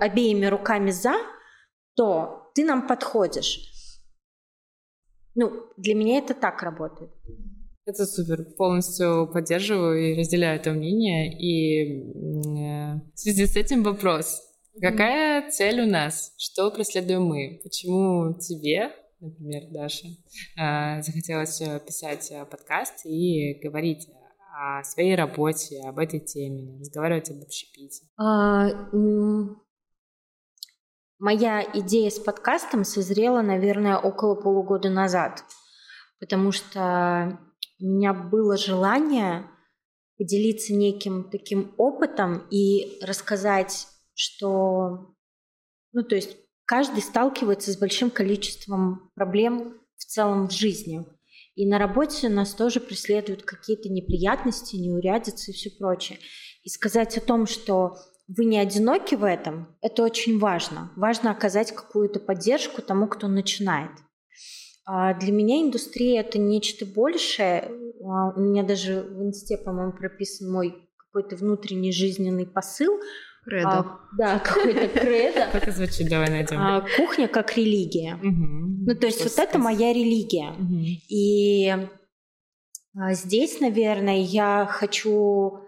обеими 0.00 0.46
руками 0.46 0.90
за, 0.90 1.14
то 1.94 2.50
ты 2.54 2.64
нам 2.64 2.86
подходишь. 2.86 3.60
Ну, 5.34 5.52
для 5.76 5.94
меня 5.94 6.18
это 6.18 6.34
так 6.34 6.62
работает. 6.62 7.10
Это 7.84 8.04
супер. 8.04 8.44
Полностью 8.56 9.30
поддерживаю 9.32 9.98
и 9.98 10.18
разделяю 10.18 10.60
это 10.60 10.72
мнение. 10.72 11.32
И 11.38 12.02
э, 12.02 13.00
в 13.14 13.18
связи 13.18 13.46
с 13.46 13.56
этим 13.56 13.82
вопрос. 13.82 14.47
Какая 14.80 15.50
цель 15.50 15.80
у 15.80 15.90
нас? 15.90 16.32
Что 16.36 16.70
преследуем 16.70 17.24
мы? 17.24 17.60
Почему 17.62 18.38
тебе, 18.38 18.92
например, 19.20 19.62
Даша, 19.70 20.06
э, 20.06 21.02
захотелось 21.02 21.60
э, 21.60 21.80
писать 21.80 22.32
подкаст 22.50 23.04
и 23.04 23.58
говорить 23.62 24.08
о 24.56 24.82
своей 24.84 25.14
работе, 25.14 25.80
об 25.86 25.98
этой 25.98 26.20
теме, 26.20 26.78
разговаривать 26.80 27.30
об 27.30 27.42
общепите? 27.42 28.04
А, 28.16 28.68
моя 31.18 31.62
идея 31.74 32.10
с 32.10 32.18
подкастом 32.18 32.84
созрела, 32.84 33.42
наверное, 33.42 33.98
около 33.98 34.34
полугода 34.34 34.90
назад, 34.90 35.44
потому 36.20 36.52
что 36.52 37.38
у 37.80 37.84
меня 37.84 38.12
было 38.12 38.56
желание 38.56 39.46
поделиться 40.18 40.74
неким 40.74 41.30
таким 41.30 41.74
опытом 41.78 42.46
и 42.50 42.98
рассказать, 43.02 43.86
что, 44.18 45.14
ну, 45.92 46.02
то 46.02 46.16
есть 46.16 46.36
каждый 46.64 47.02
сталкивается 47.02 47.72
с 47.72 47.76
большим 47.76 48.10
количеством 48.10 49.10
проблем 49.14 49.78
в 49.96 50.04
целом 50.04 50.48
в 50.48 50.52
жизни. 50.52 51.06
И 51.54 51.66
на 51.66 51.78
работе 51.78 52.28
нас 52.28 52.52
тоже 52.54 52.80
преследуют 52.80 53.44
какие-то 53.44 53.88
неприятности, 53.88 54.76
неурядицы 54.76 55.52
и 55.52 55.54
все 55.54 55.70
прочее. 55.70 56.18
И 56.64 56.68
сказать 56.68 57.16
о 57.16 57.20
том, 57.20 57.46
что 57.46 57.96
вы 58.26 58.44
не 58.44 58.58
одиноки 58.58 59.14
в 59.14 59.22
этом, 59.22 59.76
это 59.80 60.02
очень 60.02 60.38
важно. 60.40 60.92
Важно 60.96 61.30
оказать 61.30 61.72
какую-то 61.72 62.18
поддержку 62.18 62.82
тому, 62.82 63.06
кто 63.06 63.28
начинает. 63.28 63.92
А 64.84 65.14
для 65.14 65.32
меня 65.32 65.62
индустрия 65.62 66.20
это 66.20 66.38
нечто 66.38 66.86
большее. 66.86 67.70
А, 68.02 68.32
у 68.34 68.40
меня 68.40 68.64
даже 68.64 69.02
в 69.02 69.22
инсте, 69.22 69.58
по-моему, 69.58 69.92
прописан 69.92 70.50
мой 70.50 70.74
какой-то 70.96 71.36
внутренний 71.36 71.92
жизненный 71.92 72.46
посыл. 72.46 73.00
Кредо. 73.48 73.68
А, 73.68 74.00
да, 74.16 74.38
какой-то 74.38 74.88
кредо. 75.00 75.46
Как 75.52 75.62
это 75.62 75.72
звучит? 75.72 76.08
Давай 76.08 76.28
найдем. 76.28 76.58
А, 76.60 76.84
кухня 76.96 77.28
как 77.28 77.56
религия. 77.56 78.18
Ну, 78.22 78.94
то 78.94 79.06
есть 79.06 79.22
вот 79.22 79.38
это 79.38 79.58
моя 79.58 79.92
религия. 79.92 80.54
И 81.08 81.74
а, 82.94 83.14
здесь, 83.14 83.60
наверное, 83.60 84.18
я 84.18 84.66
хочу 84.70 85.60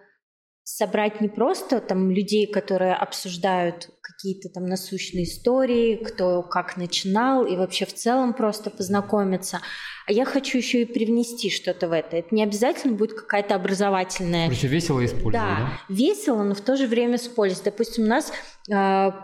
собрать 0.76 1.20
не 1.20 1.28
просто 1.28 1.80
там 1.80 2.10
людей, 2.10 2.46
которые 2.46 2.94
обсуждают 2.94 3.90
какие-то 4.00 4.48
там 4.48 4.66
насущные 4.66 5.24
истории, 5.24 5.96
кто 5.96 6.42
как 6.42 6.76
начинал, 6.76 7.44
и 7.44 7.56
вообще 7.56 7.86
в 7.86 7.94
целом 7.94 8.34
просто 8.34 8.70
познакомиться. 8.70 9.60
А 10.06 10.12
я 10.12 10.24
хочу 10.24 10.58
еще 10.58 10.82
и 10.82 10.84
привнести 10.84 11.50
что-то 11.50 11.88
в 11.88 11.92
это. 11.92 12.16
Это 12.16 12.34
не 12.34 12.42
обязательно 12.42 12.94
будет 12.94 13.14
какая-то 13.14 13.54
образовательная... 13.54 14.46
Короче, 14.46 14.68
весело 14.68 15.04
использовать, 15.04 15.32
да? 15.32 15.56
Да, 15.88 15.94
весело, 15.94 16.42
но 16.42 16.54
в 16.54 16.60
то 16.60 16.76
же 16.76 16.86
время 16.86 17.18
с 17.18 17.26
пользой. 17.26 17.64
Допустим, 17.64 18.04
у 18.04 18.08
нас 18.08 18.30
э, 18.30 18.72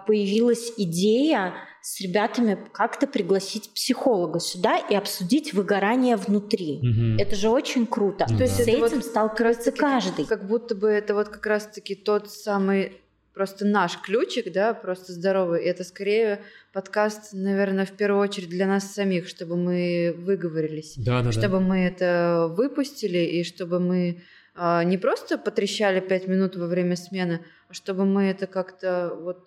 появилась 0.06 0.72
идея 0.76 1.54
с 1.86 2.00
ребятами 2.00 2.58
как-то 2.72 3.06
пригласить 3.06 3.70
психолога 3.72 4.40
сюда 4.40 4.76
и 4.76 4.96
обсудить 4.96 5.54
выгорание 5.54 6.16
внутри. 6.16 6.78
Угу. 6.78 7.22
Это 7.22 7.36
же 7.36 7.48
очень 7.48 7.86
круто. 7.86 8.26
Ну, 8.28 8.38
То 8.38 8.42
есть 8.42 8.56
с 8.56 8.60
этим 8.66 8.80
вот 8.80 9.04
сталкивается 9.04 9.70
каждый. 9.70 10.24
Как 10.24 10.48
будто 10.48 10.74
бы 10.74 10.88
это 10.88 11.14
вот 11.14 11.28
как 11.28 11.46
раз-таки 11.46 11.94
тот 11.94 12.28
самый 12.28 13.00
просто 13.34 13.66
наш 13.66 14.00
ключик, 14.00 14.52
да, 14.52 14.74
просто 14.74 15.12
здоровый. 15.12 15.62
И 15.62 15.68
это 15.68 15.84
скорее 15.84 16.40
подкаст, 16.72 17.32
наверное, 17.32 17.86
в 17.86 17.92
первую 17.92 18.20
очередь 18.20 18.48
для 18.48 18.66
нас 18.66 18.92
самих, 18.92 19.28
чтобы 19.28 19.54
мы 19.54 20.12
выговорились, 20.18 20.94
да, 20.96 21.22
да, 21.22 21.30
чтобы 21.30 21.58
да. 21.58 21.60
мы 21.60 21.78
это 21.84 22.52
выпустили 22.52 23.18
и 23.18 23.44
чтобы 23.44 23.78
мы 23.78 24.22
а, 24.56 24.82
не 24.82 24.98
просто 24.98 25.38
потрещали 25.38 26.00
пять 26.00 26.26
минут 26.26 26.56
во 26.56 26.66
время 26.66 26.96
смены, 26.96 27.44
а 27.68 27.74
чтобы 27.74 28.06
мы 28.06 28.24
это 28.24 28.48
как-то 28.48 29.16
вот 29.20 29.46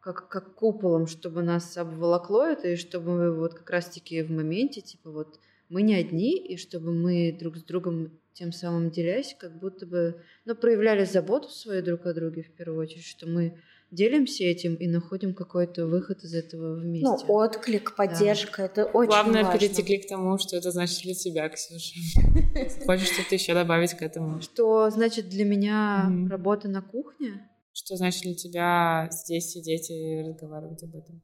как, 0.00 0.28
как 0.28 0.54
куполом, 0.54 1.06
чтобы 1.06 1.42
нас 1.42 1.76
обволокло 1.76 2.46
это, 2.46 2.68
и 2.68 2.76
чтобы 2.76 3.12
мы 3.12 3.34
вот 3.34 3.54
как 3.54 3.68
раз-таки 3.70 4.22
в 4.22 4.30
моменте, 4.30 4.80
типа 4.80 5.10
вот 5.10 5.38
мы 5.68 5.82
не 5.82 5.94
одни, 5.94 6.36
и 6.36 6.56
чтобы 6.56 6.92
мы 6.92 7.36
друг 7.38 7.56
с 7.56 7.62
другом 7.62 8.10
тем 8.32 8.52
самым 8.52 8.90
делясь, 8.90 9.36
как 9.38 9.58
будто 9.58 9.86
бы, 9.86 10.22
ну, 10.46 10.54
проявляли 10.54 11.04
заботу 11.04 11.48
свою 11.48 11.82
друг 11.82 12.06
о 12.06 12.14
друге 12.14 12.42
в 12.42 12.52
первую 12.56 12.80
очередь, 12.80 13.04
что 13.04 13.26
мы 13.26 13.58
делимся 13.90 14.44
этим 14.44 14.76
и 14.76 14.86
находим 14.86 15.34
какой-то 15.34 15.86
выход 15.86 16.22
из 16.22 16.34
этого 16.34 16.76
вместе. 16.76 17.06
Ну, 17.06 17.18
отклик, 17.34 17.96
поддержка, 17.96 18.58
да. 18.58 18.64
это 18.64 18.84
очень 18.84 19.08
Главное, 19.08 19.44
важно. 19.44 19.58
перетекли 19.58 19.98
к 19.98 20.08
тому, 20.08 20.38
что 20.38 20.56
это 20.56 20.70
значит 20.70 21.02
для 21.02 21.14
тебя, 21.14 21.48
Ксюша. 21.48 22.00
Хочешь 22.86 23.08
что-то 23.08 23.34
еще 23.34 23.52
добавить 23.52 23.94
к 23.94 24.02
этому? 24.02 24.40
Что 24.40 24.90
значит 24.90 25.28
для 25.28 25.44
меня 25.44 26.10
работа 26.30 26.68
на 26.68 26.82
кухне? 26.82 27.49
Что 27.72 27.96
значит 27.96 28.22
для 28.22 28.34
тебя 28.34 29.08
здесь 29.10 29.50
сидеть 29.50 29.90
и 29.90 30.22
разговаривать 30.26 30.82
об 30.82 30.96
этом? 30.96 31.20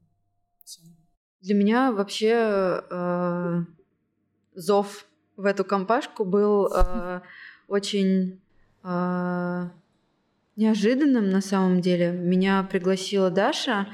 Все. 0.65 0.81
Для 1.41 1.55
меня 1.55 1.93
вообще 1.93 2.83
э, 2.89 3.65
зов 4.55 5.07
в 5.37 5.45
эту 5.45 5.65
компашку 5.65 6.25
был 6.25 6.69
э, 6.73 7.21
очень 7.69 8.41
э, 8.85 9.69
неожиданным 10.55 11.31
на 11.31 11.41
самом 11.41 11.81
деле. 11.81 12.13
Меня 12.13 12.63
пригласила 12.71 13.31
Даша, 13.31 13.89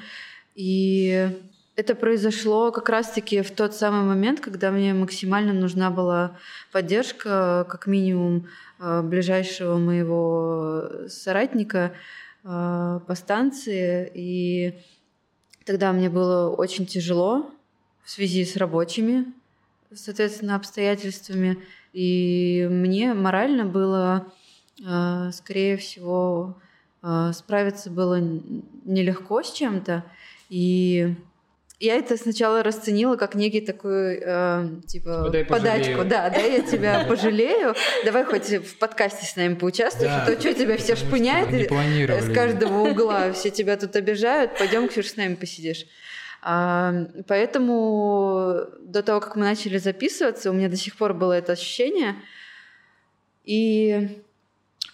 и 0.54 1.30
это 1.74 1.94
произошло 1.94 2.70
как 2.70 2.90
раз-таки 2.90 3.40
в 3.40 3.50
тот 3.50 3.74
самый 3.74 4.02
момент, 4.02 4.40
когда 4.40 4.70
мне 4.70 4.92
максимально 4.92 5.54
нужна 5.54 5.90
была 5.90 6.36
поддержка, 6.70 7.66
как 7.68 7.86
минимум, 7.86 8.46
э, 8.78 9.00
ближайшего 9.00 9.78
моего 9.78 11.08
соратника– 11.08 11.94
э, 12.44 13.00
по 13.06 13.14
станции, 13.14 14.10
и 14.14 14.78
тогда 15.64 15.92
мне 15.92 16.10
было 16.10 16.50
очень 16.50 16.86
тяжело 16.86 17.50
в 18.04 18.10
связи 18.10 18.44
с 18.44 18.56
рабочими, 18.56 19.26
соответственно, 19.94 20.56
обстоятельствами, 20.56 21.58
и 21.92 22.66
мне 22.70 23.14
морально 23.14 23.64
было, 23.64 24.32
э, 24.84 25.30
скорее 25.32 25.76
всего, 25.76 26.56
э, 27.02 27.32
справиться 27.34 27.90
было 27.90 28.18
нелегко 28.20 29.42
с 29.42 29.52
чем-то, 29.52 30.04
и 30.48 31.14
я 31.82 31.96
это 31.96 32.16
сначала 32.16 32.62
расценила 32.62 33.16
как 33.16 33.34
некий 33.34 33.60
такой, 33.60 34.20
э, 34.24 34.68
типа, 34.86 35.28
Дай 35.32 35.44
подачку. 35.44 36.04
Да, 36.04 36.30
да, 36.30 36.38
я 36.38 36.60
тебя 36.62 37.04
пожалею. 37.08 37.74
Давай 38.04 38.24
хоть 38.24 38.50
в 38.50 38.78
подкасте 38.78 39.26
с 39.26 39.34
нами 39.34 39.54
поучаствуешь, 39.54 40.12
а 40.12 40.24
то 40.24 40.38
что 40.38 40.54
тебя 40.54 40.76
все 40.76 40.94
шпыняют 40.94 41.50
с 41.50 42.32
каждого 42.32 42.88
угла, 42.88 43.32
все 43.32 43.50
тебя 43.50 43.76
тут 43.76 43.96
обижают. 43.96 44.56
Пойдем, 44.58 44.88
Ксюша, 44.88 45.08
с 45.08 45.16
нами 45.16 45.34
посидишь. 45.34 45.86
А, 46.40 46.94
поэтому 47.26 48.64
до 48.80 49.02
того, 49.02 49.20
как 49.20 49.34
мы 49.34 49.42
начали 49.42 49.78
записываться, 49.78 50.50
у 50.50 50.54
меня 50.54 50.68
до 50.68 50.76
сих 50.76 50.96
пор 50.96 51.14
было 51.14 51.32
это 51.32 51.52
ощущение. 51.52 52.14
И 53.44 54.21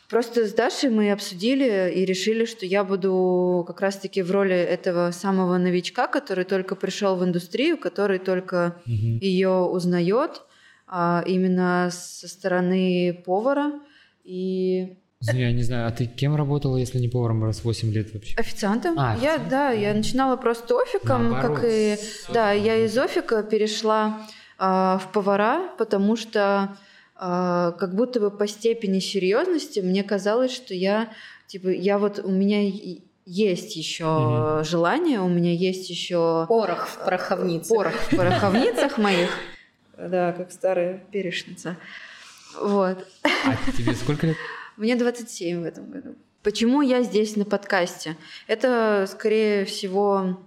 Просто 0.09 0.47
с 0.47 0.55
Дашей 0.55 0.89
мы 0.89 1.13
обсудили 1.13 1.93
и 1.95 2.07
решили, 2.07 2.47
что 2.47 2.65
я 2.65 2.83
буду 2.83 3.63
как 3.67 3.83
раз-таки 3.83 4.23
в 4.23 4.31
роли 4.31 4.57
этого 4.57 5.11
самого 5.11 5.59
новичка, 5.59 6.07
который 6.07 6.45
только 6.45 6.77
пришел 6.77 7.17
в 7.17 7.25
индустрию, 7.25 7.77
который 7.77 8.19
только 8.19 8.77
угу. 8.87 8.95
ее 8.95 9.51
узнает, 9.51 10.43
а, 10.87 11.23
именно 11.27 11.91
со 11.93 12.27
стороны 12.27 13.23
повара. 13.27 13.73
И 14.25 14.97
Извини, 15.21 15.43
я 15.43 15.53
не 15.53 15.63
знаю, 15.63 15.89
а 15.89 15.91
ты 15.91 16.07
кем 16.07 16.37
работала, 16.37 16.79
если 16.79 16.99
не 16.99 17.09
поваром, 17.09 17.45
раз 17.45 17.63
8 17.63 17.93
лет 17.93 18.15
вообще? 18.15 18.35
Официантом. 18.39 18.99
А, 18.99 19.15
я, 19.21 19.35
официант. 19.35 19.49
да, 19.51 19.71
я 19.73 19.93
начинала 19.93 20.37
просто 20.37 20.75
офиком, 20.77 21.31
Наоборот, 21.31 21.59
как 21.59 21.69
и, 21.71 21.97
да, 22.33 22.53
я 22.53 22.77
из 22.77 22.97
офика 22.97 23.43
перешла 23.43 24.27
а, 24.59 24.99
в 24.99 25.13
повара, 25.13 25.71
потому 25.77 26.17
что 26.17 26.77
как 27.19 27.95
будто 27.95 28.21
бы 28.21 28.31
по 28.31 28.47
степени 28.47 29.01
серьезности 29.01 29.81
мне 29.81 30.05
казалось, 30.05 30.53
что 30.55 30.73
я, 30.73 31.13
типа, 31.49 31.69
я 31.69 31.99
вот 31.99 32.21
у 32.21 32.31
меня 32.31 32.61
есть 33.27 33.77
еще 33.77 34.05
Мгм. 34.07 34.65
желание, 34.65 35.21
у 35.21 35.29
меня 35.29 35.53
есть 35.53 35.91
еще 35.91 36.47
Порох 36.49 36.87
в 36.87 36.99
пороховнице. 37.05 37.75
порох 37.75 37.95
в 37.95 38.17
пороховницах 38.17 38.99
моих, 38.99 39.31
да, 39.99 40.33
как 40.33 40.53
старая 40.53 40.99
перешница. 41.11 41.77
Вот. 42.59 43.07
А 43.25 43.73
тебе 43.77 43.95
сколько 43.95 44.29
лет? 44.29 44.37
Мне 44.77 44.95
27 44.97 45.61
в 45.61 45.65
этом 45.65 45.91
году. 45.91 46.15
Почему 46.43 46.83
я 46.83 47.03
здесь 47.03 47.35
на 47.37 47.45
подкасте? 47.45 48.17
Это, 48.47 49.07
скорее 49.11 49.65
всего, 49.65 50.39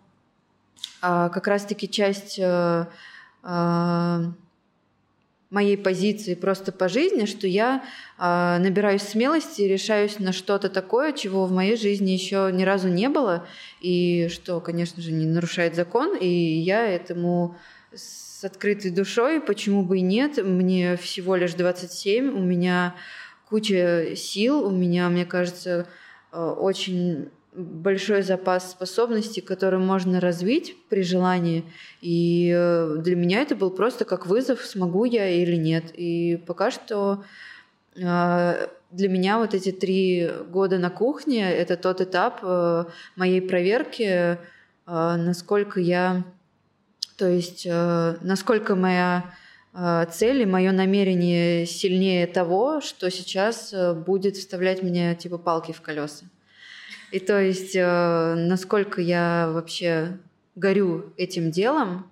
а, 1.01 1.27
как 1.29 1.47
раз-таки 1.47 1.89
часть 1.89 2.39
э, 2.39 2.87
а, 3.43 4.21
моей 5.51 5.77
позиции 5.77 6.33
просто 6.33 6.71
по 6.71 6.87
жизни, 6.87 7.25
что 7.25 7.45
я 7.45 7.83
а, 8.17 8.57
набираюсь 8.59 9.03
смелости 9.03 9.61
и 9.61 9.67
решаюсь 9.67 10.17
на 10.17 10.31
что-то 10.31 10.69
такое, 10.69 11.11
чего 11.11 11.45
в 11.45 11.51
моей 11.51 11.75
жизни 11.75 12.11
еще 12.11 12.49
ни 12.53 12.63
разу 12.63 12.87
не 12.87 13.09
было, 13.09 13.45
и 13.81 14.29
что, 14.29 14.61
конечно 14.61 15.03
же, 15.03 15.11
не 15.11 15.25
нарушает 15.25 15.75
закон, 15.75 16.15
и 16.15 16.27
я 16.27 16.87
этому 16.87 17.57
с 17.93 18.43
открытой 18.45 18.91
душой, 18.91 19.41
почему 19.41 19.83
бы 19.83 19.97
и 19.97 20.01
нет, 20.01 20.43
мне 20.43 20.95
всего 20.95 21.35
лишь 21.35 21.53
27, 21.53 22.29
у 22.29 22.39
меня 22.39 22.95
куча 23.49 24.15
сил, 24.15 24.65
у 24.65 24.71
меня, 24.71 25.09
мне 25.09 25.25
кажется, 25.25 25.85
э, 26.31 26.41
очень 26.41 27.29
большой 27.53 28.21
запас 28.21 28.71
способностей, 28.71 29.41
которые 29.41 29.79
можно 29.79 30.19
развить 30.19 30.75
при 30.89 31.03
желании. 31.03 31.65
И 32.01 32.51
э, 32.55 32.95
для 32.99 33.15
меня 33.15 33.41
это 33.41 33.55
был 33.55 33.71
просто 33.71 34.05
как 34.05 34.25
вызов, 34.25 34.61
смогу 34.61 35.03
я 35.05 35.27
или 35.29 35.55
нет. 35.55 35.85
И 35.93 36.41
пока 36.47 36.71
что 36.71 37.23
э, 37.95 38.67
для 38.91 39.09
меня 39.09 39.37
вот 39.37 39.53
эти 39.53 39.71
три 39.71 40.29
года 40.49 40.77
на 40.77 40.89
кухне— 40.89 41.51
это 41.53 41.75
тот 41.75 41.99
этап 41.99 42.39
э, 42.41 42.85
моей 43.15 43.41
проверки, 43.41 44.37
насколько 44.87 45.79
я... 45.79 46.23
То 47.17 47.27
есть 47.27 47.67
насколько 47.67 48.75
моя 48.75 49.31
цель 50.11 50.41
и 50.41 50.45
мое 50.45 50.71
намерение 50.71 51.67
сильнее 51.67 52.25
того, 52.25 52.81
что 52.81 53.11
сейчас 53.11 53.73
будет 54.05 54.37
вставлять 54.37 54.81
мне 54.81 55.15
типа 55.15 55.37
палки 55.37 55.71
в 55.71 55.81
колеса. 55.81 56.25
И 57.11 57.19
то 57.19 57.41
есть 57.41 57.75
э, 57.75 58.35
насколько 58.35 59.01
я 59.01 59.49
вообще 59.51 60.17
горю 60.55 61.13
этим 61.17 61.51
делом 61.51 62.09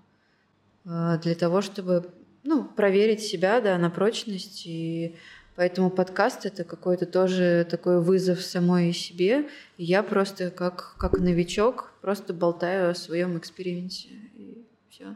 э, 0.85 1.19
для 1.21 1.35
того, 1.35 1.61
чтобы 1.61 2.09
ну, 2.43 2.63
проверить 2.63 3.21
себя 3.21 3.61
да, 3.61 3.77
на 3.77 3.89
прочность. 3.89 4.63
И 4.65 5.15
поэтому 5.55 5.89
подкаст 5.89 6.45
это 6.45 6.63
какой-то 6.63 7.05
тоже 7.05 7.65
такой 7.69 8.01
вызов 8.01 8.41
самой 8.41 8.93
себе. 8.93 9.47
И 9.77 9.83
я 9.85 10.03
просто 10.03 10.49
как, 10.49 10.95
как 10.97 11.19
новичок 11.19 11.93
просто 12.01 12.33
болтаю 12.33 12.91
о 12.91 12.95
своем 12.95 13.37
эксперименсе. 13.37 14.09
И 14.35 14.65
все. 14.89 15.15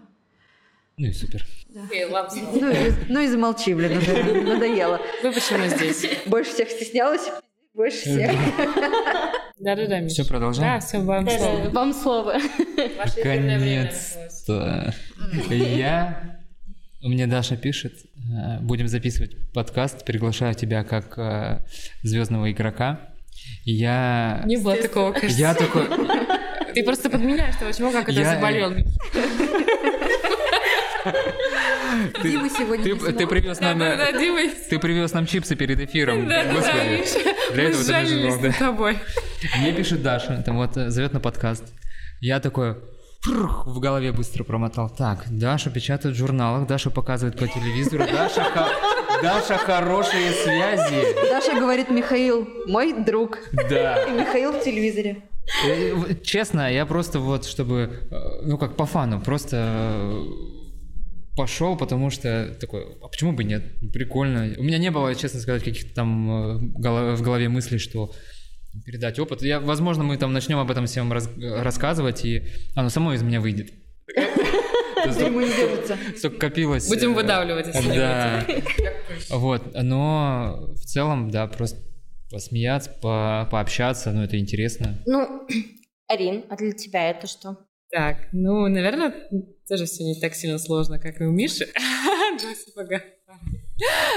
Ну 0.97 1.07
и 1.07 1.11
супер. 1.11 1.43
Окей, 1.85 2.05
ладно. 2.05 2.41
Ну, 2.53 2.69
и, 2.69 2.91
ну 3.09 3.19
и 3.19 3.27
замолчи, 3.27 3.73
блин, 3.73 3.99
надоело. 4.45 5.01
Вы 5.23 5.31
почему 5.31 5.65
здесь? 5.65 6.05
Больше 6.27 6.51
всех 6.51 6.69
стеснялась, 6.69 7.29
больше 7.73 8.01
всех. 8.01 8.31
Да-да-да, 9.59 9.99
Миш. 9.99 10.13
Все, 10.13 10.25
продолжаем? 10.25 10.73
Да, 10.73 10.79
все, 10.85 10.99
вам 10.99 11.25
Да-да, 11.25 11.37
слово. 11.37 11.69
Вам 11.69 11.93
слово. 11.93 12.35
Наконец-то. 13.17 14.93
Я... 15.49 16.39
Мне 17.01 17.27
Даша 17.27 17.57
пишет, 17.57 17.93
э, 18.15 18.59
будем 18.61 18.87
записывать 18.87 19.35
подкаст, 19.51 20.05
приглашаю 20.05 20.55
тебя 20.55 20.85
как 20.85 21.17
э, 21.17 21.59
звездного 22.01 22.49
игрока. 22.49 23.01
Я... 23.65 24.41
Не 24.45 24.55
было 24.55 24.77
такого, 24.77 25.11
кажется. 25.11 25.37
Я 25.37 25.53
такой... 25.53 25.83
Ты 26.73 26.81
просто 26.83 27.09
подменяешь 27.09 27.57
того 27.57 27.73
чего, 27.73 27.91
как 27.91 28.07
это 28.07 28.21
Я- 28.21 28.35
заболел. 28.35 28.73
Ты, 32.21 32.31
Дима 32.31 32.49
сегодня 32.49 32.83
ты, 32.83 32.91
не 32.93 32.99
смог. 32.99 33.17
ты 33.17 33.27
привез 33.27 33.59
нам... 33.59 33.81
э, 33.81 33.97
Да-да-да, 33.97 34.19
Дима. 34.19 34.39
Ты 34.69 34.79
привез 34.79 35.13
нам 35.13 35.25
чипсы 35.25 35.55
перед 35.55 35.79
эфиром. 35.79 36.27
Да, 36.27 36.43
да, 36.43 36.53
Господи. 36.53 36.77
Миша. 36.89 37.35
Для 37.53 37.63
Мы 37.63 37.69
этого 37.69 37.83
ты 37.83 38.27
был, 38.29 38.41
да. 38.41 38.51
тобой. 38.59 38.97
Мне 39.59 39.71
пишет 39.73 40.01
Даша, 40.01 40.41
там 40.45 40.57
вот 40.57 40.77
э, 40.77 40.89
зовет 40.89 41.13
на 41.13 41.19
подкаст. 41.19 41.63
Я 42.21 42.39
такой 42.39 42.75
в 43.25 43.79
голове 43.79 44.11
быстро 44.11 44.43
промотал. 44.43 44.89
Так, 44.89 45.23
Даша 45.29 45.69
печатает 45.69 46.15
в 46.15 46.19
журналах, 46.19 46.67
Даша 46.67 46.89
показывает 46.89 47.37
по 47.37 47.47
телевизору, 47.47 48.03
Даша, 48.05 48.43
ха- 48.43 48.69
Даша 49.21 49.57
хорошие 49.57 50.31
связи. 50.31 51.15
Даша 51.29 51.57
говорит, 51.59 51.89
Михаил, 51.89 52.47
мой 52.67 52.93
друг. 53.03 53.37
Да. 53.53 54.03
И 54.03 54.11
Михаил 54.11 54.51
в 54.51 54.61
телевизоре. 54.63 55.23
Э, 55.65 56.15
Честно, 56.23 56.71
я 56.71 56.85
просто 56.85 57.19
вот, 57.19 57.45
чтобы, 57.45 58.01
ну 58.43 58.57
как 58.57 58.75
по 58.75 58.85
фану, 58.85 59.21
просто 59.21 60.13
пошел, 61.35 61.75
потому 61.77 62.09
что 62.09 62.55
такой, 62.59 62.85
а 63.01 63.07
почему 63.07 63.33
бы 63.33 63.43
нет? 63.43 63.63
Прикольно. 63.91 64.53
У 64.57 64.63
меня 64.63 64.77
не 64.77 64.91
было, 64.91 65.13
честно 65.15 65.39
сказать, 65.39 65.63
каких-то 65.63 65.93
там 65.95 66.31
э, 66.31 67.15
в 67.15 67.21
голове 67.21 67.49
мыслей, 67.49 67.79
что 67.79 68.11
передать 68.85 69.19
опыт. 69.19 69.41
Я, 69.41 69.59
возможно, 69.59 70.03
мы 70.03 70.17
там 70.17 70.33
начнем 70.33 70.57
об 70.59 70.71
этом 70.71 70.85
всем 70.85 71.11
раз- 71.11 71.29
рассказывать, 71.37 72.25
и 72.25 72.43
оно 72.75 72.89
само 72.89 73.13
из 73.13 73.21
меня 73.21 73.39
выйдет. 73.41 73.71
Ему 74.15 75.41
не 75.41 75.47
держится. 75.47 75.97
Столько 76.17 76.37
копилось. 76.39 76.87
Будем 76.87 77.11
э, 77.11 77.15
выдавливать 77.15 77.67
из. 77.67 77.85
Да. 77.87 78.45
Вот, 79.29 79.73
но 79.73 80.69
в 80.75 80.79
целом, 80.85 81.29
да, 81.29 81.47
просто 81.47 81.79
посмеяться, 82.31 82.89
по- 83.01 83.47
пообщаться, 83.51 84.11
ну 84.11 84.23
это 84.23 84.39
интересно. 84.39 85.01
Ну, 85.05 85.47
Арин, 86.07 86.45
а 86.49 86.55
для 86.55 86.71
тебя 86.71 87.09
это 87.09 87.27
что? 87.27 87.57
Так, 87.93 88.17
ну, 88.31 88.67
наверное, 88.69 89.13
тоже 89.69 89.85
все 89.85 90.03
не 90.03 90.19
так 90.19 90.33
сильно 90.33 90.57
сложно, 90.57 90.97
как 90.97 91.21
и 91.21 91.25
у 91.25 91.31
Миши. 91.31 91.67
Сапога. 92.65 93.03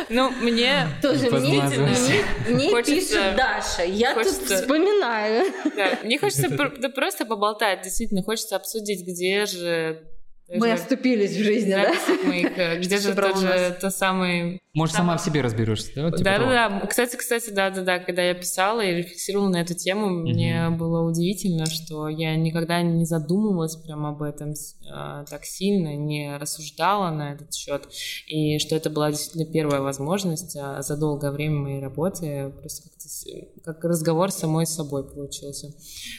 Ну, 0.09 0.31
мне 0.31 0.89
Тоже 1.03 1.31
мне, 1.31 1.63
мне, 1.63 2.55
мне 2.55 2.71
Хочется- 2.71 2.95
пишет 2.95 3.37
Даша. 3.37 3.83
Я 3.83 4.15
тут 4.15 4.25
хочется- 4.25 4.57
вспоминаю. 4.63 5.53
Да, 5.77 5.99
мне 6.05 6.19
хочется 6.19 6.49
да 6.81 6.89
просто 6.89 7.27
поболтать, 7.27 7.83
действительно, 7.83 8.23
хочется 8.23 8.57
обсудить, 8.57 9.07
где 9.07 9.45
же... 9.45 10.09
Мы 10.49 10.73
оступились 10.73 11.33
в 11.33 11.43
жизни, 11.43 11.71
да? 11.73 11.93
моих, 12.25 12.57
э, 12.57 12.79
где 12.81 12.99
же 12.99 13.15
тот 13.15 13.39
же, 13.39 13.77
то 13.81 13.91
самый... 13.91 14.61
Может, 14.75 14.95
сама 14.97 15.17
в 15.17 15.21
себе 15.23 15.41
разберешься, 15.41 15.91
да? 15.97 16.03
Вот 16.05 16.17
типа 16.17 16.25
Да, 16.25 16.37
того. 16.39 16.51
да, 16.51 16.69
да. 16.69 16.87
Кстати, 16.87 17.17
кстати, 17.17 17.51
да, 17.51 17.71
да, 17.71 17.83
да. 17.83 17.99
Когда 17.99 18.23
я 18.23 18.35
писала 18.35 18.83
и 18.83 18.95
рефлексировала 18.95 19.49
на 19.49 19.63
эту 19.63 19.75
тему, 19.75 20.09
мне 20.11 20.69
было 20.71 21.09
удивительно, 21.09 21.67
что 21.67 22.09
я 22.09 22.37
никогда 22.37 22.83
не 22.83 23.07
задумывалась 23.07 23.77
прям 23.77 24.05
об 24.07 24.23
этом 24.23 24.53
а, 24.93 25.25
так 25.25 25.45
сильно, 25.47 25.97
не 25.97 26.37
рассуждала 26.37 27.11
на 27.11 27.33
этот 27.33 27.55
счет, 27.55 27.89
и 28.29 28.59
что 28.59 28.77
это 28.77 28.91
была 28.91 29.11
действительно 29.11 29.51
первая 29.51 29.81
возможность 29.81 30.57
а, 30.61 30.83
за 30.83 30.97
долгое 30.97 31.33
время 31.33 31.57
моей 31.59 31.81
работы, 31.81 32.53
просто 32.61 32.89
как-то 32.89 33.09
с- 33.09 33.27
как 33.65 33.83
разговор 33.83 34.31
с 34.31 34.37
самой 34.37 34.67
собой 34.67 35.09
получился. 35.09 35.73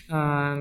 А, 0.09 0.57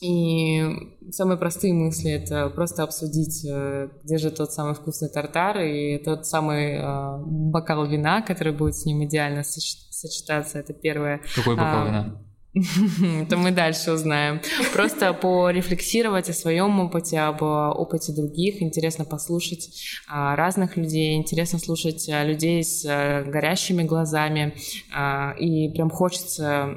И 0.00 0.62
самые 1.10 1.38
простые 1.38 1.72
мысли 1.72 2.10
это 2.10 2.50
просто 2.50 2.82
обсудить, 2.82 3.44
э, 3.48 3.88
где 4.04 4.18
же 4.18 4.30
тот 4.30 4.52
самый 4.52 4.74
вкусный 4.74 5.08
тартар 5.08 5.60
и 5.60 5.98
тот 5.98 6.26
самый 6.26 6.74
э, 6.74 7.18
бокал 7.24 7.86
вина, 7.86 8.20
который 8.22 8.52
будет 8.52 8.74
с 8.74 8.84
ним 8.84 9.04
идеально 9.04 9.40
соч- 9.40 9.88
сочетаться. 9.90 10.58
Это 10.58 10.74
первое. 10.74 11.20
Какой 11.34 11.54
бокал 11.56 11.82
А, 11.82 11.86
вина? 11.86 12.22
Это 13.22 13.36
мы 13.36 13.50
дальше 13.50 13.92
узнаем. 13.92 14.40
Просто 14.72 15.12
порефлексировать 15.12 16.28
о 16.30 16.34
своем 16.34 16.78
опыте, 16.80 17.18
об 17.20 17.42
э, 17.42 17.46
опыте 17.46 18.12
других. 18.12 18.62
Интересно 18.62 19.04
послушать 19.04 19.70
а, 20.08 20.36
разных 20.36 20.76
людей, 20.76 21.16
интересно 21.16 21.58
слушать 21.58 22.08
а, 22.08 22.22
людей 22.24 22.62
с 22.64 22.84
а, 22.86 23.22
горящими 23.24 23.82
глазами. 23.82 24.54
А, 24.94 25.32
И 25.38 25.68
прям 25.70 25.90
хочется 25.90 26.76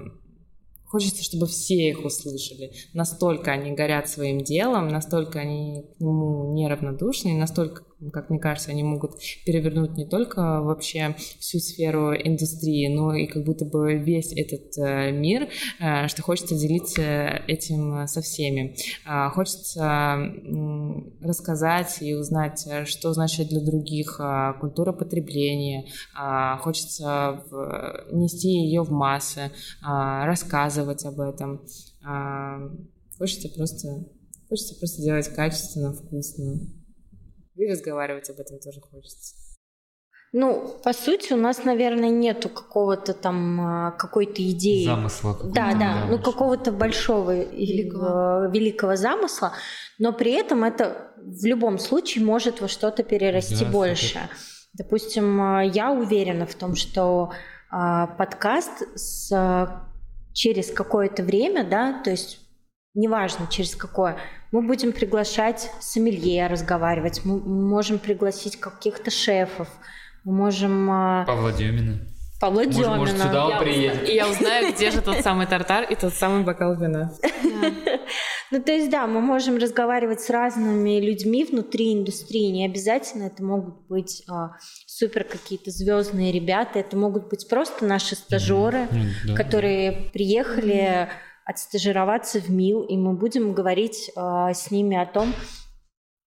Хочется, 0.90 1.24
чтобы 1.24 1.46
все 1.46 1.90
их 1.90 2.04
услышали. 2.04 2.72
Настолько 2.94 3.52
они 3.52 3.74
горят 3.74 4.10
своим 4.10 4.40
делом, 4.40 4.88
настолько 4.88 5.40
они 5.40 5.86
к 5.98 6.02
нему 6.02 6.52
неравнодушны, 6.54 7.34
настолько 7.34 7.84
как 8.14 8.30
мне 8.30 8.40
кажется, 8.40 8.72
они 8.72 8.84
могут 8.84 9.16
перевернуть 9.46 9.98
не 9.98 10.06
только 10.06 10.62
вообще 10.62 11.16
всю 11.40 11.60
сферу 11.60 12.14
индустрии, 12.14 12.88
но 12.88 13.14
и 13.14 13.28
как 13.28 13.44
будто 13.44 13.66
бы 13.66 13.96
весь 13.96 14.32
этот 14.32 14.78
э, 14.78 15.12
мир, 15.12 15.50
э, 15.80 16.08
что 16.08 16.22
хочется 16.22 16.56
делиться 16.56 17.02
этим 17.48 18.08
со 18.08 18.22
всеми. 18.22 18.76
Э, 19.06 19.30
хочется 19.32 20.18
э, 20.18 21.26
рассказать 21.26 22.02
и 22.02 22.16
узнать, 22.16 22.66
что 22.86 23.14
значит 23.14 23.50
для 23.50 23.62
других 23.62 24.20
э, 24.20 24.54
культура 24.60 24.94
потребления. 24.94 25.88
Э, 26.18 26.58
хочется 26.60 27.44
нести 28.12 28.50
ее 28.50 28.84
в 28.84 28.92
массы, 28.92 29.42
э, 29.42 30.26
рассказывать 30.26 31.06
об 31.06 31.20
этом. 31.20 31.62
Э, 32.08 32.70
хочется 33.18 33.50
просто 33.50 34.06
хочется 34.48 34.76
просто 34.80 35.02
делать 35.02 35.28
качественно, 35.28 35.94
вкусно. 35.94 36.60
И 37.60 37.70
разговаривать 37.70 38.30
об 38.30 38.40
этом 38.40 38.58
тоже 38.60 38.80
хочется. 38.80 39.36
Ну, 40.32 40.80
по 40.82 40.94
сути, 40.94 41.34
у 41.34 41.36
нас, 41.36 41.66
наверное, 41.66 42.10
нету 42.10 42.48
какого-то 42.48 43.14
там 43.14 43.60
а, 43.60 43.92
какой-то 43.92 44.42
идеи. 44.52 44.86
Замысла. 44.86 45.38
Да, 45.44 45.74
да, 45.74 46.06
ну 46.10 46.22
какого-то 46.22 46.72
большого 46.72 47.36
великого. 47.36 48.46
великого 48.46 48.96
замысла, 48.96 49.54
но 49.98 50.14
при 50.14 50.32
этом 50.32 50.64
это 50.64 51.12
в 51.18 51.46
любом 51.46 51.80
случае 51.80 52.24
может 52.24 52.62
во 52.62 52.70
что-то 52.70 53.04
перерасти 53.04 53.66
да, 53.66 53.72
больше. 53.72 54.20
Супер. 54.20 54.30
Допустим, 54.74 55.42
а, 55.42 55.64
я 55.64 55.92
уверена 55.92 56.46
в 56.46 56.56
том, 56.56 56.76
что 56.76 57.34
э, 57.74 58.08
подкаст 58.18 58.84
с, 58.96 59.84
через 60.32 60.72
какое-то 60.72 61.24
время, 61.24 61.68
да, 61.68 62.02
то 62.04 62.12
есть 62.12 62.40
неважно 62.94 63.48
через 63.50 63.76
какое, 63.76 64.18
мы 64.52 64.62
будем 64.62 64.92
приглашать 64.92 65.72
сомелье 65.80 66.48
разговаривать, 66.48 67.22
мы 67.24 67.40
можем 67.40 68.00
пригласить 68.00 68.60
каких-то 68.60 69.12
шефов, 69.12 69.68
мы 70.24 70.34
можем... 70.34 70.90
А, 70.92 71.26
Павла 71.26 71.52
Демина. 71.52 72.00
Павла 72.40 72.66
Демина. 72.66 72.96
Может, 72.96 73.18
сюда 73.18 73.46
он 73.46 73.52
я 73.52 73.58
приедет. 73.60 74.10
И 74.10 74.14
я 74.14 74.30
узнаю, 74.30 74.74
где 74.74 74.92
же 74.92 75.02
тот 75.02 75.18
самый 75.18 75.46
тартар 75.46 75.84
и 75.84 75.96
тот 75.96 76.14
самый 76.14 76.44
бокал 76.44 76.76
вина. 76.76 77.12
Ну, 78.52 78.60
то 78.60 78.72
есть, 78.72 78.90
да, 78.90 79.06
мы 79.06 79.22
можем 79.22 79.58
разговаривать 79.58 80.22
с 80.22 80.30
разными 80.32 81.00
людьми 81.00 81.46
внутри 81.46 81.94
индустрии. 81.94 82.48
Не 82.48 82.66
обязательно 82.66 83.26
это 83.26 83.44
могут 83.44 83.88
быть 83.88 84.24
а, 84.28 84.54
супер 84.88 85.24
какие-то 85.24 85.70
звездные 85.70 86.32
ребята. 86.32 86.80
Это 86.80 86.98
могут 86.98 87.30
быть 87.30 87.48
просто 87.48 87.86
наши 87.86 88.16
стажеры, 88.16 88.88
которые 89.36 90.10
приехали 90.12 91.10
отстажироваться 91.50 92.40
в 92.40 92.50
МИЛ, 92.50 92.84
и 92.84 92.96
мы 92.96 93.14
будем 93.14 93.54
говорить 93.54 94.12
э, 94.16 94.54
с 94.54 94.70
ними 94.70 94.96
о 94.96 95.08
том, 95.08 95.34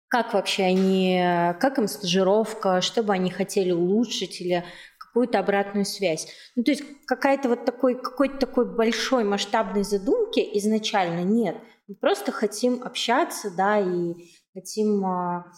как 0.10 0.34
вообще 0.34 0.64
они, 0.64 1.20
как 1.60 1.80
им 1.80 1.88
стажировка, 1.88 2.82
что 2.82 3.02
бы 3.02 3.14
они 3.14 3.32
хотели 3.32 3.72
улучшить 3.72 4.40
или 4.40 4.64
какую-то 5.00 5.40
обратную 5.40 5.86
связь. 5.86 6.28
Ну, 6.56 6.64
то 6.64 6.70
есть 6.70 6.84
какая-то 7.08 7.50
вот 7.50 7.66
такой, 7.66 8.00
какой-то 8.00 8.38
такой 8.38 8.72
большой 8.72 9.24
масштабной 9.24 9.84
задумки 9.84 10.40
изначально 10.60 11.24
нет. 11.24 11.58
Мы 11.88 11.96
просто 11.96 12.32
хотим 12.32 12.84
общаться, 12.84 13.50
да, 13.50 13.80
и 13.80 14.14
хотим, 14.54 15.04
а, 15.04 15.52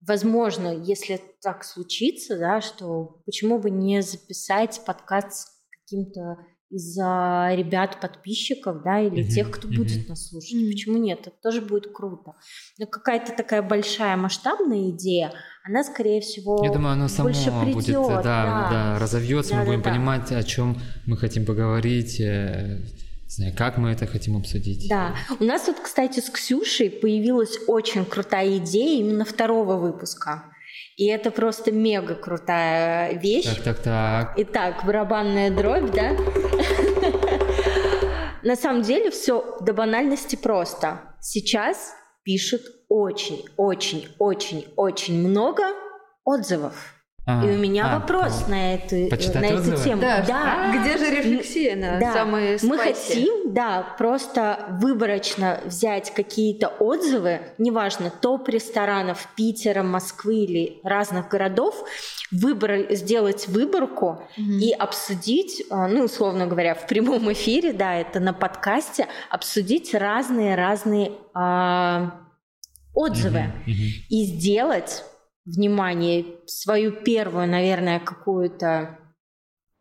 возможно, 0.00 0.68
если 0.68 1.20
так 1.42 1.62
случится, 1.62 2.38
да, 2.38 2.62
что 2.62 3.20
почему 3.26 3.58
бы 3.58 3.68
не 3.68 4.00
записать 4.00 4.80
подкаст 4.86 5.32
с 5.32 5.46
каким-то 5.68 6.38
из-за 6.72 7.50
ребят, 7.54 8.00
подписчиков, 8.00 8.82
да, 8.82 9.00
или 9.00 9.22
mm-hmm. 9.22 9.28
тех, 9.28 9.50
кто 9.50 9.68
mm-hmm. 9.68 9.76
будет 9.76 10.08
нас 10.08 10.28
слушать. 10.28 10.54
Mm-hmm. 10.54 10.70
Почему 10.70 10.96
нет? 10.96 11.20
Это 11.26 11.36
тоже 11.42 11.60
будет 11.60 11.92
круто. 11.92 12.32
Но 12.78 12.86
какая-то 12.86 13.32
такая 13.36 13.62
большая 13.62 14.16
масштабная 14.16 14.90
идея, 14.90 15.32
она, 15.64 15.84
скорее 15.84 16.20
всего, 16.22 16.64
Я 16.64 16.72
думаю, 16.72 16.94
она 16.94 17.08
больше 17.18 17.40
само 17.40 17.62
придет, 17.62 17.74
будет, 17.74 17.94
да, 17.94 18.22
да, 18.22 18.68
да 18.70 18.98
разовьется, 18.98 19.52
да, 19.52 19.58
мы 19.58 19.64
да, 19.64 19.70
будем 19.70 19.82
да. 19.82 19.90
понимать, 19.90 20.32
о 20.32 20.42
чем 20.42 20.80
мы 21.06 21.16
хотим 21.16 21.44
поговорить, 21.44 22.18
э, 22.20 22.78
не 22.78 23.30
знаю, 23.30 23.54
как 23.56 23.76
мы 23.76 23.90
это 23.90 24.06
хотим 24.06 24.36
обсудить. 24.36 24.88
Да, 24.88 25.14
у 25.38 25.44
нас 25.44 25.66
вот, 25.66 25.76
кстати, 25.78 26.20
с 26.20 26.30
Ксюшей 26.30 26.90
появилась 26.90 27.58
очень 27.66 28.04
крутая 28.06 28.56
идея 28.56 28.98
именно 28.98 29.24
второго 29.24 29.76
выпуска. 29.76 30.44
И 30.96 31.06
это 31.06 31.30
просто 31.30 31.72
мега 31.72 32.14
крутая 32.14 33.18
вещь. 33.18 33.46
Так, 33.46 33.64
так, 33.64 33.78
так. 33.78 34.34
Итак, 34.36 34.84
барабанная 34.84 35.50
дробь, 35.50 35.90
да? 35.90 36.10
На 38.42 38.56
самом 38.56 38.82
деле 38.82 39.10
все 39.10 39.56
до 39.60 39.72
банальности 39.72 40.36
просто. 40.36 41.00
Сейчас 41.20 41.94
пишут 42.24 42.62
очень, 42.88 43.44
очень, 43.56 44.08
очень, 44.18 44.66
очень 44.76 45.28
много 45.28 45.62
отзывов. 46.24 47.01
А, 47.24 47.44
и 47.44 47.50
у 47.50 47.56
меня 47.56 47.86
а, 47.88 48.00
вопрос 48.00 48.44
а, 48.46 48.50
на 48.50 48.74
эту, 48.74 48.96
на 48.96 49.46
эту 49.46 49.76
тему. 49.80 50.02
Да, 50.02 50.24
да. 50.26 50.72
где 50.76 50.98
же 50.98 51.08
рефлексия 51.08 51.76
на 51.76 52.00
да. 52.00 52.12
самые 52.12 52.58
спайси? 52.58 52.66
Мы 52.66 52.78
хотим, 52.78 53.52
да, 53.54 53.94
просто 53.96 54.66
выборочно 54.80 55.60
взять 55.64 56.12
какие-то 56.12 56.66
отзывы, 56.66 57.42
неважно, 57.58 58.10
топ 58.10 58.48
ресторанов 58.48 59.28
Питера, 59.36 59.84
Москвы 59.84 60.38
или 60.38 60.80
разных 60.82 61.28
городов, 61.28 61.84
выбор, 62.32 62.92
сделать 62.92 63.46
выборку 63.46 64.24
mm-hmm. 64.36 64.58
и 64.58 64.72
обсудить, 64.72 65.62
а, 65.70 65.86
ну, 65.86 66.06
условно 66.06 66.48
говоря, 66.48 66.74
в 66.74 66.88
прямом 66.88 67.32
эфире, 67.32 67.72
да, 67.72 67.94
это 67.94 68.18
на 68.18 68.32
подкасте, 68.32 69.06
обсудить 69.30 69.94
разные-разные 69.94 71.12
а, 71.34 72.20
отзывы 72.94 73.38
mm-hmm. 73.38 73.68
Mm-hmm. 73.68 74.06
и 74.08 74.24
сделать 74.24 75.04
внимание, 75.44 76.24
свою 76.46 76.92
первую, 76.92 77.48
наверное, 77.48 78.00
какую-то 78.00 78.98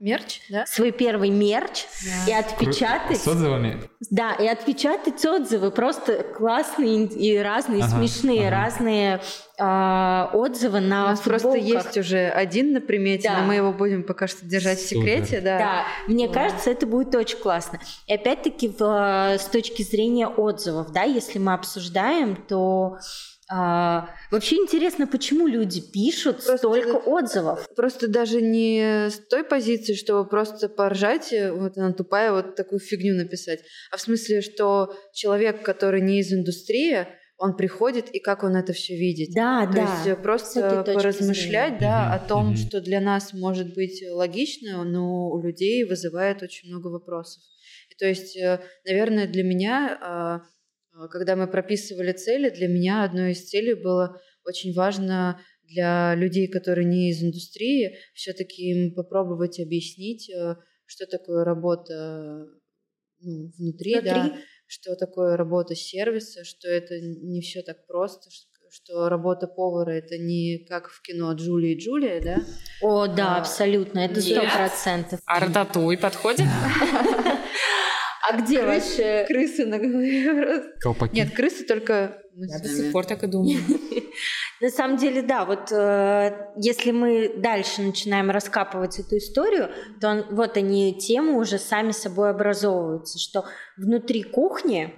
Мерч, 0.02 0.42
да? 0.50 0.66
Свой 0.66 0.92
первый 0.92 1.30
мерч 1.30 1.86
да. 2.04 2.32
и 2.32 2.34
отпечатать. 2.34 3.20
С 3.20 3.28
отзывами? 3.28 3.84
Да, 4.10 4.34
и 4.34 4.48
отпечатать 4.48 5.24
отзывы. 5.24 5.70
Просто 5.70 6.24
классные 6.24 7.06
и 7.06 7.38
разные, 7.38 7.84
ага, 7.84 7.98
смешные, 7.98 8.48
ага. 8.48 8.64
разные 8.64 9.22
э, 9.60 10.36
отзывы 10.36 10.80
на 10.80 11.04
У 11.04 11.08
нас 11.10 11.20
футболках. 11.20 11.52
просто 11.52 11.60
есть 11.60 11.98
уже 12.00 12.30
один 12.30 12.74
на 12.74 12.82
примете, 12.82 13.30
да. 13.30 13.42
но 13.42 13.46
мы 13.46 13.54
его 13.54 13.72
будем 13.72 14.02
пока 14.02 14.26
что 14.26 14.44
держать 14.44 14.82
Супер. 14.82 15.02
в 15.02 15.02
секрете. 15.02 15.40
Да, 15.40 15.60
да. 15.60 15.84
мне 16.08 16.28
да. 16.28 16.34
кажется, 16.34 16.72
это 16.72 16.88
будет 16.88 17.14
очень 17.14 17.38
классно. 17.38 17.80
И 18.08 18.14
опять-таки 18.16 18.70
в, 18.70 18.82
с 18.82 19.46
точки 19.52 19.84
зрения 19.84 20.26
отзывов, 20.26 20.92
да, 20.92 21.04
если 21.04 21.38
мы 21.38 21.54
обсуждаем, 21.54 22.38
то 22.38 22.98
а, 23.54 24.10
вообще 24.32 24.56
интересно, 24.56 25.08
почему 25.08 25.46
люди 25.46 25.82
пишут 25.82 26.38
просто, 26.38 26.58
столько 26.58 26.96
отзывов. 26.96 27.68
Просто 27.76 28.08
даже 28.08 28.42
не 28.42 29.10
с 29.10 29.20
той 29.30 29.44
позиции, 29.44 29.94
чтобы 29.94 30.30
просто 30.30 30.70
поржать, 30.70 31.34
э, 31.34 31.52
вот 31.52 31.78
она 31.78 31.92
тупая, 31.92 32.32
вот 32.32 32.56
такую 32.56 32.80
фигню 32.80 33.14
написать, 33.14 33.60
а 33.92 33.98
в 33.98 34.02
смысле, 34.02 34.42
что 34.42 34.96
человек, 35.14 35.64
который 35.64 36.00
не 36.00 36.20
из 36.20 36.32
индустрии, 36.32 37.08
он 37.38 37.58
приходит 37.58 38.10
и 38.12 38.20
как 38.20 38.44
он 38.44 38.56
это 38.56 38.72
все 38.72 38.96
видит. 38.96 39.34
Да, 39.36 39.66
То 39.66 39.74
да. 39.74 39.82
есть 39.82 40.08
э, 40.08 40.16
просто 40.16 40.84
поразмышлять, 40.86 41.78
да, 41.80 42.08
mm-hmm. 42.08 42.16
о 42.16 42.28
том, 42.30 42.54
mm-hmm. 42.54 42.56
что 42.56 42.80
для 42.80 43.02
нас 43.02 43.34
может 43.34 43.74
быть 43.74 44.02
логично, 44.10 44.86
но 44.86 45.30
у 45.30 45.42
людей 45.42 45.84
вызывает 45.84 46.42
очень 46.42 46.70
много 46.70 46.88
вопросов. 46.88 47.44
И 47.90 47.96
то 47.96 48.06
есть, 48.06 48.38
э, 48.38 48.62
наверное, 48.86 49.28
для 49.28 49.44
меня 49.44 49.98
а, 50.02 50.42
когда 51.10 51.36
мы 51.36 51.48
прописывали 51.48 52.12
цели, 52.12 52.50
для 52.50 52.68
меня 52.68 53.04
одной 53.04 53.32
из 53.32 53.50
целей 53.50 53.74
было 53.74 54.20
очень 54.46 54.74
важно 54.74 55.40
для 55.64 56.16
людей, 56.16 56.48
которые 56.48 56.86
не 56.86 57.10
из 57.10 57.24
индустрии, 57.24 57.98
все-таки 58.14 58.72
им 58.72 58.94
попробовать 58.94 59.60
объяснить, 59.60 60.30
э, 60.30 60.56
что 60.86 61.06
такое 61.06 61.46
работа 61.46 62.46
ну, 63.22 63.52
внутри, 63.58 63.94
внутри, 63.94 64.12
да, 64.12 64.38
что 64.68 64.96
такое 64.96 65.38
работа 65.38 65.76
сервиса, 65.76 66.44
что 66.44 66.68
это 66.68 67.00
не 67.00 67.42
все 67.42 67.62
так 67.62 67.86
просто, 67.88 68.30
что 68.70 69.10
работа 69.10 69.48
повара 69.48 69.92
это 69.92 70.18
не 70.18 70.66
как 70.68 70.90
в 70.90 71.02
кино 71.02 71.34
Джулия 71.34 71.74
и 71.74 71.80
Джулия, 71.80 72.22
да? 72.22 72.38
О, 72.82 73.08
да, 73.08 73.36
а, 73.36 73.40
абсолютно, 73.40 74.00
это 74.00 74.22
сто 74.22 74.42
процентов. 74.42 75.20
А 75.26 75.40
рататуй 75.40 75.98
подходит? 75.98 76.48
А 78.30 78.38
где 78.38 78.64
ваши... 78.64 79.26
Крысы 79.28 79.66
на 79.66 79.78
голове 79.78 80.64
Колпаки. 80.80 81.16
Нет, 81.16 81.34
крысы 81.34 81.66
только... 81.66 82.18
Я 82.36 82.60
до 82.60 82.68
сих 82.68 82.92
пор 82.92 83.06
так 83.06 83.24
и 83.24 83.28
думаю. 83.28 83.60
На 84.62 84.70
самом 84.70 84.98
деле, 84.98 85.22
да, 85.22 85.44
вот 85.44 85.72
э, 85.72 86.52
если 86.56 86.92
мы 86.92 87.34
дальше 87.36 87.82
начинаем 87.82 88.30
раскапывать 88.30 89.00
эту 89.00 89.18
историю, 89.18 89.70
то 90.00 90.10
он, 90.10 90.26
вот 90.32 90.56
они 90.56 90.94
темы 90.98 91.38
уже 91.38 91.58
сами 91.58 91.92
собой 91.92 92.30
образовываются, 92.30 93.20
что 93.20 93.46
внутри 93.76 94.24
кухни 94.24 94.94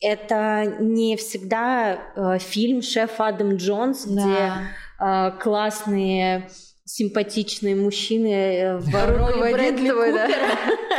это 0.00 0.76
не 0.80 1.16
всегда 1.16 1.94
э, 2.14 2.38
фильм 2.38 2.80
«Шеф 2.80 3.20
Адам 3.20 3.56
Джонс», 3.56 4.04
да. 4.04 4.12
где 4.22 4.52
э, 5.04 5.42
классные 5.42 6.48
симпатичные 6.88 7.76
мужчины 7.76 8.32
э, 8.32 8.78
в 8.78 8.94
роли 8.94 9.52
Брэдли 9.52 9.90
Купера. 9.90 10.28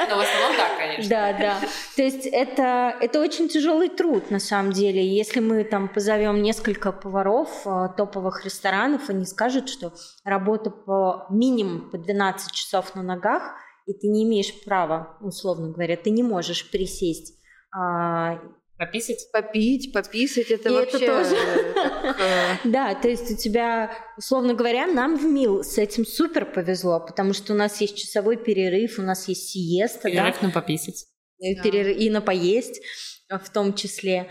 Но 0.10 0.18
в 0.18 0.20
основном 0.20 0.56
так, 0.56 0.78
конечно. 0.78 1.10
конечно. 1.10 1.10
Да, 1.10 1.34
да. 1.34 1.68
То 1.96 2.04
есть 2.04 2.28
это, 2.28 2.96
это 3.02 3.20
очень 3.20 3.50
тяжелый 3.50 3.90
труд, 3.90 4.30
на 4.30 4.40
самом 4.40 4.72
деле. 4.72 5.06
Если 5.06 5.40
мы 5.40 5.64
там 5.64 5.90
позовем 5.90 6.44
несколько 6.44 6.92
поваров 6.92 7.50
э, 7.66 7.88
топовых 7.98 8.46
ресторанов, 8.46 9.10
они 9.10 9.26
скажут, 9.26 9.68
что 9.68 9.92
работа 10.24 10.70
по 10.70 11.26
минимум 11.32 11.90
по 11.90 11.98
12 11.98 12.52
часов 12.52 12.94
на 12.94 13.02
ногах, 13.02 13.56
и 13.88 13.94
ты 13.94 14.08
не 14.08 14.24
имеешь 14.26 14.54
права, 14.64 15.18
условно 15.22 15.72
говоря, 15.72 15.98
ты 15.98 16.12
не 16.12 16.22
можешь 16.22 16.70
присесть 16.70 17.34
а, 17.72 18.40
Пописать? 18.80 19.30
Попить, 19.34 19.92
пописать, 19.94 20.50
это 20.52 20.70
И 20.70 20.72
вообще... 20.72 21.06
это 21.06 21.24
тоже. 21.24 21.36
как, 21.76 22.20
э, 22.20 22.56
Да, 22.70 22.96
то 22.96 23.10
есть 23.10 23.30
у 23.30 23.36
тебя, 23.36 23.92
условно 24.18 24.54
говоря, 24.54 24.88
нам 24.88 25.18
в 25.18 25.24
МИЛ 25.26 25.64
с 25.66 25.78
этим 25.78 26.06
супер 26.06 26.46
повезло, 26.46 27.00
потому 27.02 27.34
что 27.34 27.54
у 27.54 27.56
нас 27.58 27.80
есть 27.82 27.98
часовой 27.98 28.38
перерыв, 28.38 28.98
у 28.98 29.02
нас 29.02 29.28
есть 29.28 29.50
сиеста, 29.50 30.04
да, 30.04 30.10
Перерыв 30.10 30.42
на 30.42 30.50
пописать. 30.52 31.06
и, 31.40 31.56
Да. 31.56 31.62
перерыв- 31.62 31.98
и 31.98 32.10
на 32.10 32.22
поесть 32.22 32.82
а, 33.30 33.38
в 33.38 33.50
том 33.52 33.74
числе. 33.74 34.30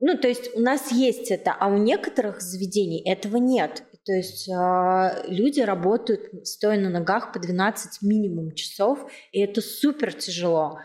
Ну, 0.00 0.16
то 0.16 0.28
есть 0.28 0.56
у 0.56 0.60
нас 0.60 0.90
есть 0.90 1.30
это, 1.30 1.52
а 1.52 1.68
у 1.68 1.76
некоторых 1.76 2.40
заведений 2.40 3.02
этого 3.04 3.36
нет. 3.36 3.82
То 4.04 4.12
есть 4.14 4.48
а, 4.48 5.22
люди 5.28 5.60
работают 5.60 6.46
стоя 6.48 6.78
на 6.80 6.88
ногах 6.88 7.32
по 7.34 7.38
12 7.38 8.00
минимум 8.00 8.54
часов, 8.54 9.10
и 9.32 9.40
это 9.40 9.60
супер 9.60 10.14
тяжело. 10.14 10.78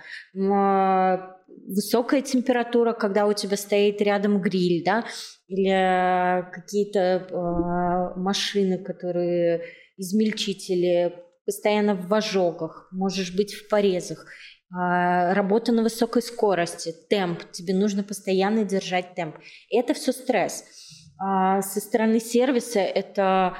А, 0.52 1.38
Высокая 1.68 2.22
температура, 2.22 2.94
когда 2.94 3.26
у 3.26 3.34
тебя 3.34 3.58
стоит 3.58 4.02
рядом 4.02 4.42
гриль, 4.42 4.84
да, 4.84 5.06
или 5.48 5.70
а, 5.70 6.44
какие-то 6.44 7.28
а, 7.32 8.20
машины, 8.20 8.84
которые 8.84 9.64
измельчители, 9.98 11.14
постоянно 11.46 11.96
в 11.96 12.14
ожогах, 12.14 12.88
можешь 12.92 13.36
быть 13.36 13.54
в 13.54 13.70
порезах. 13.70 14.26
А, 14.76 15.34
Работа 15.34 15.72
на 15.72 15.84
высокой 15.84 16.22
скорости, 16.22 16.94
темп, 17.10 17.44
тебе 17.52 17.74
нужно 17.74 18.04
постоянно 18.04 18.64
держать 18.64 19.16
темп. 19.16 19.38
Это 19.70 19.94
все 19.94 20.12
стресс. 20.12 20.64
А 21.20 21.62
Со 21.62 21.80
стороны 21.80 22.20
сервиса 22.20 22.80
это, 22.80 23.56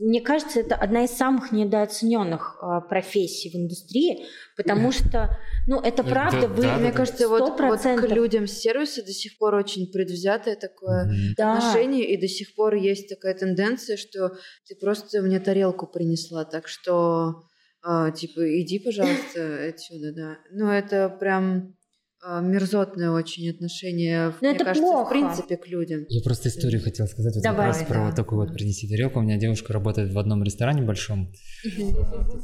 мне 0.00 0.22
кажется, 0.22 0.60
это 0.60 0.74
одна 0.74 1.04
из 1.04 1.10
самых 1.10 1.52
недооцененных 1.52 2.58
а, 2.62 2.80
профессий 2.80 3.50
в 3.50 3.54
индустрии, 3.54 4.24
потому 4.56 4.92
что, 4.92 5.38
ну, 5.66 5.78
это 5.78 6.02
Да, 6.02 6.10
правда, 6.10 6.48
вы, 6.48 6.62
да, 6.62 6.78
Мне 6.78 6.90
да. 6.90 6.96
кажется, 6.96 7.28
вот, 7.28 7.40
вот 7.40 7.58
к 7.58 7.60
100%. 7.60 8.08
людям 8.14 8.46
с 8.46 8.52
сервиса 8.52 9.04
до 9.04 9.12
сих 9.12 9.36
пор 9.36 9.54
очень 9.56 9.92
предвзятое 9.92 10.56
такое. 10.56 11.10
Да. 11.36 11.58
отношение, 11.58 12.06
и 12.06 12.18
до 12.18 12.28
сих 12.28 12.54
пор 12.54 12.74
есть 12.74 13.08
такая 13.10 13.34
тенденция, 13.34 13.98
что 13.98 14.30
ты 14.66 14.74
просто 14.74 15.20
мне 15.20 15.38
тарелку 15.38 15.86
принесла, 15.86 16.46
так 16.46 16.66
что, 16.66 17.42
а, 17.82 18.10
типа, 18.10 18.60
иди, 18.60 18.78
пожалуйста, 18.78 19.68
отсюда, 19.68 20.12
да. 20.14 20.38
Ну, 20.50 20.70
это 20.70 21.14
прям 21.20 21.74
мерзотное 22.22 23.10
очень 23.10 23.48
отношение, 23.50 24.28
Но 24.28 24.34
мне 24.40 24.50
это 24.54 24.64
кажется, 24.64 24.82
плохо. 24.82 25.06
в 25.06 25.10
принципе, 25.10 25.56
к 25.56 25.66
людям. 25.66 26.04
Я 26.08 26.22
просто 26.22 26.48
историю 26.50 26.82
хотел 26.82 27.06
сказать 27.06 27.34
вот 27.34 27.42
Давай, 27.42 27.68
как 27.70 27.78
раз 27.78 27.86
про 27.88 27.94
да. 27.94 28.06
вот 28.06 28.14
такую 28.16 28.40
вот 28.46 28.52
принеси 28.54 28.88
тарелку. 28.88 29.18
У 29.20 29.22
меня 29.22 29.38
девушка 29.38 29.72
работает 29.72 30.12
в 30.12 30.18
одном 30.18 30.42
ресторане 30.44 30.82
большом, 30.82 31.32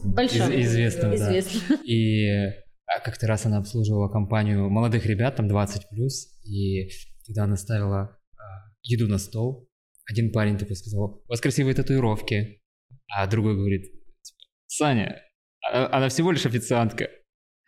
Большом. 0.04 0.50
из- 0.52 0.66
известном, 0.68 1.16
да. 1.16 1.32
И 1.84 2.26
а, 2.86 3.00
как-то 3.04 3.26
раз 3.26 3.44
она 3.46 3.58
обслуживала 3.58 4.08
компанию 4.08 4.70
молодых 4.70 5.04
ребят, 5.06 5.36
там 5.36 5.48
20 5.48 5.88
плюс, 5.90 6.26
и 6.44 6.88
когда 7.26 7.44
она 7.44 7.56
ставила 7.56 8.16
а, 8.38 8.42
еду 8.82 9.08
на 9.08 9.18
стол, 9.18 9.68
один 10.08 10.32
парень 10.32 10.56
такой 10.56 10.76
сказал, 10.76 11.22
у 11.26 11.28
вас 11.28 11.40
красивые 11.40 11.74
татуировки, 11.74 12.60
а 13.08 13.26
другой 13.26 13.56
говорит, 13.56 13.92
Саня, 14.68 15.20
а- 15.70 15.88
она 15.96 16.08
всего 16.08 16.30
лишь 16.32 16.46
официантка. 16.46 17.08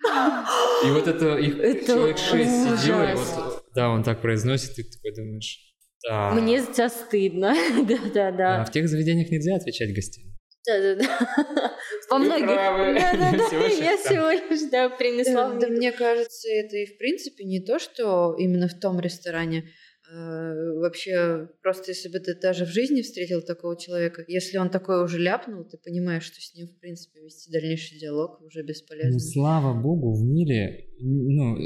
И 0.84 0.90
вот 0.90 1.06
это 1.08 1.36
их 1.36 1.58
Это 1.58 1.86
человек 1.86 2.18
шесть 2.18 2.50
сидело, 2.82 3.02
и 3.10 3.14
вот, 3.14 3.64
да, 3.74 3.90
он 3.90 4.02
так 4.02 4.20
произносит, 4.20 4.78
и 4.78 4.82
ты 4.82 4.90
такой 4.90 5.14
думаешь, 5.14 5.68
да. 6.04 6.30
Мне 6.30 6.62
за 6.62 6.72
тебя 6.72 6.88
стыдно. 6.88 7.54
А 7.78 7.82
Да-да-да. 7.82 8.64
в 8.64 8.70
тех 8.70 8.88
заведениях 8.88 9.30
нельзя 9.30 9.56
отвечать 9.56 9.92
гостям. 9.94 10.24
Да-да-да. 10.66 11.74
Во 12.10 12.18
многих. 12.18 12.46
правы. 12.46 12.94
Да-да-да. 12.94 13.66
Я 13.66 13.96
всего 13.96 14.30
лишь, 14.30 14.70
да, 14.70 14.88
принесла. 14.90 15.50
Да, 15.54 15.68
мне 15.68 15.92
кажется, 15.92 16.48
это 16.50 16.76
и 16.76 16.86
в 16.86 16.98
принципе 16.98 17.44
не 17.44 17.60
то, 17.60 17.78
что 17.78 18.34
именно 18.38 18.68
в 18.68 18.78
том 18.78 19.00
ресторане. 19.00 19.70
Э, 20.10 20.72
Вообще, 20.78 21.48
просто 21.60 21.90
если 21.90 22.08
бы 22.08 22.20
ты 22.20 22.34
даже 22.34 22.64
в 22.64 22.68
жизни 22.68 23.02
встретил 23.02 23.42
такого 23.42 23.76
человека, 23.76 24.24
если 24.28 24.58
он 24.58 24.70
такое 24.70 25.02
уже 25.02 25.18
ляпнул, 25.18 25.64
ты 25.64 25.76
понимаешь, 25.76 26.22
что 26.22 26.40
с 26.40 26.54
ним, 26.54 26.68
в 26.68 26.78
принципе, 26.78 27.20
вести 27.20 27.50
дальнейший 27.50 27.98
диалог 27.98 28.40
уже 28.42 28.62
бесполезно. 28.62 29.12
Ну, 29.12 29.18
слава 29.18 29.78
богу, 29.78 30.14
в 30.14 30.22
мире, 30.22 30.86
ну, 31.00 31.56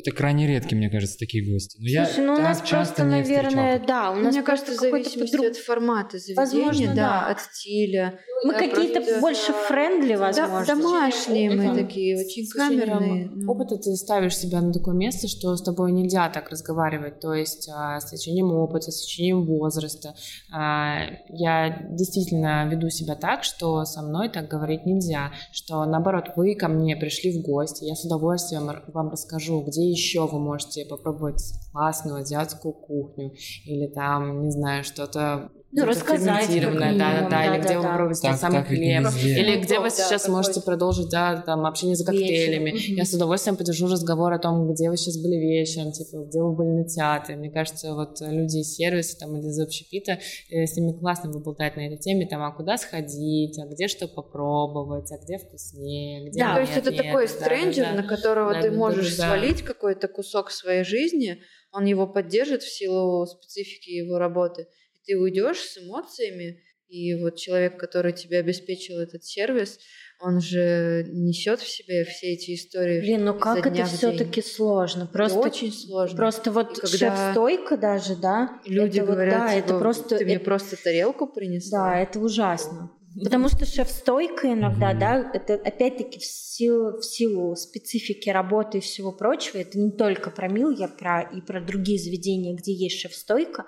это 0.00 0.16
крайне 0.16 0.46
редкие, 0.46 0.76
мне 0.78 0.90
кажется, 0.90 1.18
такие 1.18 1.50
гости. 1.50 1.76
Но 1.80 1.86
я 1.88 2.06
Слушай, 2.06 2.24
ну 2.26 2.34
у 2.34 2.38
нас 2.38 2.62
часто 2.62 3.04
наверное, 3.04 3.78
да, 3.86 4.10
у 4.10 4.16
нас 4.16 4.34
Мне 4.34 4.42
кажется, 4.42 4.72
в 4.72 4.76
зависимости 4.76 5.36
подруг- 5.36 5.50
от 5.50 5.56
формата 5.56 6.18
заведения, 6.18 6.36
Возможно, 6.36 6.86
да, 6.88 6.94
да. 6.94 7.26
от 7.28 7.40
стиля. 7.40 8.18
Мы 8.44 8.52
Да, 8.54 8.58
какие-то 8.60 9.00
просто- 9.00 9.20
больше 9.20 9.52
френдли, 9.68 10.14
Да, 10.14 10.18
возможно. 10.20 10.66
домашние 10.66 11.50
мы 11.50 11.74
такие, 11.74 12.16
очень 12.18 12.46
С 12.46 12.54
камером 12.54 12.98
камерные. 12.98 13.30
ну. 13.34 13.52
опыта 13.52 13.76
ты 13.76 13.94
ставишь 13.96 14.36
себя 14.36 14.60
на 14.62 14.72
такое 14.72 14.94
место, 14.94 15.28
что 15.28 15.54
с 15.56 15.62
тобой 15.62 15.92
нельзя 15.92 16.28
так 16.30 16.48
разговаривать, 16.50 17.20
то 17.20 17.34
есть 17.34 17.68
а, 17.74 18.00
с 18.00 18.10
течением 18.10 18.52
опыта, 18.52 18.90
с 18.90 19.02
течением 19.04 19.44
возраста. 19.44 20.14
А, 20.52 21.00
я 21.28 21.86
действительно 21.90 22.66
веду 22.68 22.88
себя 22.90 23.14
так, 23.14 23.44
что 23.44 23.84
со 23.84 24.02
мной 24.02 24.28
так 24.30 24.48
говорить 24.48 24.86
нельзя, 24.86 25.32
что 25.52 25.84
наоборот, 25.84 26.30
вы 26.36 26.54
ко 26.54 26.68
мне 26.68 26.96
пришли 26.96 27.38
в 27.38 27.42
гости, 27.42 27.84
я 27.84 27.94
с 27.94 28.04
удовольствием 28.04 28.70
вам 28.92 29.10
расскажу, 29.10 29.60
где 29.62 29.89
еще 29.90 30.26
вы 30.26 30.38
можете 30.38 30.86
попробовать 30.86 31.42
классную 31.72 32.22
азиатскую 32.22 32.72
кухню 32.72 33.32
или 33.64 33.86
там, 33.88 34.42
не 34.42 34.50
знаю, 34.50 34.84
что-то 34.84 35.50
Ну, 35.72 35.84
рассказать 35.84 36.46
ферментированное, 36.46 36.92
да, 36.92 36.98
да, 36.98 37.10
минимум, 37.12 37.30
да, 37.30 37.44
или 37.44 37.50
да, 37.52 37.58
где 37.58 37.68
да, 37.68 37.76
вы 37.76 37.82
да. 37.82 37.88
попробуете 37.90 38.20
Так- 38.22 38.38
самый 38.38 38.58
так 38.58 38.66
хлеб, 38.66 39.06
или 39.22 39.60
где 39.60 39.78
вы 39.78 39.84
Да, 39.84 39.90
сейчас 39.90 40.22
такой. 40.22 40.34
можете 40.34 40.60
продолжить, 40.62 41.08
да, 41.10 41.42
там, 41.46 41.64
общение 41.64 41.94
за 41.94 42.04
коктейлями. 42.04 42.70
Вечер. 42.72 42.94
Я 42.94 43.04
с 43.04 43.14
удовольствием 43.14 43.56
поддержу 43.56 43.86
разговор 43.86 44.32
о 44.32 44.38
том, 44.40 44.72
где 44.72 44.90
вы 44.90 44.96
сейчас 44.96 45.16
были 45.22 45.36
вечером, 45.36 45.92
типа, 45.92 46.24
где 46.24 46.42
вы 46.42 46.56
были 46.56 46.68
на 46.70 46.84
театре. 46.88 47.36
Мне 47.36 47.50
кажется, 47.52 47.94
вот 47.94 48.20
люди 48.20 48.58
из 48.58 48.74
сервиса 48.74 49.16
там, 49.16 49.36
или 49.38 49.46
из 49.46 49.60
общепита, 49.60 50.18
э, 50.50 50.66
с 50.66 50.76
ними 50.76 50.98
классно 50.98 51.30
поболтать 51.32 51.76
на 51.76 51.86
этой 51.86 51.98
теме, 51.98 52.26
там, 52.26 52.42
а 52.42 52.50
куда 52.50 52.76
сходить, 52.76 53.56
а 53.60 53.66
где 53.66 53.86
что 53.86 54.08
попробовать, 54.08 55.12
а 55.12 55.18
где 55.24 55.38
вкуснее, 55.38 56.28
где 56.30 56.40
Да, 56.40 56.54
То 56.54 56.60
есть 56.62 56.74
нет, 56.74 56.86
это 56.86 56.92
нет, 56.94 57.04
такой 57.04 57.26
да, 57.28 57.32
да, 57.32 57.38
стрэнджер, 57.40 57.84
да. 57.84 57.92
на 57.92 58.02
которого 58.02 58.54
Да, 58.54 58.62
ты 58.62 58.70
да, 58.72 58.76
можешь 58.76 59.16
да, 59.16 59.22
да. 59.22 59.28
свалить 59.28 59.62
какой-то 59.62 60.08
кусок 60.08 60.50
своей 60.50 60.82
жизни, 60.82 61.38
он 61.72 61.84
его 61.84 62.08
поддержит 62.08 62.64
в 62.64 62.76
силу 62.76 63.24
специфики 63.26 63.90
его 63.90 64.18
работы. 64.18 64.66
Ты 65.06 65.16
уйдешь 65.18 65.58
с 65.58 65.78
эмоциями, 65.78 66.60
и 66.88 67.14
вот 67.14 67.36
человек, 67.36 67.78
который 67.78 68.12
тебе 68.12 68.38
обеспечил 68.38 68.98
этот 68.98 69.24
сервис, 69.24 69.78
он 70.20 70.40
же 70.40 71.06
несет 71.12 71.60
в 71.60 71.68
себе 71.68 72.04
все 72.04 72.32
эти 72.32 72.54
истории. 72.54 73.00
Блин, 73.00 73.24
ну 73.24 73.38
как 73.38 73.62
дня 73.72 73.84
это 73.84 73.96
все-таки 73.96 74.42
сложно. 74.42 75.04
Это 75.04 75.12
Просто 75.12 75.38
очень 75.38 75.72
сложно. 75.72 76.16
Просто 76.16 76.50
вот 76.50 76.72
И 76.78 76.80
когда 76.80 76.88
шеф-стойка 76.98 77.76
даже, 77.76 78.16
да? 78.16 78.60
Люди 78.66 78.98
это 78.98 79.06
вот, 79.06 79.12
говорят, 79.14 79.38
да, 79.38 79.54
это 79.54 79.68
типа, 79.68 79.78
просто... 79.78 80.18
ты 80.18 80.24
мне 80.24 80.34
это- 80.34 80.44
просто 80.44 80.76
тарелку 80.82 81.26
принесла. 81.28 81.90
Да, 81.90 82.00
это 82.00 82.18
ужасно. 82.18 82.90
Потому 83.22 83.48
что 83.48 83.66
шеф-стойка 83.66 84.52
иногда, 84.52 84.90
Мгм. 84.90 84.98
да, 85.00 85.30
это 85.34 85.54
опять-таки 85.54 86.18
в 86.20 86.24
силу, 86.24 86.98
в 86.98 87.04
силу 87.04 87.56
специфики 87.56 88.30
работы 88.30 88.78
и 88.78 88.80
всего 88.80 89.10
прочего, 89.12 89.58
это 89.58 89.78
не 89.78 89.90
только 89.90 90.30
про 90.30 90.48
Мил, 90.48 90.70
я 90.70 90.86
про 90.86 91.22
и 91.22 91.40
про 91.40 91.60
другие 91.60 91.98
заведения, 91.98 92.54
где 92.56 92.72
есть 92.72 93.00
шеф-стойка, 93.00 93.66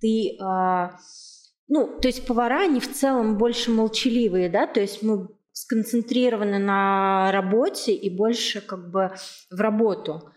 ты, 0.00 0.36
а, 0.40 0.96
ну, 1.68 1.98
то 2.00 2.08
есть 2.08 2.26
повара, 2.26 2.62
они 2.62 2.80
в 2.80 2.92
целом 2.92 3.38
больше 3.38 3.70
молчаливые, 3.70 4.48
да, 4.48 4.66
то 4.66 4.80
есть 4.80 5.02
мы 5.02 5.28
сконцентрированы 5.52 6.58
на 6.58 7.30
работе 7.32 7.92
и 7.92 8.14
больше 8.14 8.60
как 8.60 8.90
бы 8.90 9.12
в 9.50 9.60
работу. 9.60 10.32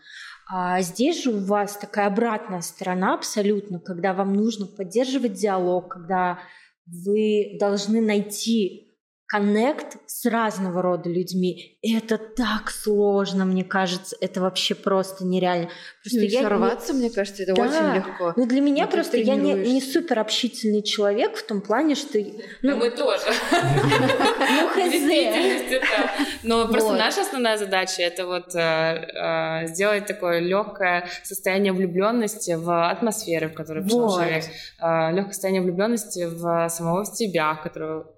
А 0.46 0.82
здесь 0.82 1.22
же 1.22 1.30
у 1.30 1.38
вас 1.38 1.76
такая 1.76 2.08
обратная 2.08 2.60
сторона 2.60 3.14
абсолютно, 3.14 3.80
когда 3.80 4.12
вам 4.12 4.34
нужно 4.34 4.66
поддерживать 4.66 5.32
диалог, 5.32 5.88
когда 5.88 6.40
вы 6.86 7.56
должны 7.58 8.00
найти 8.00 8.93
коннект 9.26 9.96
с 10.06 10.26
разного 10.26 10.82
рода 10.82 11.08
людьми. 11.08 11.78
И 11.80 11.96
это 11.96 12.18
так 12.18 12.70
сложно, 12.70 13.44
мне 13.44 13.64
кажется, 13.64 14.16
это 14.20 14.40
вообще 14.40 14.74
просто 14.74 15.24
нереально. 15.24 15.70
Просто 16.02 16.18
Ну 16.20 16.24
я 16.26 16.38
не- 16.38 16.42
сорваться, 16.42 16.92
мне 16.92 17.10
кажется, 17.10 17.42
это 17.42 17.54
Да. 17.54 17.62
очень 17.62 17.94
легко. 17.96 18.32
ну, 18.36 18.46
для 18.46 18.60
меня 18.60 18.84
Ну, 18.84 18.90
ты 18.90 18.96
просто 18.96 19.16
я 19.16 19.34
не, 19.34 19.54
не 19.54 19.80
супер 19.80 20.18
общительный 20.18 20.82
человек 20.82 21.36
в 21.36 21.46
том 21.46 21.62
плане, 21.62 21.94
что 21.94 22.18
ну, 22.62 22.76
мы 22.76 22.90
тоже. 22.90 23.24
ну 23.52 24.68
хз. 24.68 25.04
Да. 25.70 26.10
Но 26.42 26.68
просто 26.68 26.92
наша 26.92 27.22
основная 27.22 27.56
задача 27.56 28.02
это 28.02 28.26
вот 28.26 28.54
э, 28.54 28.58
э, 28.60 29.66
сделать 29.68 30.06
такое 30.06 30.40
легкое 30.40 31.08
состояние 31.22 31.72
влюбленности 31.72 32.52
в 32.52 32.90
атмосферу, 32.90 33.48
в 33.48 33.54
которой 33.54 33.82
пришел 33.82 34.10
человек, 34.10 34.44
легкое 34.80 35.32
состояние 35.32 35.62
влюбленности 35.62 36.26
в 36.26 36.68
самого 36.68 37.04
себя, 37.06 37.54
которого 37.56 38.13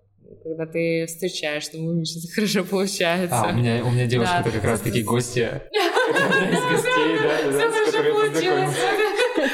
когда 0.46 0.66
ты 0.66 1.06
встречаешь, 1.06 1.64
что 1.64 1.78
у 1.78 1.92
Миши 1.92 2.18
это 2.18 2.28
хорошо 2.34 2.64
получается. 2.64 3.36
А, 3.40 3.48
у 3.50 3.52
меня, 3.56 3.84
у 3.84 3.90
меня 3.90 4.06
девушка 4.06 4.34
Да. 4.34 4.40
это 4.48 4.50
как 4.52 4.64
раз 4.64 4.80
таки 4.80 5.02
гостья. 5.02 5.68
Одна 6.08 6.48
из 6.50 6.60
гостей, 6.70 7.18
да, 7.22 7.42
да, 7.42 7.52
с 7.52 7.74
хорошо 7.74 7.84
которой 7.86 8.12
познакомился. 8.12 8.80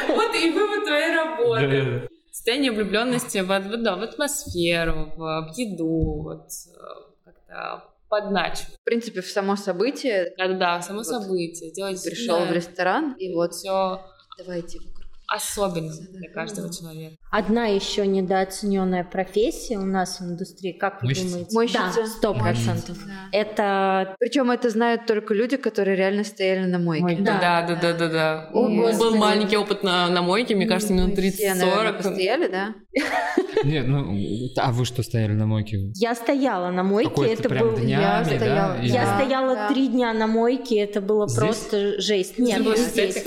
Вот 0.09 0.35
и 0.37 0.51
вывод 0.51 0.85
твоей 0.85 1.15
работы. 1.17 2.09
Состояние 2.31 2.73
влюбленности 2.73 3.39
в, 3.39 3.47
в- 3.47 3.83
да, 3.83 3.97
в 3.97 4.03
атмосферу, 4.03 5.13
в, 5.17 5.19
в 5.19 5.53
еду, 5.59 6.23
вот, 6.23 6.47
э, 6.75 7.25
как-то 7.25 7.85
подначивать. 8.09 8.77
В 8.81 8.85
принципе, 8.85 9.21
в 9.23 9.27
само 9.27 9.57
событие 9.57 10.35
Да-да-да, 10.37 10.83
само 10.83 10.99
Вот. 10.99 11.07
событие. 11.07 11.73
Делать 11.73 12.03
пришел 12.05 12.45
в 12.45 12.53
ресторан, 12.53 13.15
и 13.19 13.33
вот 13.35 13.55
все 13.55 14.05
давайте. 14.39 14.79
Особенным 15.35 15.95
для 16.13 16.31
каждого 16.31 16.73
человека. 16.73 17.17
Одна 17.31 17.67
еще 17.67 18.07
недооцененная 18.07 19.05
профессия 19.05 19.79
у 19.79 19.85
нас 19.87 20.21
в 20.21 20.25
индустрии, 20.25 20.73
как 20.73 21.03
вы 21.03 21.09
Мышцы. 21.09 21.25
думаете? 21.25 21.57
Мышцы. 21.57 21.79
Да, 21.79 22.07
сто 22.07 22.35
процентов. 22.35 22.99
Да. 23.07 23.13
Это 23.33 24.17
Причем 24.19 24.51
это 24.51 24.71
знают 24.71 25.07
только 25.07 25.35
люди, 25.35 25.57
которые 25.57 25.97
реально 25.97 26.25
стояли 26.25 26.67
на 26.67 26.79
мойке. 26.79 27.03
Мойке. 27.03 27.23
Да, 27.23 27.39
Да. 27.41 27.63
да, 27.63 27.75
да, 27.81 27.93
да, 27.95 28.09
да. 28.09 28.51
О, 28.53 28.69
Был 28.69 28.77
Господи. 28.89 29.19
маленький 29.19 29.57
опыт 29.57 29.83
на, 29.83 30.09
на 30.09 30.23
мойке, 30.23 30.55
мне 30.55 30.67
кажется, 30.67 30.93
минут 30.93 31.17
Мы 31.17 31.31
все, 31.31 31.55
наверное, 31.55 31.93
30-40. 31.93 31.97
постояли, 31.97 32.49
да? 32.49 32.75
Нет, 33.65 33.87
ну, 33.87 34.17
а 34.57 34.73
вы 34.73 34.85
что 34.85 35.03
стояли 35.03 35.33
на 35.33 35.47
мойке? 35.47 35.79
я 35.95 36.15
стояла 36.15 36.71
на 36.71 36.83
мойке, 36.83 37.33
это 37.33 37.49
был 37.49 37.77
да? 37.77 38.25
стояла. 38.25 38.81
Я 38.83 39.17
стояла 39.17 39.69
три 39.69 39.89
дня 39.89 40.13
на 40.13 40.27
мойке, 40.27 40.79
это 40.79 41.01
было 41.01 41.27
просто 41.27 42.01
жесть. 42.01 42.39
Нет, 42.39 42.63
здесь. 42.77 43.25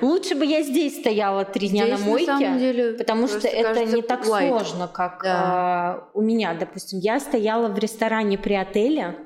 Лучше 0.00 0.34
бы 0.34 0.46
я 0.46 0.62
здесь 0.62 0.98
стояла 0.98 1.41
три 1.44 1.68
дня 1.68 1.86
Здесь, 1.86 2.00
на 2.00 2.06
мойке, 2.06 2.26
самом 2.26 2.58
деле, 2.58 2.92
потому 2.94 3.26
что 3.28 3.48
это 3.48 3.74
кажется, 3.74 3.96
не 3.96 4.02
так 4.02 4.26
лайт. 4.26 4.48
сложно, 4.48 4.88
как 4.88 5.20
Да. 5.22 5.34
а, 5.34 6.08
у 6.14 6.20
меня, 6.22 6.54
допустим. 6.54 6.98
Я 6.98 7.20
стояла 7.20 7.68
в 7.68 7.78
ресторане 7.78 8.38
при 8.38 8.54
отеле, 8.54 9.16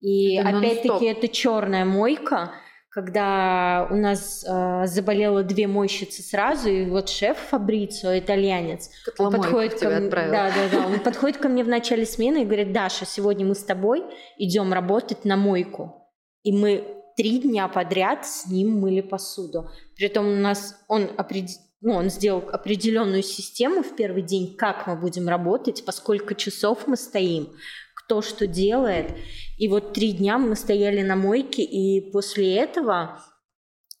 и 0.00 0.38
опять-таки 0.38 1.06
это 1.06 1.28
черная 1.28 1.84
мойка, 1.84 2.52
когда 2.88 3.88
у 3.90 3.94
нас 3.94 4.44
а, 4.46 4.86
заболело 4.86 5.42
две 5.42 5.66
мойщицы 5.66 6.22
сразу, 6.22 6.68
и 6.68 6.84
вот 6.84 7.08
шеф 7.08 7.38
Фабрицио, 7.50 8.18
итальянец, 8.18 8.90
он 9.18 9.32
подходит 9.32 9.80
ко 9.80 9.88
мне, 9.88 9.96
отправил. 9.96 10.30
да, 10.32 10.50
да, 10.50 10.78
да, 10.78 10.86
он 10.86 11.00
подходит 11.04 11.38
ко 11.38 11.48
мне 11.48 11.64
в 11.64 11.68
начале 11.68 12.04
смены 12.04 12.42
и 12.42 12.44
говорит, 12.44 12.72
Даша, 12.72 13.06
сегодня 13.06 13.46
мы 13.46 13.54
с 13.54 13.64
тобой 13.64 14.04
идем 14.36 14.72
работать 14.72 15.24
на 15.24 15.36
мойку, 15.36 16.10
и 16.42 16.52
мы 16.52 17.01
три 17.16 17.38
дня 17.38 17.68
подряд 17.68 18.26
с 18.26 18.46
ним 18.46 18.80
мыли 18.80 19.00
посуду. 19.00 19.70
Притом 19.96 20.26
у 20.26 20.36
нас 20.36 20.76
он 20.88 21.04
определ- 21.16 21.58
ну, 21.80 21.94
он 21.94 22.10
сделал 22.10 22.44
определенную 22.52 23.22
систему 23.22 23.82
в 23.82 23.96
первый 23.96 24.22
день, 24.22 24.54
как 24.56 24.86
мы 24.86 24.94
будем 24.96 25.28
работать, 25.28 25.84
по 25.84 25.90
сколько 25.92 26.34
часов 26.36 26.86
мы 26.86 26.96
стоим, 26.96 27.48
кто 27.96 28.22
что 28.22 28.46
делает. 28.46 29.10
И 29.58 29.66
вот 29.68 29.92
три 29.92 30.12
дня 30.12 30.38
мы 30.38 30.54
стояли 30.54 31.02
на 31.02 31.16
мойке, 31.16 31.62
и 31.62 32.12
после 32.12 32.54
этого 32.56 33.20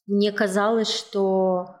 мне 0.06 0.30
казалось, 0.32 0.90
что 0.90 1.76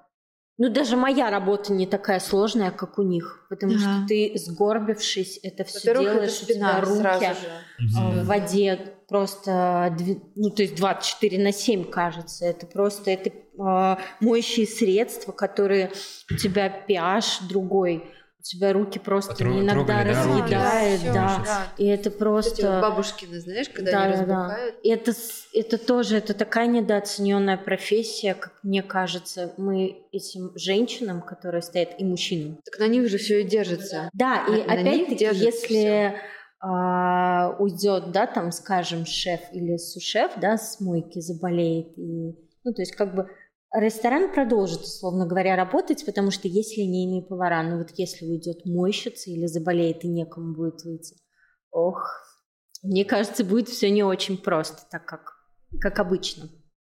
ну, 0.58 0.68
даже 0.68 0.96
моя 0.96 1.30
работа 1.30 1.72
не 1.72 1.86
такая 1.86 2.20
сложная, 2.20 2.70
как 2.70 2.98
у 2.98 3.02
них, 3.02 3.46
потому 3.48 3.72
Да. 3.72 3.78
что 3.78 4.06
ты, 4.06 4.32
сгорбившись, 4.36 5.40
это 5.42 5.64
все 5.64 5.78
Во-первых, 5.78 6.06
это 6.06 6.14
делаешь, 6.14 6.42
у 6.42 6.46
тебя 6.46 6.80
руки 6.80 7.00
сразу 7.00 7.24
же. 7.40 7.48
Мгм. 7.78 8.10
в 8.20 8.26
воде 8.26 8.91
просто, 9.12 9.94
ну, 10.36 10.48
то 10.48 10.62
есть 10.62 10.74
24 10.76 11.38
на 11.42 11.52
7, 11.52 11.84
кажется. 11.84 12.46
Это 12.46 12.66
просто 12.66 13.10
это 13.10 13.30
а, 13.58 13.98
моющие 14.20 14.66
средства, 14.66 15.32
которые 15.32 15.90
у 16.30 16.34
тебя 16.36 16.72
pH 16.88 17.46
другой, 17.46 18.04
у 18.38 18.42
тебя 18.42 18.72
руки 18.72 18.98
просто 18.98 19.34
Потру- 19.34 19.60
иногда 19.60 20.02
трогали, 20.02 20.14
да, 20.14 20.24
разъедает, 20.24 21.00
да. 21.04 21.42
да. 21.44 21.66
И 21.76 21.86
это 21.86 22.08
эти 22.08 22.08
вот 22.08 22.18
просто... 22.18 22.80
бабушкины, 22.80 23.38
знаешь, 23.38 23.68
когда 23.68 23.92
Да, 23.92 24.02
они 24.04 24.12
да, 24.16 24.24
да. 24.24 24.34
разбухают. 24.34 24.74
И 24.82 24.88
это, 24.88 25.12
это 25.52 25.78
тоже, 25.78 26.16
это 26.16 26.32
такая 26.32 26.66
недооцененная 26.66 27.58
профессия, 27.58 28.32
как 28.32 28.54
мне 28.62 28.82
кажется, 28.82 29.52
мы 29.58 30.06
этим 30.10 30.52
женщинам, 30.56 31.20
которые 31.20 31.60
стоят, 31.60 31.90
и 32.00 32.04
мужчинам, 32.04 32.58
Так 32.64 32.78
на 32.80 32.88
них 32.88 33.08
же 33.10 33.18
все 33.18 33.42
и 33.42 33.44
держится. 33.44 34.08
да, 34.14 34.44
На- 34.48 34.56
и 34.56 34.60
опять-таки, 34.62 35.24
если 35.34 35.84
а, 35.84 36.14
уйдет, 36.62 38.12
да, 38.12 38.26
там, 38.26 38.52
скажем, 38.52 39.04
шеф 39.04 39.40
или 39.52 39.76
сушеф, 39.76 40.32
да, 40.40 40.56
с 40.56 40.80
мойки 40.80 41.20
заболеет, 41.20 41.98
и, 41.98 42.36
ну, 42.64 42.72
то 42.72 42.82
есть 42.82 42.94
как 42.94 43.14
бы 43.14 43.26
ресторан 43.74 44.32
продолжит, 44.32 44.82
условно 44.82 45.26
говоря, 45.26 45.56
работать, 45.56 46.04
потому 46.06 46.30
что 46.30 46.46
есть 46.46 46.76
линейные 46.76 47.22
повара, 47.22 47.62
но 47.62 47.78
вот 47.78 47.90
если 47.96 48.26
уйдет 48.26 48.64
мойщица 48.64 49.30
или 49.30 49.46
заболеет 49.46 50.04
и 50.04 50.08
некому 50.08 50.54
будет 50.54 50.84
выйти, 50.84 51.16
ох, 51.72 52.08
мне 52.82 53.04
кажется, 53.04 53.44
будет 53.44 53.68
все 53.68 53.90
не 53.90 54.02
очень 54.02 54.36
просто, 54.36 54.82
так 54.90 55.06
как, 55.06 55.32
как 55.80 55.98
обычно. 55.98 56.44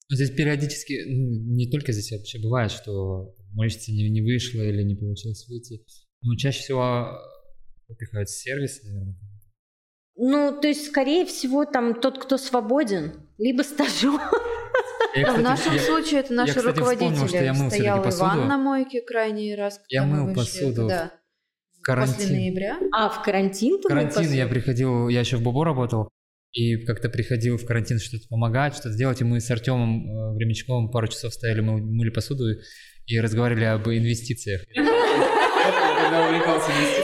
Ну, 0.09 0.15
Здесь 0.15 0.31
периодически, 0.31 1.03
ну, 1.07 1.55
не 1.55 1.69
только 1.69 1.91
здесь 1.91 2.11
вообще 2.11 2.39
бывает, 2.39 2.71
что 2.71 3.35
мышца 3.53 3.91
не, 3.91 4.09
не 4.09 4.21
вышла 4.21 4.61
или 4.61 4.81
не 4.83 4.95
получилось 4.95 5.45
выйти. 5.49 5.85
Но 6.21 6.35
чаще 6.35 6.61
всего 6.61 7.09
выпихают 7.89 8.29
с 8.29 8.37
сервиса, 8.37 8.87
наверное. 8.87 9.15
Ну, 10.17 10.51
то 10.59 10.67
есть, 10.67 10.87
скорее 10.87 11.25
всего, 11.25 11.65
там 11.65 11.99
тот, 12.01 12.17
кто 12.17 12.37
свободен, 12.37 13.13
либо 13.37 13.61
стажер. 13.63 14.19
Я, 15.15 15.27
Но 15.27 15.33
в 15.33 15.37
кстати, 15.37 15.41
нашем 15.43 15.73
я- 15.75 15.79
случае 15.79 16.19
это 16.21 16.33
наши 16.33 16.53
кстати, 16.53 16.65
вспомнил, 16.67 16.91
руководители. 16.91 17.27
что 17.27 17.43
я 17.43 17.53
мыл 17.53 17.69
Стоял 17.71 18.03
посуду. 18.03 18.25
Иван 18.25 18.47
на 18.47 18.57
мойке 18.57 19.01
крайний 19.01 19.55
раз, 19.55 19.75
когда 19.77 19.85
Я 19.89 20.03
мы 20.03 20.23
мыл 20.25 20.35
посуду 20.35 20.87
Да. 20.87 21.11
в 21.79 21.81
карантин. 21.81 22.15
После 22.15 22.35
ноября. 22.35 22.77
А, 22.93 23.09
в 23.09 23.23
карантин? 23.23 23.81
ты 23.81 23.87
карантин 23.87 24.21
выпас- 24.23 24.35
я 24.35 24.47
приходил, 24.47 25.07
я 25.07 25.19
еще 25.21 25.37
в 25.37 25.41
Бобо 25.43 25.65
работал, 25.65 26.09
и 26.51 26.77
как-то 26.85 27.09
приходил 27.09 27.57
в 27.57 27.65
карантин 27.65 27.99
что-то 27.99 28.27
помогать, 28.29 28.73
что-то 28.75 28.95
делать, 28.95 29.21
и 29.21 29.23
мы 29.23 29.39
с 29.39 29.49
Артемом 29.51 30.05
э, 30.07 30.35
Времечковым 30.35 30.89
пару 30.91 31.07
часов 31.07 31.33
стояли, 31.33 31.61
мы 31.61 31.77
мыли 31.79 32.09
посуду 32.09 32.43
и- 33.07 33.19
разговаривали 33.19 33.65
об 33.65 33.87
инвестициях. 33.87 34.63
Я 34.73 34.83
Когда 34.83 36.27
увлекался 36.27 36.71
инвестициями. 36.71 36.96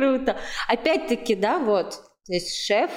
Круто. 0.00 0.36
Опять-таки, 0.68 1.34
да, 1.34 1.58
вот, 1.58 1.90
то 2.26 2.32
есть 2.32 2.64
шеф 2.64 2.90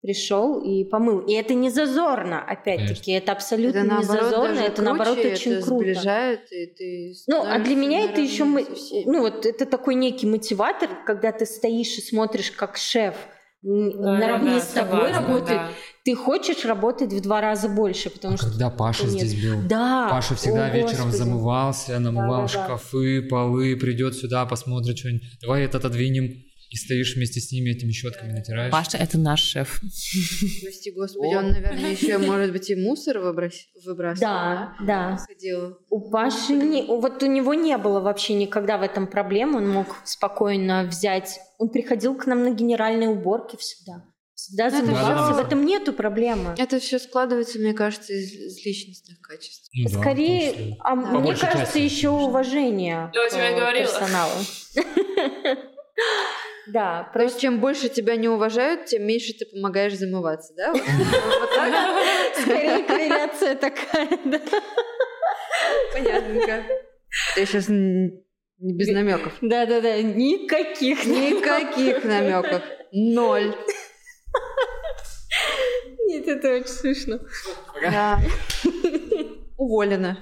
пришел 0.00 0.60
и 0.60 0.84
помыл. 0.84 1.20
И 1.20 1.32
это 1.32 1.54
не 1.54 1.70
зазорно, 1.70 2.40
опять-таки, 2.40 3.10
это 3.12 3.32
абсолютно 3.32 3.78
Это 3.78 3.86
не 3.86 3.94
наоборот 3.94 4.22
зазорно, 4.22 4.54
даже 4.54 4.66
это 4.66 4.82
наоборот 4.82 5.14
круче, 5.14 5.32
очень 5.32 5.52
это 5.52 5.66
круто. 5.66 5.84
сближает, 5.84 6.52
и 6.52 6.66
ты 6.66 7.14
Ну, 7.26 7.42
а 7.44 7.58
для 7.58 7.74
меня 7.74 8.04
это 8.04 8.20
еще, 8.20 8.44
ну 8.44 9.22
вот 9.22 9.44
это 9.44 9.66
такой 9.66 9.96
некий 9.96 10.26
мотиватор, 10.26 10.88
когда 11.04 11.32
ты 11.32 11.44
стоишь 11.44 11.98
и 11.98 12.02
смотришь, 12.02 12.52
как 12.52 12.76
шеф 12.76 13.16
м, 13.66 13.88
наравне 14.00 14.50
Да-да-да, 14.50 14.60
с 14.60 14.66
тобой 14.68 14.90
согласна, 15.08 15.20
работает, 15.26 15.58
да. 15.60 15.68
ты 16.04 16.14
хочешь 16.14 16.64
работать 16.64 17.12
в 17.12 17.20
два 17.20 17.40
раза 17.40 17.68
больше, 17.68 18.08
потому 18.10 18.34
А 18.34 18.36
что 18.38 18.46
когда 18.46 18.70
Паша 18.70 19.06
нет. 19.06 19.26
здесь 19.26 19.44
был? 19.44 19.62
да, 19.68 20.08
Паша 20.08 20.34
всегда 20.36 20.66
о, 20.66 20.70
вечером 20.70 21.06
Господи. 21.10 21.16
замывался, 21.16 21.98
намывал 21.98 22.46
Да-да-да. 22.46 22.64
шкафы, 22.66 23.22
полы, 23.22 23.76
придет 23.76 24.14
сюда, 24.14 24.46
посмотрит 24.46 24.96
что-нибудь. 24.98 25.22
Давай 25.42 25.64
этот 25.64 25.84
отодвинем. 25.84 26.44
И 26.70 26.76
стоишь 26.76 27.14
вместе 27.14 27.40
с 27.40 27.52
ними 27.52 27.70
этими 27.70 27.92
щетками 27.92 28.32
натираешь. 28.32 28.72
Паша— 28.72 28.96
это 28.98 29.18
наш 29.18 29.40
шеф. 29.40 29.80
Прости, 30.62 30.90
господи, 30.90 31.34
он, 31.34 31.50
наверное, 31.52 31.92
еще, 31.92 32.18
может 32.18 32.52
быть, 32.52 32.68
и 32.70 32.74
мусор 32.74 33.18
выбрасывал. 33.20 34.18
Да, 34.20 34.74
да. 34.84 35.18
У 35.90 36.10
Паши, 36.10 36.54
не- 36.54 36.84
вот 36.86 37.22
у 37.22 37.26
него 37.26 37.54
не 37.54 37.78
было 37.78 38.00
вообще 38.00 38.34
никогда 38.34 38.78
в 38.78 38.82
этом 38.82 39.06
проблем, 39.06 39.54
он 39.54 39.68
мог 39.68 39.96
спокойно 40.04 40.84
взять, 40.84 41.38
он 41.58 41.68
приходил 41.70 42.16
к 42.16 42.26
нам 42.26 42.42
на 42.42 42.50
генеральные 42.50 43.08
уборки 43.10 43.56
всегда. 43.56 44.02
Всегда 44.34 44.68
Ну, 44.68 44.94
всё- 44.94 45.34
в 45.34 45.38
этом 45.38 45.64
нету 45.64 45.92
проблемы. 45.94 46.54
Это 46.58 46.78
все 46.78 46.98
складывается, 46.98 47.58
мне 47.58 47.72
кажется, 47.72 48.12
из, 48.12 48.32
из 48.32 48.66
личностных 48.66 49.20
качеств. 49.20 49.70
Ну 49.72 49.88
да, 49.88 49.98
Скорее, 50.00 50.50
числе. 50.52 50.76
а 50.80 50.94
Да. 50.96 51.02
мне 51.20 51.34
кажется, 51.34 51.58
части, 51.58 51.78
еще 51.78 52.08
конечно. 52.08 52.28
уважение 52.28 53.10
Я 53.14 53.30
тебе 53.30 53.60
к 53.60 53.72
персоналу. 53.78 54.32
Да, 56.66 57.10
То 57.14 57.22
есть, 57.22 57.40
чем 57.40 57.60
больше 57.60 57.88
тебя 57.88 58.16
не 58.16 58.28
уважают, 58.28 58.86
тем 58.86 59.04
меньше 59.06 59.32
ты 59.32 59.46
помогаешь 59.46 59.94
замываться, 59.94 60.52
да? 60.56 60.74
Скорее 62.40 62.82
корреляция 62.84 63.54
такая, 63.54 64.08
да. 64.24 64.40
Понятненько. 65.92 66.64
Я 67.36 67.46
сейчас 67.46 67.68
не 67.68 68.22
без 68.58 68.88
намеков. 68.88 69.34
Да-да-да, 69.40 70.02
никаких. 70.02 71.04
Никаких 71.06 72.04
намеков. 72.04 72.62
Ноль. 72.92 73.54
Нет, 76.06 76.28
это 76.28 76.54
очень 76.54 76.66
смешно. 76.66 77.18
Да. 77.82 78.20
Уволена. 79.56 80.18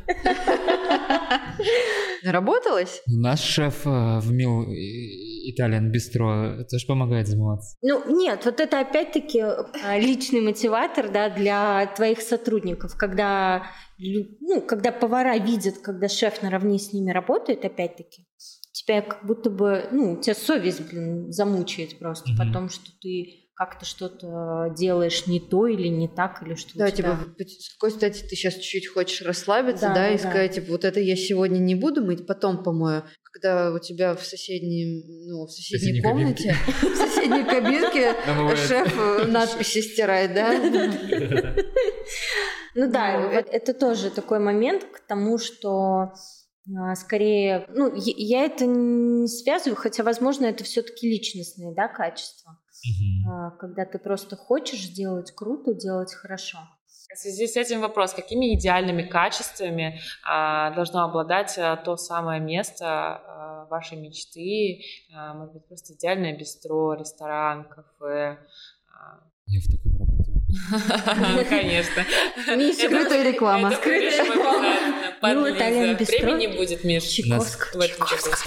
Наработалась? 2.22 3.02
Наш 3.06 3.40
шеф 3.40 3.86
э, 3.86 4.18
в 4.20 4.32
МИЛ 4.32 4.72
и- 4.72 5.50
Италиан 5.50 5.90
Бистро 5.90 6.64
тоже 6.70 6.86
помогает 6.86 7.28
замываться? 7.28 7.76
Ну, 7.82 8.02
нет, 8.18 8.44
вот 8.44 8.60
это 8.60 8.80
опять-таки 8.80 9.40
а, 9.40 9.98
личный 9.98 10.40
мотиватор, 10.40 11.10
да, 11.10 11.28
для 11.28 11.86
твоих 11.94 12.22
сотрудников, 12.22 12.96
когда, 12.96 13.66
ну, 13.98 14.62
когда 14.62 14.90
повара 14.90 15.36
видят, 15.36 15.78
когда 15.78 16.08
шеф 16.08 16.42
наравне 16.42 16.78
с 16.78 16.92
ними 16.92 17.10
работает, 17.10 17.64
опять-таки, 17.64 18.26
тебя 18.72 19.02
как 19.02 19.24
будто 19.26 19.50
бы, 19.50 19.88
ну, 19.92 20.20
тебя 20.20 20.34
совесть, 20.34 20.80
блин, 20.90 21.30
замучает 21.30 21.98
просто 21.98 22.30
mm-hmm. 22.30 22.38
потом, 22.38 22.68
что 22.68 22.90
ты 23.00 23.43
как-то 23.54 23.84
что-то 23.84 24.74
делаешь 24.76 25.26
не 25.26 25.38
то 25.38 25.66
или 25.66 25.88
не 25.88 26.08
так, 26.08 26.42
или 26.42 26.54
что 26.54 26.76
Да, 26.76 26.90
тебя... 26.90 27.16
типа, 27.36 27.48
с 27.48 27.74
какой 27.74 27.90
стати 27.92 28.22
ты 28.22 28.30
сейчас 28.30 28.54
чуть-чуть 28.54 28.88
хочешь 28.88 29.22
расслабиться, 29.22 29.88
да, 29.88 29.94
да 29.94 30.10
и 30.10 30.18
да. 30.18 30.28
сказать, 30.28 30.54
типа, 30.54 30.72
вот 30.72 30.84
это 30.84 31.00
я 31.00 31.16
сегодня 31.16 31.58
не 31.58 31.74
буду 31.74 32.04
мыть, 32.04 32.26
потом 32.26 32.62
помою. 32.62 33.04
Когда 33.32 33.72
у 33.72 33.78
тебя 33.78 34.14
в 34.14 34.24
соседней, 34.24 35.04
ну, 35.28 35.46
в 35.46 35.50
соседней, 35.50 36.00
соседней 36.00 36.02
комнате, 36.02 36.56
в 36.82 36.96
соседней 36.96 37.44
кабинке 37.44 38.14
шеф 38.56 38.94
э, 38.98 39.26
надписи 39.26 39.80
стирает, 39.80 40.34
да? 40.34 41.54
Ну 42.76 42.90
да, 42.90 43.12
это 43.30 43.72
тоже 43.72 44.10
такой 44.10 44.40
момент 44.40 44.84
к 44.84 45.00
тому, 45.06 45.38
что 45.38 46.12
а, 46.76 46.94
скорее, 46.94 47.66
ну, 47.68 47.92
я 47.94 48.44
это 48.44 48.64
не 48.66 49.28
связываю, 49.28 49.76
хотя, 49.76 50.02
возможно, 50.02 50.46
это 50.46 50.64
все-таки 50.64 51.08
личностные, 51.08 51.74
да, 51.74 51.88
качества. 51.88 52.58
Угу. 52.84 53.56
Когда 53.58 53.84
ты 53.84 53.98
просто 53.98 54.36
хочешь 54.36 54.88
делать 54.88 55.32
круто, 55.32 55.74
делать 55.74 56.12
хорошо. 56.14 56.58
В 57.14 57.18
связи 57.18 57.46
с 57.46 57.56
этим 57.56 57.80
вопрос, 57.80 58.12
какими 58.12 58.54
идеальными 58.56 59.02
качествами 59.02 60.00
а, 60.24 60.72
должно 60.72 61.04
обладать 61.04 61.56
а, 61.58 61.76
то 61.76 61.96
самое 61.96 62.40
место 62.40 62.86
а, 62.86 63.66
вашей 63.70 63.96
мечты, 63.98 64.82
а, 65.14 65.32
может 65.34 65.54
быть, 65.54 65.66
просто 65.68 65.94
идеальное 65.94 66.36
бистро, 66.36 66.94
ресторан, 66.94 67.68
кафе? 67.68 68.38
А... 68.90 69.20
Я 69.46 69.60
в 69.60 69.66
таком 69.70 69.92
работаю. 70.00 71.44
Конечно. 71.48 72.04
Скрытая 72.74 73.32
реклама. 73.32 73.72
Ну, 75.22 75.50
Италиан 75.50 75.96
бистро. 75.96 76.18
Времени 76.18 76.54
будет, 76.54 76.84
Миш. 76.84 77.04
Чайковского. 77.04 77.86
36. 77.86 78.44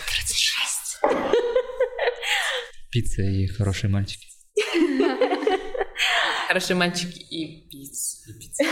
Пицца 2.91 3.21
и 3.23 3.47
хорошие 3.47 3.89
мальчики. 3.89 4.26
Хорошие 6.47 6.77
мальчики 6.77 7.19
и 7.19 7.67
пицца. 7.69 8.25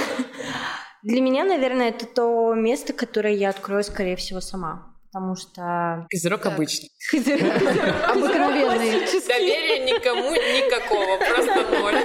Для 1.04 1.22
меня, 1.22 1.44
наверное, 1.44 1.90
это 1.90 2.06
то 2.06 2.54
место, 2.54 2.94
которое 2.94 3.34
я 3.36 3.50
открою, 3.50 3.84
скорее 3.84 4.16
всего, 4.16 4.40
сама. 4.40 4.96
Потому 5.12 5.36
что... 5.36 6.08
Козерог 6.10 6.46
обычный. 6.46 6.90
Обыкновенный. 7.14 9.06
Доверия 9.28 9.86
никому 9.86 10.32
никакого, 10.32 11.18
просто 11.18 11.80
ноль. 11.80 11.96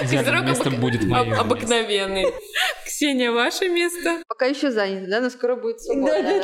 Козерог 0.00 0.44
место 0.44 0.70
будет 0.70 1.04
мое 1.04 1.38
Обыкновенный. 1.38 2.24
Ксения, 2.86 3.30
ваше 3.30 3.68
место? 3.68 4.22
Пока 4.26 4.46
еще 4.46 4.70
занято, 4.70 5.08
да? 5.10 5.20
Но 5.20 5.30
скоро 5.30 5.54
будет 5.56 5.80
свободно. 5.82 6.42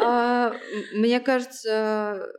А, 0.00 0.54
мне 0.92 1.20
кажется, 1.20 2.32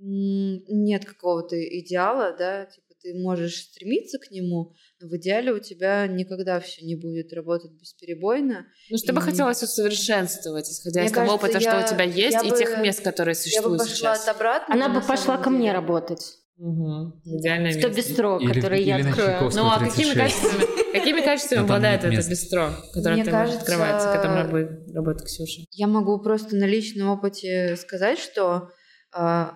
нет 0.00 1.04
какого-то 1.04 1.56
идеала, 1.80 2.34
да, 2.36 2.66
типа 2.66 2.88
ты 3.02 3.14
можешь 3.14 3.62
стремиться 3.62 4.18
к 4.18 4.30
нему, 4.30 4.72
но 5.00 5.08
в 5.08 5.16
идеале 5.16 5.52
у 5.52 5.58
тебя 5.58 6.06
никогда 6.06 6.60
все 6.60 6.84
не 6.84 6.96
будет 6.96 7.32
работать 7.32 7.72
бесперебойно. 7.72 8.66
Ну, 8.90 8.98
что 8.98 9.12
и... 9.12 9.14
бы 9.14 9.20
хотелось 9.20 9.62
усовершенствовать, 9.62 10.68
исходя 10.68 11.00
мне 11.00 11.08
из 11.08 11.12
того 11.12 11.34
опыта, 11.34 11.58
я, 11.58 11.60
что 11.60 11.84
у 11.84 11.94
тебя 11.94 12.04
есть, 12.04 12.44
и 12.44 12.50
бы, 12.50 12.56
тех 12.56 12.78
мест, 12.78 13.02
которые 13.02 13.34
существуют 13.34 13.80
я 13.80 13.84
бы 13.84 13.90
пошла 13.90 14.14
сейчас. 14.14 14.28
От 14.28 14.36
обратного, 14.36 14.84
Она 14.84 15.00
бы 15.00 15.06
пошла 15.06 15.36
ко 15.38 15.50
мне 15.50 15.72
работать. 15.72 16.38
Угу. 16.58 17.20
Идеальное 17.24 17.72
в 17.72 17.80
то 17.80 17.88
бистро, 17.88 18.40
которое 18.40 18.80
я 18.80 18.96
открою. 18.96 19.50
Ну 19.54 19.66
а 19.66 19.78
какими 19.78 20.12
качествами, 20.12 20.92
какими 20.92 21.20
качествами 21.20 21.60
обладает 21.62 22.02
это 22.02 22.16
бистро, 22.16 22.70
которое 22.92 23.14
Мне 23.14 23.24
ты 23.24 23.30
кажется, 23.30 23.60
открывается, 23.60 24.12
которым 24.12 24.36
работает, 24.36 24.92
работает 24.92 25.26
Ксюша? 25.28 25.62
Я 25.70 25.86
могу 25.86 26.18
просто 26.18 26.56
на 26.56 26.64
личном 26.64 27.10
опыте 27.10 27.76
сказать, 27.76 28.18
что 28.18 28.70
э, 29.16 29.46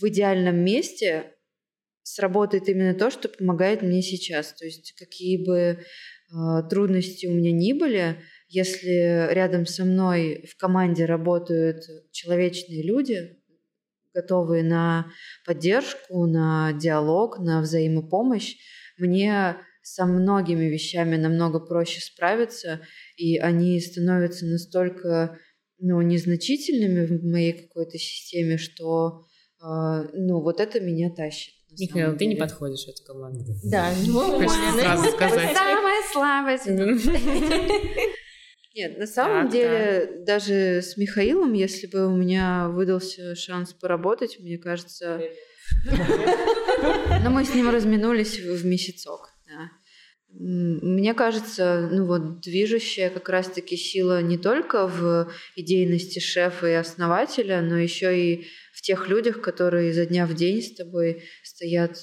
в 0.00 0.08
идеальном 0.08 0.56
месте 0.56 1.34
сработает 2.02 2.68
именно 2.68 2.94
то, 2.94 3.10
что 3.10 3.28
помогает 3.28 3.82
мне 3.82 4.02
сейчас. 4.02 4.54
То 4.54 4.64
есть 4.64 4.94
какие 4.98 5.44
бы 5.44 5.54
э, 5.54 5.78
трудности 6.70 7.26
у 7.26 7.34
меня 7.34 7.52
ни 7.52 7.72
были, 7.72 8.22
если 8.48 9.32
рядом 9.32 9.66
со 9.66 9.84
мной 9.84 10.46
в 10.50 10.56
команде 10.56 11.04
работают 11.04 11.82
человечные 12.12 12.82
люди, 12.82 13.36
готовые 14.14 14.64
на 14.64 15.12
поддержку, 15.44 16.26
на 16.26 16.72
диалог, 16.72 17.38
на 17.38 17.60
взаимопомощь, 17.60 18.56
мне 18.96 19.56
со 19.82 20.06
многими 20.06 20.64
вещами 20.64 21.16
намного 21.16 21.60
проще 21.60 22.00
справиться, 22.00 22.80
и 23.16 23.38
они 23.38 23.80
становятся 23.80 24.46
настолько 24.46 25.38
ну, 25.78 26.00
незначительными 26.02 27.06
в 27.06 27.24
моей 27.24 27.52
какой-то 27.52 27.96
системе, 27.98 28.58
что 28.58 29.26
ну, 29.60 30.40
вот 30.40 30.60
это 30.60 30.80
меня 30.80 31.10
тащит. 31.10 31.54
Михаил, 31.78 32.16
ты 32.16 32.26
не 32.26 32.36
подходишь 32.36 32.84
в 32.86 32.88
эту 32.88 33.04
команду. 33.04 33.44
Да, 33.64 33.92
хочется 34.12 34.72
сразу 34.80 35.10
сказать. 35.10 35.56
Самая 35.56 36.02
слабость. 36.12 36.66
Нет, 38.74 38.98
на 38.98 39.06
самом 39.06 39.44
так, 39.44 39.52
деле, 39.52 40.06
да. 40.18 40.34
даже 40.34 40.82
с 40.82 40.96
Михаилом, 40.96 41.52
если 41.52 41.86
бы 41.88 42.06
у 42.06 42.16
меня 42.16 42.68
выдался 42.68 43.34
шанс 43.34 43.72
поработать, 43.72 44.38
мне 44.38 44.58
кажется... 44.58 45.20
Но 47.22 47.30
мы 47.30 47.44
с 47.44 47.52
ним 47.54 47.70
разминулись 47.70 48.38
в 48.38 48.64
месяцок. 48.64 49.34
Мне 50.30 51.14
кажется, 51.14 51.88
ну 51.90 52.04
вот 52.04 52.40
движущая 52.40 53.08
как 53.08 53.28
раз-таки 53.30 53.76
сила 53.76 54.20
не 54.20 54.36
только 54.36 54.86
в 54.86 55.32
идейности 55.56 56.18
шефа 56.18 56.66
и 56.68 56.74
основателя, 56.74 57.62
но 57.62 57.78
еще 57.78 58.16
и 58.16 58.46
в 58.78 58.82
тех 58.82 59.08
людях, 59.08 59.40
которые 59.40 59.90
изо 59.90 60.06
дня 60.06 60.24
в 60.24 60.34
день 60.34 60.62
с 60.62 60.72
тобой 60.72 61.24
стоят 61.42 61.98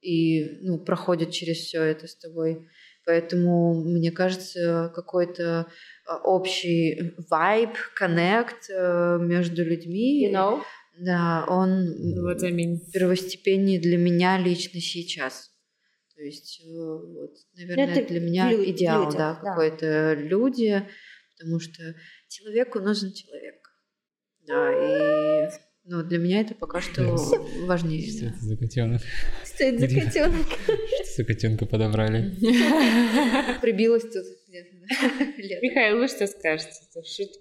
и 0.00 0.58
ну, 0.62 0.84
проходят 0.84 1.30
через 1.30 1.58
все 1.58 1.82
это 1.82 2.08
с 2.08 2.16
тобой. 2.16 2.68
Поэтому, 3.06 3.84
мне 3.84 4.10
кажется, 4.10 4.90
какой-то 4.92 5.68
а, 6.06 6.18
общий 6.18 7.14
vibe, 7.30 7.76
connect 8.00 8.70
э, 8.70 9.18
между 9.20 9.64
людьми. 9.64 10.26
You 10.26 10.32
know? 10.32 10.62
Да, 10.98 11.44
он 11.48 11.86
вот 12.22 12.42
I 12.42 12.50
mean. 12.50 12.78
первостепенней 12.92 13.78
для 13.78 13.96
меня 13.96 14.36
лично 14.38 14.80
сейчас. 14.80 15.52
То 16.16 16.22
есть, 16.22 16.60
э, 16.60 16.72
вот, 16.72 17.36
наверное, 17.56 17.94
Это 17.94 18.08
для 18.08 18.20
меня 18.20 18.50
лю- 18.50 18.64
идеал, 18.70 19.04
людях, 19.04 19.18
да, 19.18 19.34
да. 19.34 19.50
какой-то 19.50 20.14
люди, 20.14 20.82
потому 21.36 21.60
что 21.60 21.82
человеку 22.28 22.80
нужен 22.80 23.12
человек. 23.12 23.54
Да, 24.46 24.72
и 24.72 25.73
ну, 25.86 26.02
для 26.02 26.18
меня 26.18 26.40
это 26.40 26.54
пока 26.54 26.80
что 26.80 27.16
важнее. 27.66 28.10
Что 28.10 28.26
это 28.26 28.38
за 28.40 28.56
котенок? 28.56 29.02
Что 29.44 29.64
это 29.64 29.78
за 29.78 29.88
котенок? 29.88 30.46
Что 30.64 31.16
за 31.16 31.24
котенка 31.24 31.66
подобрали? 31.66 32.34
Прибилась 33.60 34.02
тут. 34.02 34.24
Михаил, 35.62 35.98
вы 35.98 36.08
что 36.08 36.26
скажете? 36.26 36.70
Это 36.90 37.06
шутки. 37.06 37.38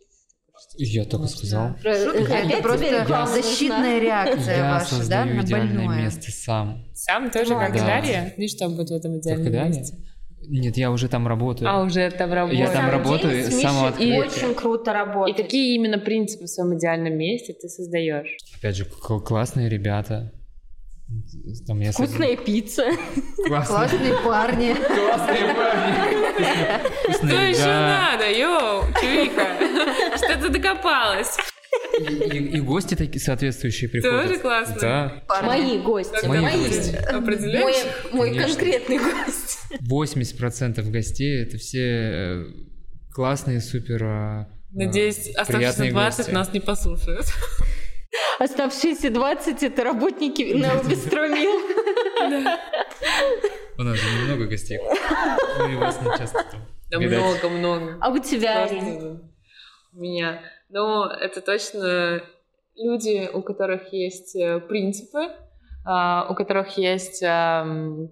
Я 0.77 1.05
только 1.05 1.27
сказал. 1.27 1.75
Это 1.83 2.61
просто 2.61 3.41
защитная 3.41 3.99
реакция 3.99 4.71
ваша, 4.71 5.09
да, 5.09 5.25
на 5.25 5.43
больное. 5.43 6.03
место 6.03 6.31
сам. 6.31 6.85
Сам 6.93 7.31
тоже, 7.31 7.53
как 7.53 7.73
Дарья? 7.73 8.33
Ну 8.37 8.47
что 8.47 8.69
будет 8.69 8.89
в 8.89 8.93
этом 8.93 9.19
идеальном 9.19 9.71
месте? 9.71 9.97
Нет, 10.49 10.77
я 10.77 10.91
уже 10.91 11.07
там 11.07 11.27
работаю. 11.27 11.69
А, 11.69 11.81
уже 11.83 12.09
там 12.11 12.33
работаю. 12.33 12.59
Я 12.59 12.69
там 12.69 12.89
работаю 12.89 13.43
с 13.43 13.61
самого 13.61 13.89
открытия. 13.89 14.15
И 14.15 14.19
очень 14.19 14.55
круто 14.55 14.93
работать. 14.93 15.39
И 15.39 15.43
какие 15.43 15.75
именно 15.75 15.97
принципы 15.97 16.45
в 16.45 16.47
своем 16.47 16.77
идеальном 16.77 17.17
месте 17.17 17.53
ты 17.53 17.67
создаешь? 17.69 18.37
Опять 18.57 18.75
же, 18.75 18.85
классные 18.85 19.69
ребята. 19.69 20.31
Там 21.67 21.79
я 21.79 21.91
Вкусная 21.91 22.35
сад... 22.35 22.45
пицца. 22.45 22.83
Классные 23.45 24.13
парни. 24.23 24.73
Классные 24.73 25.53
парни. 25.53 27.13
Что 27.13 27.27
еще 27.27 27.65
надо, 27.65 28.31
йоу, 28.31 28.83
чувика? 28.99 29.47
Что 30.17 30.41
ты 30.41 30.49
докопалась? 30.49 31.37
И, 31.99 32.37
и, 32.57 32.59
гости 32.59 32.95
такие 32.95 33.21
соответствующие 33.21 33.89
приходят. 33.89 34.27
Тоже 34.27 34.39
классно. 34.39 34.75
Да. 34.81 35.23
Мои 35.43 35.79
гости. 35.79 36.25
Мои, 36.25 36.39
Мои 36.39 36.57
гости. 36.57 36.95
Определяешь? 36.95 37.85
Мой, 38.11 38.29
мой 38.31 38.37
конкретный 38.39 38.97
гость. 38.97 39.59
80% 39.79 40.89
гостей 40.89 41.43
это 41.43 41.57
все 41.57 41.81
э, 41.81 42.45
классные, 43.13 43.61
супер 43.61 44.03
а, 44.03 44.47
Надеюсь, 44.71 45.29
оставшиеся 45.35 45.91
20 45.91 46.17
гости. 46.17 46.31
нас 46.31 46.53
не 46.53 46.59
послушают. 46.59 47.27
Оставшиеся 48.39 49.09
20 49.09 49.63
это 49.63 49.83
работники 49.83 50.41
Необестромил. 50.41 51.51
У 53.77 53.83
нас 53.83 53.97
же 53.97 54.21
немного 54.21 54.45
гостей. 54.45 54.79
Мы 55.59 55.77
вас 55.77 55.99
не 56.01 56.17
часто 56.17 56.43
там. 56.51 56.67
Да 56.89 56.99
много-много. 56.99 57.97
А 58.01 58.09
у 58.09 58.19
тебя? 58.19 58.67
У 59.93 59.99
меня 59.99 60.41
Ну, 60.75 61.03
это 61.05 61.41
точно 61.41 62.23
люди, 62.75 63.29
у 63.31 63.43
которых 63.43 63.93
есть 63.93 64.35
э, 64.35 64.59
принципы, 64.59 65.27
а, 65.85 66.25
у 66.31 66.33
которых 66.33 66.79
есть 66.79 67.19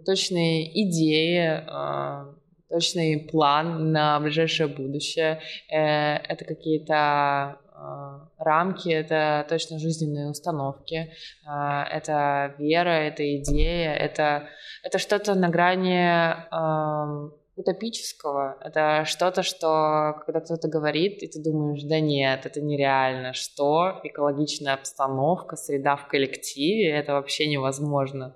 точные 0.05 0.84
идеи, 0.84 1.64
а, 1.68 2.36
точный 2.70 3.28
план 3.32 3.91
на 3.91 4.20
ближайшее 4.20 4.68
будущее. 4.68 5.41
Э, 5.72 6.18
это 6.18 6.45
какие-то 6.45 6.93
а, 6.93 8.30
рамки, 8.38 8.89
это 8.89 9.43
точно 9.49 9.80
жизненные 9.80 10.30
установки, 10.30 11.12
это 11.43 12.53
вера, 12.59 12.89
это 12.89 13.38
идея, 13.38 13.93
это, 13.93 14.47
это 14.84 14.99
что-то 14.99 15.34
на 15.34 15.49
грани 15.49 17.40
утопического. 17.56 18.58
Это 18.62 19.04
что-то, 19.06 19.43
что 19.43 20.22
когда 20.26 20.39
кто-то 20.39 20.68
говорит, 20.68 21.22
и 21.22 21.28
ты 21.28 21.41
думаешь, 21.43 21.84
да 21.84 21.99
нет, 21.99 22.45
это 22.45 22.62
нереально. 22.62 23.34
Что? 23.34 23.99
Экологичная 24.04 24.74
обстановка, 24.74 25.56
среда 25.56 25.95
в 25.95 26.08
коллективе, 26.08 26.91
это 26.91 27.14
вообще 27.14 27.47
невозможно. 27.47 28.36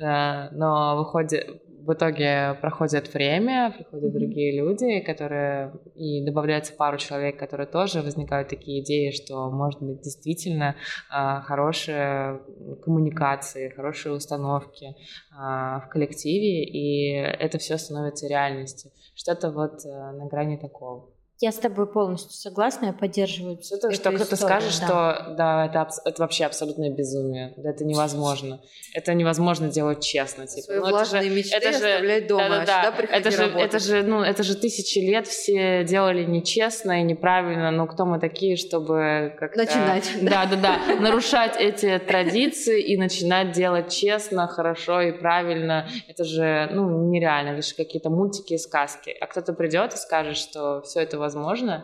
Э, 0.00 0.50
но 0.52 0.96
выходит, 0.96 1.62
в 1.86 1.92
итоге 1.92 2.54
проходит 2.60 3.12
время, 3.12 3.72
приходят 3.76 4.12
другие 4.12 4.58
люди, 4.58 5.00
которые 5.00 5.72
и 5.94 6.24
добавляется 6.24 6.72
пару 6.72 6.96
человек, 6.96 7.38
которые 7.38 7.66
тоже 7.66 8.00
возникают 8.00 8.48
такие 8.48 8.82
идеи, 8.82 9.10
что 9.10 9.50
может 9.50 9.82
быть 9.82 10.00
действительно 10.00 10.76
э, 11.10 11.40
хорошие 11.42 12.40
коммуникации, 12.82 13.68
хорошие 13.68 14.14
установки 14.14 14.86
э, 14.86 14.94
в 15.32 15.88
коллективе, 15.90 16.64
и 16.64 17.12
это 17.16 17.58
все 17.58 17.76
становится 17.76 18.26
реальностью. 18.28 18.90
Что-то 19.14 19.50
вот 19.50 19.84
э, 19.84 19.88
на 19.88 20.26
грани 20.26 20.56
такого. 20.56 21.13
Я 21.44 21.52
с 21.52 21.56
тобой 21.56 21.86
полностью 21.86 22.32
согласна, 22.32 22.86
я 22.86 22.92
поддерживаю. 22.94 23.60
Что-то, 23.62 23.92
что 23.92 24.12
кто-то 24.12 24.34
скажет, 24.34 24.80
да. 24.80 24.86
что 24.86 25.34
да, 25.36 25.66
это, 25.66 25.88
это 26.06 26.22
вообще 26.22 26.46
абсолютное 26.46 26.88
безумие, 26.88 27.52
да, 27.58 27.68
это 27.68 27.84
невозможно. 27.84 28.62
Это 28.94 29.12
невозможно 29.12 29.68
делать 29.68 30.02
честно. 30.02 30.46
Типа. 30.46 30.62
Свои 30.62 30.78
ну, 30.78 30.88
влажные 30.88 31.20
это 31.20 31.28
же, 31.28 31.36
мечты 31.36 31.56
это 31.56 31.72
же, 31.72 31.84
оставлять 31.84 32.26
дома, 32.28 32.48
да, 32.48 32.64
да, 32.64 32.94
да. 32.96 33.04
это 33.10 33.30
же, 33.30 33.42
это 33.42 33.78
же, 33.78 34.02
ну, 34.04 34.22
это 34.22 34.42
же 34.42 34.54
тысячи 34.54 35.00
лет 35.00 35.26
все 35.26 35.84
делали 35.84 36.24
нечестно 36.24 37.00
и 37.00 37.02
неправильно, 37.02 37.70
но 37.70 37.86
кто 37.88 38.06
мы 38.06 38.18
такие, 38.18 38.56
чтобы 38.56 39.36
как-то... 39.38 39.58
Начинать. 39.58 40.10
Да, 40.22 40.46
да, 40.46 40.56
да, 40.56 40.96
нарушать 40.98 41.56
эти 41.58 41.98
традиции 41.98 42.80
и 42.80 42.96
начинать 42.96 43.52
делать 43.52 43.92
честно, 43.92 44.46
хорошо 44.46 45.02
и 45.02 45.12
правильно. 45.12 45.86
Это 46.08 46.24
же, 46.24 46.70
ну, 46.72 47.10
нереально, 47.10 47.50
это 47.50 47.60
же 47.60 47.74
какие-то 47.74 48.08
мультики 48.08 48.54
и 48.54 48.58
сказки. 48.58 49.14
А 49.20 49.26
кто-то 49.26 49.52
придет 49.52 49.92
и 49.92 49.98
скажет, 49.98 50.38
что 50.38 50.80
все 50.80 51.00
это 51.00 51.18
возможно? 51.18 51.33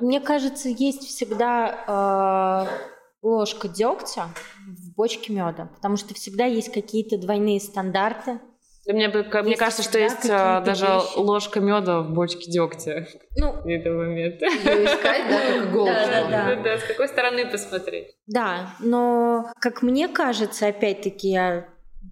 Мне 0.00 0.20
кажется, 0.20 0.68
есть 0.68 1.06
всегда 1.06 2.66
э, 2.68 2.90
ложка 3.22 3.68
дегтя 3.68 4.28
в 4.66 4.94
бочке 4.94 5.32
меда, 5.32 5.68
потому 5.74 5.96
что 5.96 6.14
всегда 6.14 6.44
есть 6.44 6.72
какие-то 6.72 7.18
двойные 7.18 7.60
стандарты. 7.60 8.40
Для 8.84 8.94
меня, 8.94 9.42
мне 9.42 9.56
кажется, 9.56 9.82
что 9.82 9.98
есть 9.98 10.28
а, 10.30 10.62
даже 10.62 10.86
вещи. 10.86 11.18
ложка 11.18 11.60
меда 11.60 12.00
в 12.00 12.12
бочке 12.12 12.50
дегтя. 12.50 13.06
Ну, 13.36 13.52
в 13.52 13.66
этот 13.66 13.94
момент. 13.94 14.42
искать, 14.42 15.28
да, 15.28 15.38
как 15.38 15.66
иголку. 15.68 15.92
Да, 15.92 16.06
да, 16.06 16.54
да. 16.54 16.62
да, 16.62 16.78
с 16.78 16.84
какой 16.84 17.08
стороны 17.08 17.46
посмотреть. 17.46 18.16
Да, 18.26 18.74
но, 18.80 19.52
как 19.60 19.82
мне 19.82 20.08
кажется, 20.08 20.66
опять-таки, 20.66 21.28
я, 21.28 21.68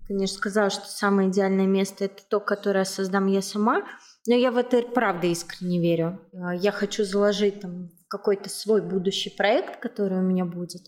конечно, 0.07 0.37
сказала, 0.37 0.69
что 0.69 0.85
самое 0.85 1.31
идеальное 1.31 1.67
место— 1.67 2.05
это 2.07 2.23
то, 2.29 2.39
которое 2.39 2.85
создам 2.85 3.27
я 3.27 3.41
сама— 3.41 3.85
но 4.29 4.35
я 4.35 4.51
в 4.51 4.59
это 4.59 4.83
правда 4.83 5.27
искренне 5.27 5.81
верю. 5.81 6.21
А, 6.35 6.55
я 6.55 6.71
хочу 6.71 7.05
заложить 7.05 7.61
там 7.61 7.91
какой-то 8.09 8.51
свой 8.51 8.83
будущий 8.83 9.31
проект, 9.31 9.81
который 9.81 10.19
у 10.19 10.23
меня 10.23 10.45
будет. 10.45 10.83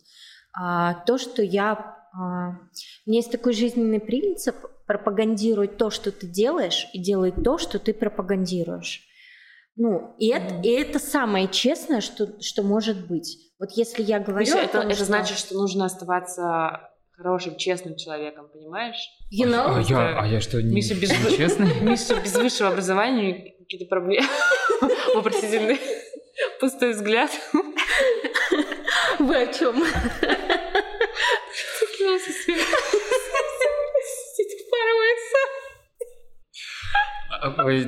А, 0.53 0.95
то, 1.07 1.17
что 1.17 1.43
я... 1.43 1.97
А, 2.13 2.51
у 3.07 3.11
меня 3.11 3.19
есть 3.19 3.33
такой 3.33 3.55
жизненный 3.55 3.99
принцип 3.99 4.57
пропагандировать 4.87 5.79
то, 5.79 5.89
что 5.89 6.13
ты 6.13 6.27
делаешь, 6.27 6.89
и 6.93 6.99
делать 6.99 7.35
то, 7.43 7.57
что 7.57 7.79
ты 7.79 7.95
пропагандируешь. 7.95 9.07
Ну, 9.75 10.15
и 10.19 10.29
это, 10.29 10.61
и 10.63 10.69
это 10.69 10.99
самое 10.99 11.49
честное, 11.49 12.03
что, 12.03 12.43
что 12.43 12.63
может 12.63 13.07
быть. 13.07 13.39
Вот 13.59 13.71
если 13.71 14.03
я 14.03 14.21
говорю... 14.21 14.55
Это, 14.55 14.81
это 14.81 14.95
что... 14.97 15.05
значит, 15.07 15.39
что 15.39 15.55
нужно 15.55 15.87
оставаться 15.87 16.90
хорошим, 17.23 17.57
честным 17.57 17.97
человеком, 17.97 18.49
понимаешь? 18.49 18.97
You 19.31 19.47
know? 19.47 19.77
А 19.77 19.81
я, 19.81 20.21
а 20.21 20.27
я 20.27 20.41
что, 20.41 20.63
не, 20.63 20.75
Миша 20.75 20.95
без, 20.95 21.11
не 21.11 21.37
честный? 21.37 21.81
Миша 21.83 22.19
без 22.21 22.35
высшего 22.35 22.71
образования, 22.71 23.55
какие-то 23.59 23.87
проблемы, 23.87 24.27
вопросительный, 25.15 25.79
пустой 26.61 26.93
взгляд. 26.93 27.31
Вы 29.19 29.37
о 29.37 29.53
чем? 29.53 29.85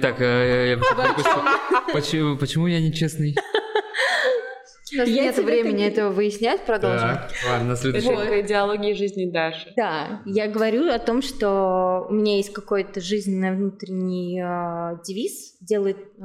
Так, 0.00 0.18
почему, 1.92 2.36
почему 2.36 2.66
я 2.66 2.80
нечестный? 2.80 3.34
У 4.92 4.98
нас 4.98 5.08
я 5.08 5.22
нет 5.24 5.36
времени 5.38 5.84
так... 5.84 5.92
этого 5.92 6.12
выяснять, 6.12 6.64
продолжим. 6.66 7.08
Да, 7.08 7.28
ладно, 7.48 7.76
следующий. 7.76 8.08
Вот. 8.08 8.26
идеология 8.28 8.94
жизни 8.94 9.30
Даши. 9.30 9.72
Да, 9.76 10.22
я 10.26 10.48
говорю 10.48 10.90
о 10.90 10.98
том, 10.98 11.22
что 11.22 12.06
у 12.08 12.12
меня 12.12 12.36
есть 12.36 12.52
какой-то 12.52 13.00
жизненный 13.00 13.56
внутренний 13.56 14.40
э, 14.40 14.98
девиз, 15.04 15.56
делай, 15.60 15.92
э, 15.92 16.24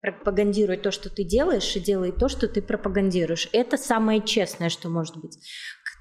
пропагандируй 0.00 0.78
то, 0.78 0.90
что 0.90 1.10
ты 1.10 1.24
делаешь, 1.24 1.76
и 1.76 1.80
делай 1.80 2.12
то, 2.12 2.28
что 2.28 2.48
ты 2.48 2.62
пропагандируешь. 2.62 3.48
Это 3.52 3.76
самое 3.76 4.20
честное, 4.20 4.68
что 4.68 4.88
может 4.88 5.16
быть. 5.16 5.38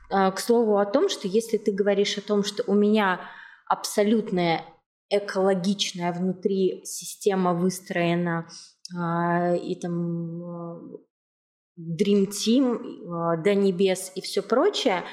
К, 0.09 0.15
э, 0.15 0.31
к 0.31 0.39
слову 0.39 0.77
о 0.77 0.85
том, 0.85 1.09
что 1.09 1.27
если 1.27 1.57
ты 1.57 1.71
говоришь 1.71 2.17
о 2.17 2.21
том, 2.21 2.43
что 2.43 2.63
у 2.67 2.73
меня 2.73 3.21
абсолютная 3.67 4.63
экологичная 5.09 6.11
внутри 6.13 6.81
система 6.83 7.53
выстроена, 7.53 8.47
и 8.91 9.79
там 9.81 10.99
Dream 11.79 12.27
Team, 12.27 12.77
э, 12.77 13.43
до 13.43 13.55
небес 13.55 14.11
и 14.15 14.21
все 14.21 14.41
прочее, 14.41 15.03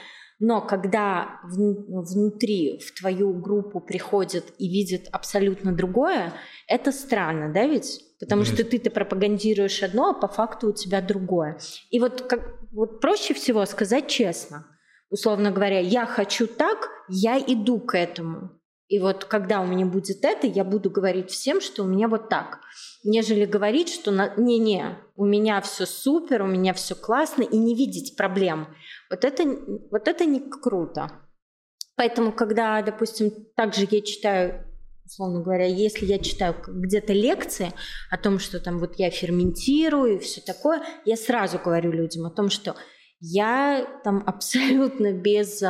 но 0.44 0.60
когда 0.60 1.40
внутри 1.44 2.80
в 2.80 2.98
твою 2.98 3.32
группу 3.32 3.80
приходят 3.80 4.44
и 4.58 4.68
видят 4.68 5.02
абсолютно 5.12 5.72
другое, 5.72 6.32
это 6.66 6.90
странно, 6.90 7.52
да 7.52 7.64
ведь? 7.64 8.00
Потому 8.18 8.44
что 8.44 8.64
ты-то 8.64 8.90
пропагандируешь 8.90 9.82
одно, 9.84 10.10
а 10.10 10.14
по 10.14 10.26
факту 10.26 10.70
у 10.70 10.72
тебя 10.72 11.00
другое. 11.00 11.58
И 11.90 12.00
вот, 12.00 12.22
как, 12.22 12.60
вот 12.72 13.00
проще 13.00 13.34
всего 13.34 13.64
сказать 13.66 14.08
честно. 14.08 14.66
Условно 15.10 15.52
говоря, 15.52 15.78
я 15.78 16.06
хочу 16.06 16.48
так, 16.48 16.88
я 17.08 17.38
иду 17.38 17.78
к 17.78 17.96
этому. 17.96 18.61
И 18.92 18.98
вот 18.98 19.24
когда 19.24 19.62
у 19.62 19.66
меня 19.66 19.86
будет 19.86 20.22
это, 20.22 20.46
я 20.46 20.64
буду 20.64 20.90
говорить 20.90 21.30
всем, 21.30 21.62
что 21.62 21.82
у 21.82 21.86
меня 21.86 22.08
вот 22.08 22.28
так 22.28 22.60
нежели 23.04 23.46
говорить, 23.46 23.88
что 23.88 24.10
не-не, 24.36 24.98
у 25.16 25.24
меня 25.24 25.62
все 25.62 25.86
супер, 25.86 26.42
у 26.42 26.46
меня 26.46 26.74
все 26.74 26.94
классно, 26.94 27.42
и 27.42 27.56
не 27.56 27.74
видеть 27.74 28.16
проблем. 28.16 28.68
Вот 29.10 29.24
это, 29.24 29.44
вот 29.90 30.08
это 30.08 30.26
не 30.26 30.40
круто. 30.40 31.10
Поэтому, 31.96 32.32
когда, 32.32 32.82
допустим, 32.82 33.30
также 33.56 33.86
я 33.90 34.02
читаю, 34.02 34.66
условно 35.06 35.40
говоря, 35.40 35.66
если 35.66 36.04
я 36.06 36.18
читаю 36.18 36.54
где-то 36.66 37.14
лекции 37.14 37.72
о 38.10 38.18
том, 38.18 38.38
что 38.38 38.60
там 38.60 38.78
вот 38.78 38.96
я 38.96 39.10
ферментирую 39.10 40.16
и 40.16 40.18
все 40.18 40.42
такое, 40.42 40.82
я 41.06 41.16
сразу 41.16 41.58
говорю 41.58 41.92
людям 41.92 42.26
о 42.26 42.30
том, 42.30 42.50
что 42.50 42.76
я 43.20 43.86
там 44.04 44.22
абсолютно 44.26 45.12
без 45.12 45.62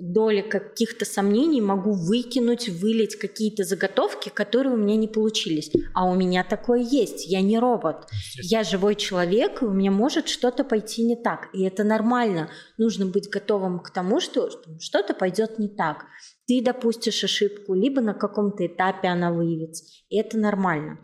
доли 0.00 0.40
каких-то 0.40 1.04
сомнений 1.04 1.60
могу 1.60 1.92
выкинуть, 1.92 2.68
вылить 2.68 3.16
какие-то 3.16 3.64
заготовки, 3.64 4.28
которые 4.28 4.74
у 4.74 4.76
меня 4.76 4.96
не 4.96 5.08
получились. 5.08 5.70
А 5.94 6.06
у 6.06 6.14
меня 6.14 6.44
такое 6.44 6.80
есть. 6.80 7.26
Я 7.26 7.40
не 7.40 7.58
робот. 7.58 8.08
Я 8.42 8.64
живой 8.64 8.94
человек, 8.94 9.62
и 9.62 9.66
у 9.66 9.70
меня 9.70 9.90
может 9.90 10.28
что-то 10.28 10.64
пойти 10.64 11.04
не 11.04 11.16
так. 11.16 11.48
И 11.52 11.62
это 11.62 11.84
нормально. 11.84 12.50
Нужно 12.78 13.06
быть 13.06 13.28
готовым 13.28 13.80
к 13.80 13.90
тому, 13.90 14.20
что 14.20 14.50
что-то 14.80 15.14
пойдет 15.14 15.58
не 15.58 15.68
так. 15.68 16.06
Ты 16.46 16.62
допустишь 16.62 17.22
ошибку, 17.22 17.74
либо 17.74 18.00
на 18.00 18.14
каком-то 18.14 18.66
этапе 18.66 19.08
она 19.08 19.32
выявится. 19.32 19.84
И 20.08 20.18
это 20.18 20.38
нормально. 20.38 20.98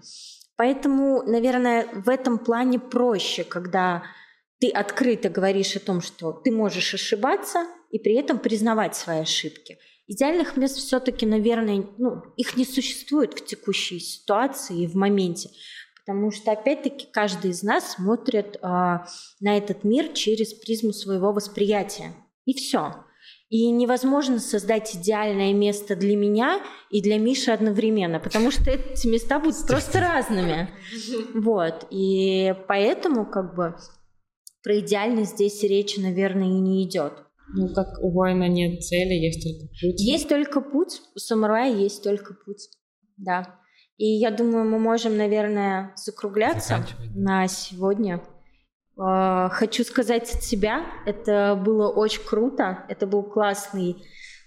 Поэтому, 0.56 1.22
наверное, 1.22 1.86
в 1.92 2.08
этом 2.08 2.38
плане 2.38 2.78
проще, 2.78 3.44
когда 3.44 4.02
ты 4.58 4.70
открыто 4.70 5.28
говоришь 5.28 5.76
о 5.76 5.80
том, 5.80 6.00
что 6.00 6.32
ты 6.32 6.50
можешь 6.50 6.94
ошибаться, 6.94 7.66
и 7.90 7.98
при 7.98 8.14
этом 8.14 8.38
признавать 8.38 8.96
свои 8.96 9.20
ошибки. 9.20 9.78
Идеальных 10.08 10.56
мест 10.56 10.76
все-таки, 10.76 11.26
наверное, 11.26 11.84
ну, 11.98 12.22
их 12.36 12.56
не 12.56 12.64
существует 12.64 13.34
в 13.34 13.44
текущей 13.44 13.98
ситуации 13.98 14.82
и 14.82 14.86
в 14.86 14.94
моменте, 14.94 15.50
потому 15.98 16.30
что, 16.30 16.52
опять-таки, 16.52 17.08
каждый 17.10 17.50
из 17.50 17.62
нас 17.62 17.94
смотрит 17.94 18.56
э, 18.56 18.58
на 18.60 19.56
этот 19.56 19.82
мир 19.82 20.12
через 20.12 20.54
призму 20.54 20.92
своего 20.92 21.32
восприятия. 21.32 22.12
И 22.44 22.54
все. 22.54 23.04
И 23.48 23.70
невозможно 23.70 24.38
создать 24.38 24.94
идеальное 24.94 25.52
место 25.52 25.96
для 25.96 26.16
меня 26.16 26.60
и 26.90 27.02
для 27.02 27.18
Миши 27.18 27.50
одновременно, 27.50 28.20
потому 28.20 28.50
что 28.50 28.70
эти 28.70 29.06
места 29.06 29.38
будут 29.40 29.66
просто 29.66 30.00
разными. 30.00 30.70
Вот. 31.34 31.86
И 31.90 32.54
поэтому, 32.68 33.24
как 33.26 33.54
бы, 33.54 33.76
про 34.66 34.80
идеальность 34.80 35.34
здесь 35.34 35.62
речи, 35.62 36.00
наверное, 36.00 36.48
и 36.48 36.58
не 36.58 36.82
идет. 36.82 37.12
Ну, 37.54 37.72
как 37.72 38.02
у 38.02 38.10
воина 38.10 38.48
нет 38.48 38.82
цели, 38.82 39.14
есть 39.14 39.44
только 39.44 39.68
путь. 39.68 40.00
Есть 40.00 40.28
только 40.28 40.60
путь, 40.60 41.02
у 41.14 41.18
самурая 41.20 41.72
есть 41.72 42.02
только 42.02 42.34
путь, 42.34 42.68
да. 43.16 43.60
И 43.96 44.06
я 44.06 44.32
думаю, 44.32 44.68
мы 44.68 44.80
можем, 44.80 45.16
наверное, 45.16 45.92
закругляться 45.94 46.84
на 47.14 47.46
сегодня. 47.46 48.20
А, 48.98 49.50
хочу 49.50 49.84
сказать 49.84 50.34
от 50.34 50.42
себя, 50.42 50.84
это 51.06 51.54
было 51.64 51.88
очень 51.88 52.24
круто, 52.24 52.84
это 52.88 53.06
был 53.06 53.22
классный 53.22 54.02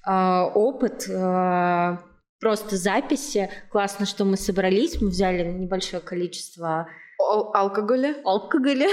а, 0.06 0.48
опыт, 0.48 1.10
а, 1.10 2.02
просто 2.42 2.76
записи. 2.76 3.50
Классно, 3.72 4.06
что 4.06 4.26
мы 4.26 4.36
собрались, 4.36 5.00
мы 5.00 5.08
взяли 5.08 5.50
небольшое 5.50 6.04
количество 6.04 6.90
алкоголя. 7.20 8.16
Алкоголя. 8.24 8.88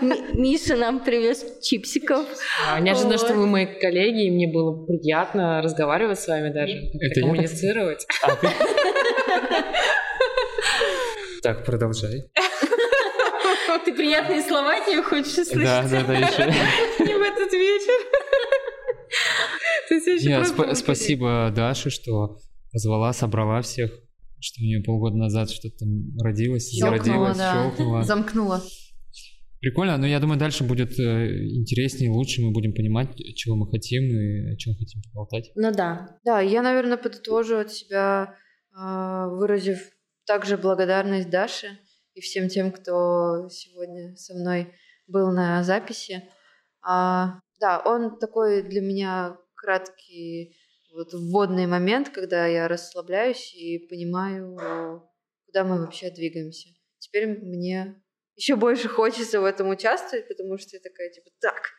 Миша 0.34 0.76
нам 0.76 1.00
привез 1.00 1.44
чипсиков. 1.62 2.26
Неожиданно, 2.80 3.18
что 3.18 3.34
вы 3.34 3.46
мои 3.46 3.66
коллеги, 3.66 4.26
и 4.26 4.30
мне 4.30 4.46
было 4.48 4.86
приятно 4.86 5.60
разговаривать 5.62 6.20
с 6.20 6.28
вами 6.28 6.52
даже, 6.52 6.74
Это 7.00 7.20
коммуницировать. 7.20 8.06
Так, 11.42 11.64
продолжай. 11.64 12.24
Ты 13.84 13.94
приятные 13.94 14.42
слова 14.42 14.80
не 14.80 15.00
хочешь 15.00 15.32
слышать? 15.32 15.62
Да, 15.62 15.86
да, 15.88 16.02
да, 16.02 16.14
еще. 16.14 16.44
Не 17.04 17.14
в 17.14 17.22
этот 17.22 17.52
вечер. 17.52 17.94
Нет, 20.26 20.76
спасибо 20.76 21.52
Даше, 21.54 21.90
что 21.90 22.38
позвала, 22.72 23.12
собрала 23.12 23.62
всех, 23.62 23.92
что 24.40 24.62
у 24.62 24.64
нее 24.64 24.82
полгода 24.82 25.16
назад 25.16 25.50
что-то 25.50 25.78
там 25.78 26.16
родилось, 26.18 26.70
щелкнула, 26.70 27.02
зародилось, 27.04 27.38
да. 27.38 27.52
щелкнуло. 27.52 28.02
Замкнула. 28.02 28.62
Прикольно, 29.60 29.96
но 29.96 30.06
я 30.06 30.20
думаю, 30.20 30.38
дальше 30.38 30.64
будет 30.64 30.98
э, 30.98 31.46
интереснее, 31.56 32.10
лучше, 32.10 32.42
мы 32.42 32.52
будем 32.52 32.74
понимать, 32.74 33.16
чего 33.34 33.56
мы 33.56 33.68
хотим 33.70 34.04
и 34.04 34.52
о 34.52 34.56
чем 34.56 34.74
хотим 34.74 35.00
поболтать. 35.02 35.50
Ну 35.56 35.72
да. 35.72 36.18
Да, 36.24 36.40
я, 36.40 36.62
наверное, 36.62 36.96
подытожу 36.96 37.56
от 37.56 37.72
себя, 37.72 38.36
а, 38.72 39.28
выразив 39.28 39.90
также 40.26 40.58
благодарность 40.58 41.30
Даше 41.30 41.78
и 42.14 42.20
всем 42.20 42.48
тем, 42.48 42.70
кто 42.70 43.48
сегодня 43.50 44.14
со 44.16 44.34
мной 44.34 44.68
был 45.06 45.32
на 45.32 45.64
записи. 45.64 46.22
А, 46.82 47.40
да, 47.58 47.80
он 47.84 48.18
такой 48.18 48.62
для 48.62 48.82
меня 48.82 49.38
краткий 49.54 50.54
вот 50.96 51.12
вводный 51.12 51.66
момент, 51.66 52.08
когда 52.08 52.46
я 52.46 52.68
расслабляюсь 52.68 53.54
и 53.54 53.86
понимаю, 53.88 54.56
куда 55.46 55.64
мы 55.64 55.80
вообще 55.80 56.10
двигаемся. 56.10 56.70
Теперь 56.98 57.26
мне 57.26 58.02
еще 58.34 58.56
больше 58.56 58.88
хочется 58.88 59.40
в 59.40 59.44
этом 59.44 59.68
участвовать, 59.68 60.28
потому 60.28 60.58
что 60.58 60.76
я 60.76 60.80
такая, 60.80 61.10
типа, 61.10 61.30
так, 61.40 61.70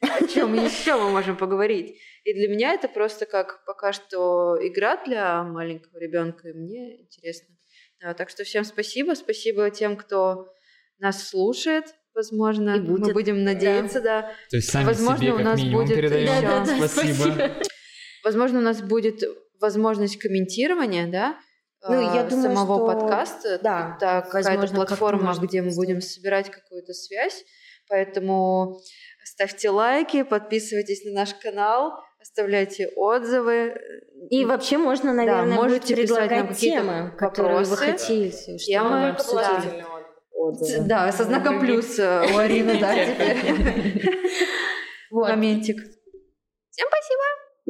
о 0.00 0.26
чем 0.26 0.54
еще 0.54 0.96
мы 0.96 1.10
можем 1.10 1.36
поговорить? 1.36 1.98
И 2.24 2.34
для 2.34 2.48
меня 2.48 2.74
это 2.74 2.88
просто 2.88 3.26
как 3.26 3.64
пока 3.64 3.92
что 3.92 4.58
игра 4.60 5.02
для 5.04 5.42
маленького 5.42 5.98
ребенка, 5.98 6.48
и 6.48 6.52
мне 6.52 7.02
интересно. 7.02 7.56
Да, 8.00 8.14
так 8.14 8.30
что 8.30 8.44
всем 8.44 8.64
спасибо, 8.64 9.14
спасибо 9.14 9.70
тем, 9.70 9.96
кто 9.96 10.52
нас 10.98 11.28
слушает, 11.28 11.94
возможно, 12.14 12.76
и 12.76 12.80
будет. 12.80 13.06
мы 13.06 13.12
будем 13.12 13.44
надеяться, 13.44 14.00
да. 14.00 14.22
да. 14.22 14.28
То 14.50 14.56
есть 14.56 14.70
сами 14.70 14.86
возможно, 14.86 15.18
себе 15.18 15.32
как 15.32 15.40
у 15.40 15.44
нас 15.44 15.62
будет 15.62 15.96
передаем. 15.96 16.26
Да, 16.26 16.40
да, 16.40 16.66
да, 16.66 16.88
спасибо. 16.88 17.14
спасибо. 17.14 17.62
Возможно, 18.24 18.58
у 18.58 18.62
нас 18.62 18.82
будет 18.82 19.22
возможность 19.60 20.18
комментирования, 20.18 21.06
да, 21.06 21.38
ну, 21.88 22.14
я 22.14 22.24
думаю, 22.24 22.54
самого 22.54 22.76
что... 22.76 22.86
подкаста. 22.86 23.58
Да, 23.62 23.96
это 23.96 24.28
какая-то 24.30 24.68
платформа, 24.74 25.34
где 25.40 25.62
мы 25.62 25.74
будем 25.74 26.00
собирать 26.00 26.50
какую-то 26.50 26.92
связь. 26.92 27.44
Поэтому 27.88 28.80
ставьте 29.24 29.70
лайки, 29.70 30.22
подписывайтесь 30.22 31.04
на 31.04 31.12
наш 31.12 31.34
канал, 31.34 31.92
оставляйте 32.20 32.88
отзывы. 32.94 33.80
И 34.30 34.44
вообще 34.44 34.78
можно, 34.78 35.12
наверное, 35.12 35.56
да, 35.56 35.62
можете 35.62 35.96
предлагать 35.96 36.44
нам 36.44 36.54
темы, 36.54 37.14
которые 37.18 37.64
вы 37.64 37.76
хотите, 37.76 38.58
чтобы 38.58 38.90
мы 38.90 39.08
обсудили. 39.10 39.84
Да, 40.86 41.10
со 41.12 41.24
знаком 41.24 41.60
плюс 41.60 41.98
э, 41.98 42.26
у 42.32 42.38
Арины, 42.38 42.78
да, 42.80 42.94
теперь. 43.04 44.10
Моментик. 45.10 45.78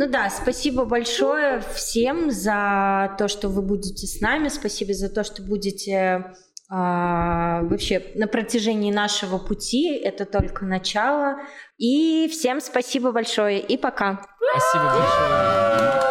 Ну 0.00 0.08
да, 0.08 0.30
спасибо 0.30 0.86
большое 0.86 1.62
всем 1.74 2.30
за 2.30 3.14
то, 3.18 3.28
что 3.28 3.50
вы 3.50 3.60
будете 3.60 4.06
с 4.06 4.22
нами, 4.22 4.48
спасибо 4.48 4.94
за 4.94 5.10
то, 5.10 5.24
что 5.24 5.42
будете 5.42 6.32
а, 6.70 7.60
вообще 7.64 8.10
на 8.14 8.26
протяжении 8.26 8.90
нашего 8.90 9.36
пути. 9.36 9.94
Это 9.94 10.24
только 10.24 10.64
начало. 10.64 11.36
И 11.76 12.30
всем 12.32 12.62
спасибо 12.62 13.12
большое 13.12 13.60
и 13.60 13.76
пока. 13.76 14.24
Спасибо 14.54 14.84
большое. 14.84 16.09